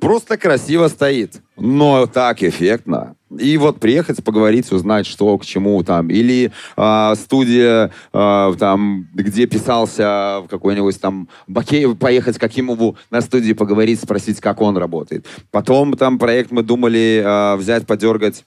просто 0.00 0.36
красиво 0.36 0.88
стоит, 0.88 1.40
но 1.56 2.06
так 2.06 2.42
эффектно. 2.42 3.16
И 3.38 3.56
вот 3.58 3.78
приехать, 3.78 4.24
поговорить, 4.24 4.72
узнать, 4.72 5.06
что 5.06 5.38
к 5.38 5.44
чему 5.44 5.82
там. 5.84 6.10
Или 6.10 6.50
э, 6.76 7.14
студия, 7.14 7.92
э, 8.12 8.52
там, 8.58 9.08
где 9.14 9.46
писался 9.46 10.42
какой-нибудь 10.50 11.00
там 11.00 11.28
Бакеев, 11.46 11.96
поехать 11.96 12.38
к 12.38 12.42
Акимову 12.42 12.96
на 13.10 13.20
студии 13.20 13.52
поговорить, 13.52 14.00
спросить, 14.00 14.40
как 14.40 14.60
он 14.60 14.76
работает. 14.76 15.26
Потом 15.52 15.96
там 15.96 16.18
проект 16.18 16.50
мы 16.50 16.64
думали 16.64 17.22
э, 17.24 17.56
взять, 17.56 17.86
подергать 17.86 18.44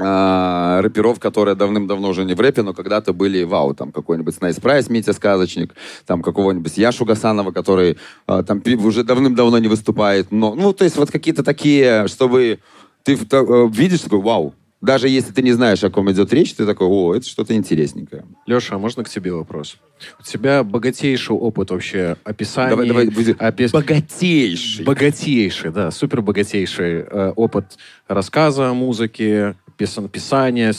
э, 0.00 0.80
рэперов, 0.80 1.20
которые 1.20 1.54
давным-давно 1.54 2.08
уже 2.08 2.24
не 2.24 2.34
в 2.34 2.40
рэпе, 2.40 2.62
но 2.62 2.74
когда-то 2.74 3.12
были 3.12 3.44
вау, 3.44 3.74
там 3.74 3.92
какой-нибудь 3.92 4.34
Снайс 4.34 4.56
Прайс, 4.56 4.88
Митя 4.88 5.12
Сказочник, 5.12 5.74
там 6.06 6.22
какого-нибудь 6.22 6.76
Яшу 6.76 7.04
Гасанова, 7.04 7.52
который 7.52 7.98
э, 8.26 8.42
там 8.46 8.62
уже 8.84 9.04
давным-давно 9.04 9.58
не 9.58 9.68
выступает, 9.68 10.30
но, 10.30 10.54
ну, 10.54 10.72
то 10.72 10.84
есть 10.84 10.96
вот 10.96 11.10
какие-то 11.10 11.42
такие, 11.42 12.08
чтобы 12.08 12.60
ты 13.02 13.14
э, 13.14 13.68
видишь 13.70 14.00
такой, 14.00 14.20
вау, 14.20 14.54
даже 14.80 15.08
если 15.08 15.32
ты 15.32 15.42
не 15.42 15.52
знаешь, 15.52 15.84
о 15.84 15.90
ком 15.90 16.10
идет 16.10 16.32
речь, 16.32 16.54
ты 16.54 16.64
такой, 16.64 16.86
о, 16.86 17.14
это 17.14 17.26
что-то 17.26 17.54
интересненькое. 17.54 18.24
Леша, 18.46 18.76
а 18.76 18.78
можно 18.78 19.04
к 19.04 19.10
тебе 19.10 19.32
вопрос? 19.32 19.76
У 20.18 20.22
тебя 20.22 20.64
богатейший 20.64 21.36
опыт 21.36 21.70
вообще 21.70 22.16
описания. 22.24 22.70
Давай, 22.70 22.88
давай, 22.88 23.08
будет. 23.08 23.40
Опис... 23.40 23.72
Богатейший. 23.72 24.84
Богатейший, 24.86 25.70
да, 25.70 25.90
супер 25.90 26.22
богатейший 26.22 27.00
э, 27.00 27.32
опыт 27.36 27.76
рассказа 28.08 28.70
о 28.70 28.74
музыке, 28.74 29.56
писание, 29.86 30.72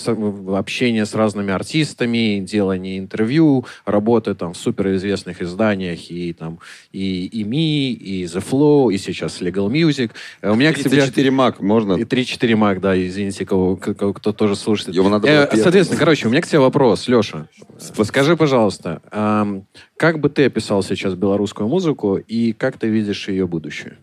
общение 0.55 1.05
с 1.05 1.13
разными 1.15 1.51
артистами, 1.51 2.39
делание 2.39 2.97
интервью, 2.97 3.65
работы 3.85 4.35
там 4.35 4.53
в 4.53 4.57
суперизвестных 4.57 5.41
изданиях 5.41 6.09
и 6.09 6.33
там 6.33 6.59
и, 6.91 7.25
и 7.25 7.43
Me, 7.43 7.91
и 7.91 8.23
The 8.25 8.43
Flow, 8.43 8.93
и 8.93 8.97
сейчас 8.97 9.41
Legal 9.41 9.69
Music. 9.69 10.11
Э, 10.41 10.51
у 10.51 10.55
меня 10.55 10.73
34 10.73 11.11
тебе... 11.11 11.29
Mac 11.29 11.55
можно? 11.59 11.93
И 11.93 12.03
3-4 12.03 12.53
Mac, 12.53 12.79
да, 12.79 12.95
извините, 12.95 13.45
кого, 13.45 13.75
кого, 13.75 14.13
кто 14.13 14.33
тоже 14.33 14.55
слушает. 14.55 14.95
Его 14.95 15.09
надо 15.09 15.27
э, 15.27 15.57
соответственно, 15.57 15.99
короче, 15.99 16.27
у 16.27 16.31
меня 16.31 16.41
к 16.41 16.47
тебе 16.47 16.59
вопрос, 16.59 17.07
Леша. 17.07 17.47
Скажи, 17.77 18.37
пожалуйста, 18.37 19.01
эм, 19.11 19.65
как 19.97 20.19
бы 20.19 20.29
ты 20.29 20.45
описал 20.45 20.83
сейчас 20.83 21.15
белорусскую 21.15 21.67
музыку 21.67 22.17
и 22.17 22.53
как 22.53 22.77
ты 22.77 22.87
видишь 22.87 23.27
ее 23.27 23.47
будущее? 23.47 23.97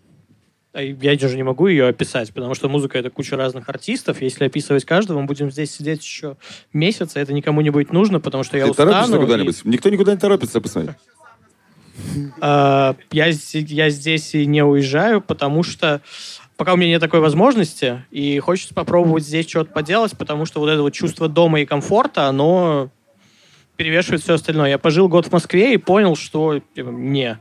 А 0.72 0.82
я 0.82 1.16
даже 1.16 1.36
не 1.36 1.42
могу 1.42 1.66
ее 1.66 1.88
описать, 1.88 2.32
потому 2.32 2.54
что 2.54 2.68
музыка— 2.68 2.98
это 3.00 3.08
куча 3.10 3.36
разных 3.36 3.68
артистов. 3.68 4.20
Если 4.20 4.44
описывать 4.44 4.84
каждого, 4.84 5.20
мы 5.20 5.26
будем 5.26 5.50
здесь 5.50 5.74
сидеть 5.74 6.02
еще 6.02 6.36
месяц, 6.72 7.16
и 7.16 7.20
это 7.20 7.32
никому 7.32 7.62
не 7.62 7.70
будет 7.70 7.92
нужно, 7.92 8.20
потому 8.20 8.44
что 8.44 8.58
я 8.58 8.64
Ты 8.64 8.70
устану. 8.72 8.90
торопишься 8.90 9.18
куда-нибудь? 9.18 9.60
И... 9.64 9.68
Никто 9.68 9.88
никуда 9.88 10.12
не 10.12 10.18
торопится, 10.18 10.60
посмотри. 10.60 10.92
Uh, 12.40 12.96
я, 13.10 13.26
я 13.26 13.90
здесь 13.90 14.34
и 14.34 14.46
не 14.46 14.64
уезжаю, 14.64 15.20
потому 15.20 15.64
что 15.64 16.00
пока 16.56 16.74
у 16.74 16.76
меня 16.76 16.90
нет 16.90 17.00
такой 17.00 17.20
возможности, 17.20 18.04
и 18.10 18.38
хочется 18.40 18.74
попробовать 18.74 19.24
здесь 19.24 19.48
что-то 19.48 19.72
поделать, 19.72 20.16
потому 20.18 20.44
что 20.44 20.60
вот 20.60 20.68
это 20.68 20.82
вот 20.82 20.92
чувство 20.92 21.28
дома 21.28 21.60
и 21.60 21.66
комфорта, 21.66 22.26
оно 22.26 22.90
перевешивает 23.76 24.22
все 24.22 24.34
остальное. 24.34 24.70
Я 24.70 24.78
пожил 24.78 25.08
год 25.08 25.26
в 25.26 25.32
Москве 25.32 25.72
и 25.72 25.76
понял, 25.76 26.16
что 26.16 26.60
типа, 26.74 26.88
не. 26.88 27.38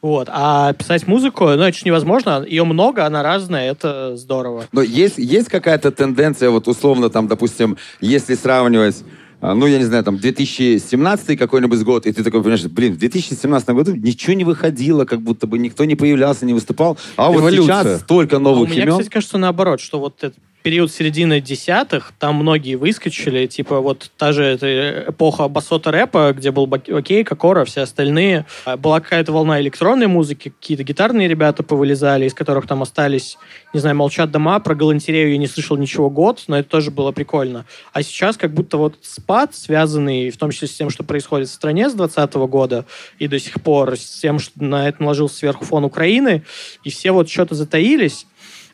Вот. 0.00 0.28
А 0.30 0.72
писать 0.74 1.06
музыку, 1.08 1.44
ну, 1.44 1.62
это 1.62 1.76
же 1.76 1.82
невозможно. 1.84 2.44
Ее 2.46 2.64
много, 2.64 3.04
она 3.04 3.22
разная, 3.22 3.70
это 3.70 4.16
здорово. 4.16 4.66
Но 4.72 4.80
есть, 4.80 5.18
есть 5.18 5.48
какая-то 5.48 5.90
тенденция, 5.90 6.50
вот 6.50 6.68
условно, 6.68 7.10
там, 7.10 7.26
допустим, 7.26 7.76
если 8.00 8.34
сравнивать 8.34 9.02
а, 9.40 9.54
ну, 9.54 9.66
я 9.66 9.78
не 9.78 9.84
знаю, 9.84 10.02
там, 10.02 10.18
2017 10.18 11.38
какой-нибудь 11.38 11.82
год, 11.84 12.06
и 12.06 12.12
ты 12.12 12.24
такой 12.24 12.40
понимаешь, 12.40 12.64
блин, 12.64 12.94
в 12.94 12.98
2017 12.98 13.68
году 13.68 13.94
ничего 13.94 14.32
не 14.32 14.42
выходило, 14.44 15.04
как 15.04 15.20
будто 15.20 15.46
бы 15.46 15.58
никто 15.58 15.84
не 15.84 15.94
появлялся, 15.94 16.44
не 16.44 16.54
выступал, 16.54 16.98
а 17.16 17.32
Эволюция. 17.32 17.60
вот 17.60 17.66
сейчас 17.66 18.00
столько 18.00 18.40
новых 18.40 18.68
а 18.68 18.72
у 18.72 18.74
меня, 18.74 18.82
имен. 18.82 18.92
кстати, 18.94 19.10
кажется, 19.10 19.38
наоборот, 19.38 19.80
что 19.80 20.00
вот 20.00 20.24
этот 20.24 20.38
период 20.62 20.92
середины 20.92 21.40
десятых, 21.40 22.12
там 22.18 22.36
многие 22.36 22.74
выскочили, 22.74 23.46
типа 23.46 23.80
вот 23.80 24.10
та 24.16 24.32
же 24.32 24.44
эта 24.44 25.04
эпоха 25.08 25.48
басота 25.48 25.90
рэпа, 25.90 26.34
где 26.36 26.50
был 26.50 26.68
Окей, 26.72 27.24
Кокора, 27.24 27.64
все 27.64 27.82
остальные. 27.82 28.46
А 28.64 28.76
была 28.76 29.00
какая-то 29.00 29.32
волна 29.32 29.60
электронной 29.60 30.06
музыки, 30.06 30.50
какие-то 30.50 30.84
гитарные 30.84 31.28
ребята 31.28 31.62
повылезали, 31.62 32.26
из 32.26 32.34
которых 32.34 32.66
там 32.66 32.82
остались, 32.82 33.38
не 33.72 33.80
знаю, 33.80 33.96
молчат 33.96 34.30
дома, 34.30 34.58
про 34.60 34.74
галантерею 34.74 35.32
я 35.32 35.38
не 35.38 35.46
слышал 35.46 35.76
ничего 35.76 36.10
год, 36.10 36.44
но 36.48 36.58
это 36.58 36.68
тоже 36.68 36.90
было 36.90 37.12
прикольно. 37.12 37.64
А 37.92 38.02
сейчас 38.02 38.36
как 38.36 38.52
будто 38.52 38.76
вот 38.76 38.98
спад, 39.02 39.54
связанный 39.54 40.30
в 40.30 40.36
том 40.36 40.50
числе 40.50 40.68
с 40.68 40.76
тем, 40.76 40.90
что 40.90 41.02
происходит 41.04 41.48
в 41.48 41.52
стране 41.52 41.88
с 41.88 41.94
2020 41.94 42.34
года 42.48 42.84
и 43.18 43.28
до 43.28 43.38
сих 43.38 43.62
пор, 43.62 43.96
с 43.96 44.20
тем, 44.20 44.38
что 44.38 44.62
на 44.62 44.88
это 44.88 45.02
наложился 45.02 45.36
сверху 45.36 45.64
фон 45.64 45.84
Украины, 45.84 46.42
и 46.84 46.90
все 46.90 47.12
вот 47.12 47.28
что-то 47.28 47.54
затаились, 47.54 48.26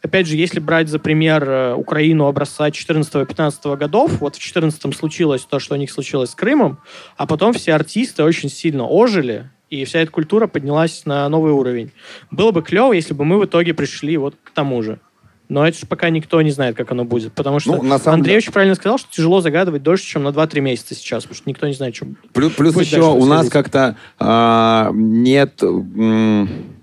Опять 0.04 0.26
же, 0.26 0.36
если 0.36 0.60
брать 0.60 0.90
за 0.90 0.98
пример 0.98 1.48
э, 1.48 1.74
Украину 1.74 2.26
образца 2.26 2.68
14-15 2.68 3.76
годов, 3.78 4.20
вот 4.20 4.36
в 4.36 4.38
14 4.38 4.94
случилось 4.94 5.46
то, 5.48 5.58
что 5.58 5.76
у 5.76 5.78
них 5.78 5.90
случилось 5.90 6.30
с 6.30 6.34
Крымом, 6.34 6.78
а 7.16 7.26
потом 7.26 7.54
все 7.54 7.72
артисты 7.72 8.22
очень 8.22 8.50
сильно 8.50 8.84
ожили, 8.84 9.48
и 9.70 9.82
вся 9.86 10.00
эта 10.00 10.10
культура 10.10 10.46
поднялась 10.46 11.06
на 11.06 11.26
новый 11.30 11.52
уровень. 11.52 11.90
Было 12.30 12.50
бы 12.50 12.60
клево, 12.60 12.92
если 12.92 13.14
бы 13.14 13.24
мы 13.24 13.38
в 13.38 13.46
итоге 13.46 13.72
пришли 13.72 14.18
вот 14.18 14.34
к 14.44 14.50
тому 14.50 14.82
же. 14.82 15.00
Но 15.48 15.66
это 15.66 15.78
же 15.78 15.86
пока 15.86 16.10
никто 16.10 16.42
не 16.42 16.50
знает, 16.50 16.76
как 16.76 16.90
оно 16.90 17.06
будет. 17.06 17.32
Потому 17.32 17.58
что 17.58 17.76
ну, 17.76 17.82
на 17.82 17.98
самом 17.98 18.16
Андрей 18.16 18.32
деле... 18.32 18.38
очень 18.38 18.52
правильно 18.52 18.74
сказал, 18.74 18.98
что 18.98 19.10
тяжело 19.10 19.40
загадывать 19.40 19.82
дольше, 19.82 20.04
чем 20.04 20.24
на 20.24 20.28
2-3 20.28 20.60
месяца 20.60 20.94
сейчас, 20.94 21.22
потому 21.22 21.36
что 21.36 21.48
никто 21.48 21.66
не 21.66 21.72
знает, 21.74 21.96
что 21.96 22.08
Плюс, 22.34 22.52
плюс 22.52 22.76
еще 22.78 23.10
у 23.10 23.24
нас 23.24 23.48
как-то 23.48 23.96
а, 24.18 24.90
нет... 24.92 25.62
М- 25.62 26.73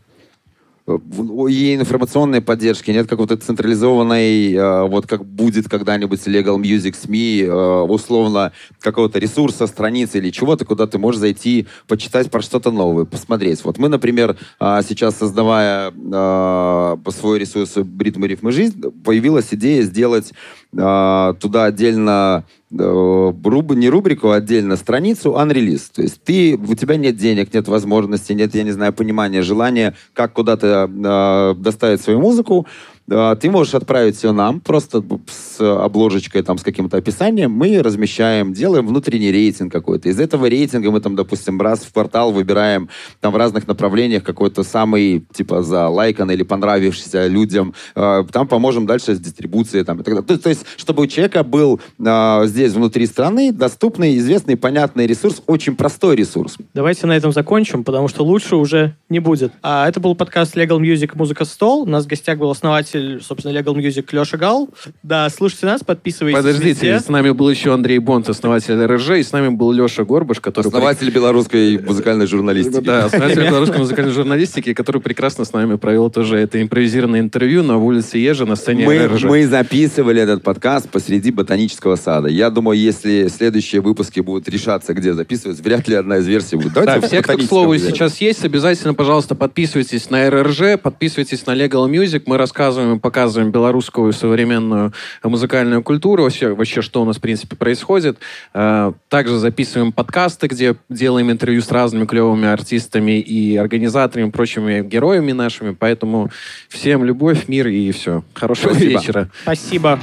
и 0.88 1.76
информационной 1.76 2.42
поддержки, 2.42 2.92
нет 2.92 3.08
какой-то 3.08 3.38
централизованной, 3.38 4.54
э, 4.54 4.88
вот 4.88 5.08
как 5.08 5.24
будет 5.24 5.70
когда-нибудь 5.70 6.20
Legal 6.28 6.58
Music 6.58 6.96
СМИ, 6.96 7.44
э, 7.44 7.82
условно, 7.82 8.52
какого-то 8.80 9.20
ресурса, 9.20 9.68
страницы 9.68 10.18
или 10.18 10.32
чего-то, 10.32 10.66
куда 10.66 10.88
ты 10.88 10.98
можешь 10.98 11.22
зайти, 11.22 11.68
почитать 11.88 12.32
про 12.32 12.42
что-то 12.42 12.72
новое, 12.72 13.06
посмотреть. 13.06 13.64
Вот 13.64 13.78
мы, 13.78 13.90
например, 13.90 14.38
э, 14.60 14.80
сейчас 14.88 15.18
создавая 15.18 15.92
свой 15.92 17.40
ресурс 17.40 17.78
«Ритм 18.00 18.26
и 18.26 18.28
рифмы 18.28 18.52
жизнь», 18.52 18.82
появилась 19.04 19.48
идея 19.52 19.84
сделать 19.84 20.34
туда 20.72 21.66
отдельно 21.66 22.46
руб, 22.72 23.72
не 23.74 23.90
рубрику, 23.90 24.30
а 24.30 24.36
отдельно 24.36 24.76
страницу 24.76 25.32
unrelease. 25.32 25.92
То 25.94 26.02
есть 26.02 26.24
ты, 26.24 26.56
у 26.56 26.76
тебя 26.76 26.98
нет 26.98 27.18
денег, 27.18 27.54
нет 27.54 27.68
возможности, 27.68 28.34
нет, 28.34 28.56
я 28.56 28.64
не 28.64 28.72
знаю, 28.72 28.94
понимания, 28.94 29.42
желания, 29.42 29.96
как 30.14 30.34
куда-то 30.34 30.90
э, 30.90 31.62
доставить 31.62 32.02
свою 32.02 32.20
музыку. 32.20 32.66
А, 33.12 33.36
ты 33.36 33.50
можешь 33.50 33.74
отправить 33.74 34.24
ее 34.24 34.32
нам, 34.32 34.62
просто 34.62 35.04
с 35.28 35.60
обложечкой, 35.60 36.44
там, 36.44 36.58
с 36.58 36.64
каким-то 36.64 36.98
описанием. 36.98 37.52
Мы 37.52 37.82
размещаем, 37.82 38.54
делаем 38.54 38.88
внутренний 38.88 39.32
рейтинг 39.32 39.72
какой-то. 39.72 40.10
Из 40.10 40.20
этого 40.20 40.46
рейтинга 40.46 40.92
мы, 40.92 41.02
там, 41.02 41.16
допустим, 41.16 41.60
раз 41.60 41.80
в 41.80 41.92
квартал 41.92 42.32
выбираем 42.32 42.90
там 43.20 43.34
в 43.34 43.36
разных 43.36 43.68
направлениях 43.68 44.24
какой-то 44.24 44.64
самый, 44.64 45.26
типа, 45.34 45.62
за 45.62 45.90
лайкан 45.90 46.32
или 46.32 46.44
понравившийся 46.44 47.28
людям. 47.28 47.74
А, 47.96 48.24
там 48.24 48.48
поможем 48.48 48.86
дальше 48.86 49.16
с 49.16 49.20
дистрибуцией. 49.20 49.84
Там, 49.84 50.00
и 50.00 50.04
так 50.04 50.14
далее. 50.14 50.38
То 50.40 50.50
есть, 50.50 50.66
чтобы 50.78 51.04
у 51.04 51.08
человека 51.08 51.44
был 51.44 51.82
а, 52.04 52.46
здесь, 52.46 52.74
внутри 52.74 53.06
страны, 53.06 53.52
доступный, 53.52 54.18
известный, 54.18 54.56
понятный 54.56 55.08
ресурс, 55.08 55.42
очень 55.48 55.76
простой 55.76 56.16
ресурс. 56.16 56.58
Давайте 56.74 57.08
на 57.08 57.18
этом 57.18 57.32
закончим, 57.32 57.84
потому 57.84 58.08
что 58.08 58.24
лучше 58.24 58.56
уже 58.56 58.96
не 59.10 59.20
будет. 59.20 59.52
А 59.62 59.88
это 59.88 60.00
был 60.00 60.16
подкаст 60.16 60.56
Legal 60.56 60.80
Music 60.80 61.12
«Музыка 61.16 61.46
стол». 61.46 61.84
У 61.84 61.86
нас 61.86 62.06
в 62.06 62.08
гостях 62.08 62.38
был 62.38 62.50
основатель 62.50 63.01
основатель, 63.02 63.22
собственно, 63.22 63.58
Legal 63.58 63.76
Music 63.76 64.08
Леша 64.12 64.38
Гал. 64.38 64.70
Да, 65.04 65.30
слушайте 65.30 65.66
нас, 65.66 65.84
подписывайтесь 65.84 66.38
Подождите, 66.38 66.70
везде. 66.70 67.00
с 67.00 67.10
нами 67.10 67.32
был 67.32 67.50
еще 67.50 67.74
Андрей 67.74 68.00
Бонт, 68.00 68.30
основатель 68.30 68.84
РЖ, 68.86 69.12
и 69.20 69.24
с 69.24 69.32
нами 69.32 69.50
был 69.50 69.72
Леша 69.72 70.04
Горбаш, 70.04 70.40
который... 70.40 70.68
Основатель 70.68 71.10
белорусской 71.10 71.80
музыкальной 71.80 72.28
журналистики. 72.28 72.84
Да, 72.84 73.06
основатель 73.06 73.48
белорусской 73.48 73.80
музыкальной 73.80 74.12
журналистики, 74.12 74.74
который 74.74 75.02
прекрасно 75.02 75.46
с 75.46 75.54
нами 75.54 75.76
провел 75.76 76.10
тоже 76.10 76.38
это 76.38 76.62
импровизированное 76.62 77.20
интервью 77.20 77.64
на 77.64 77.78
улице 77.78 78.18
Ежа 78.18 78.46
на 78.46 78.56
сцене 78.56 78.86
мы, 78.86 79.08
РЖ. 79.08 79.24
Мы 79.24 79.48
записывали 79.48 80.22
этот 80.22 80.44
подкаст 80.44 80.90
посреди 80.90 81.32
ботанического 81.32 81.96
сада. 81.96 82.30
Я 82.30 82.50
думаю, 82.50 82.80
если 82.80 83.28
следующие 83.28 83.82
выпуски 83.82 84.20
будут 84.20 84.48
решаться, 84.50 84.94
где 84.94 85.14
записывать, 85.14 85.60
вряд 85.60 85.88
ли 85.88 85.96
одна 85.96 86.18
из 86.18 86.28
версий 86.28 86.56
будет. 86.56 86.74
Давайте 86.74 87.02
да, 87.02 87.08
все, 87.08 87.22
кто, 87.22 87.38
к 87.38 87.42
слову, 87.42 87.78
сейчас 87.78 88.20
есть, 88.22 88.44
обязательно, 88.44 88.94
пожалуйста, 88.94 89.36
подписывайтесь 89.36 90.10
на 90.10 90.30
РРЖ, 90.30 90.80
подписывайтесь 90.82 91.46
на 91.46 91.56
Legal 91.56 91.90
Music. 91.90 92.24
Мы 92.26 92.38
рассказываем 92.38 92.91
и 92.96 93.00
показываем 93.00 93.52
белорусскую 93.52 94.14
современную 94.14 94.94
музыкальную 95.24 95.84
культуру, 95.84 96.24
вообще, 96.24 96.54
вообще 96.54 96.82
что 96.82 97.02
у 97.02 97.06
нас, 97.06 97.18
в 97.18 97.22
принципе, 97.22 97.56
происходит. 97.56 98.20
Э, 98.54 98.94
также 99.10 99.38
записываем 99.40 99.92
подкасты, 99.92 100.48
где 100.48 100.76
делаем 100.90 101.32
интервью 101.32 101.62
с 101.62 101.72
разными 101.72 102.06
клевыми 102.06 102.48
артистами 102.48 103.20
и 103.20 103.58
организаторами, 103.58 104.30
прочими 104.30 104.82
героями 104.82 105.32
нашими. 105.32 105.72
Поэтому 105.72 106.30
всем 106.70 107.04
любовь, 107.04 107.48
мир 107.48 107.68
и 107.68 107.92
все. 107.92 108.24
Хорошего 108.34 108.74
Спасибо. 108.74 109.00
вечера. 109.00 109.30
Спасибо. 109.44 110.00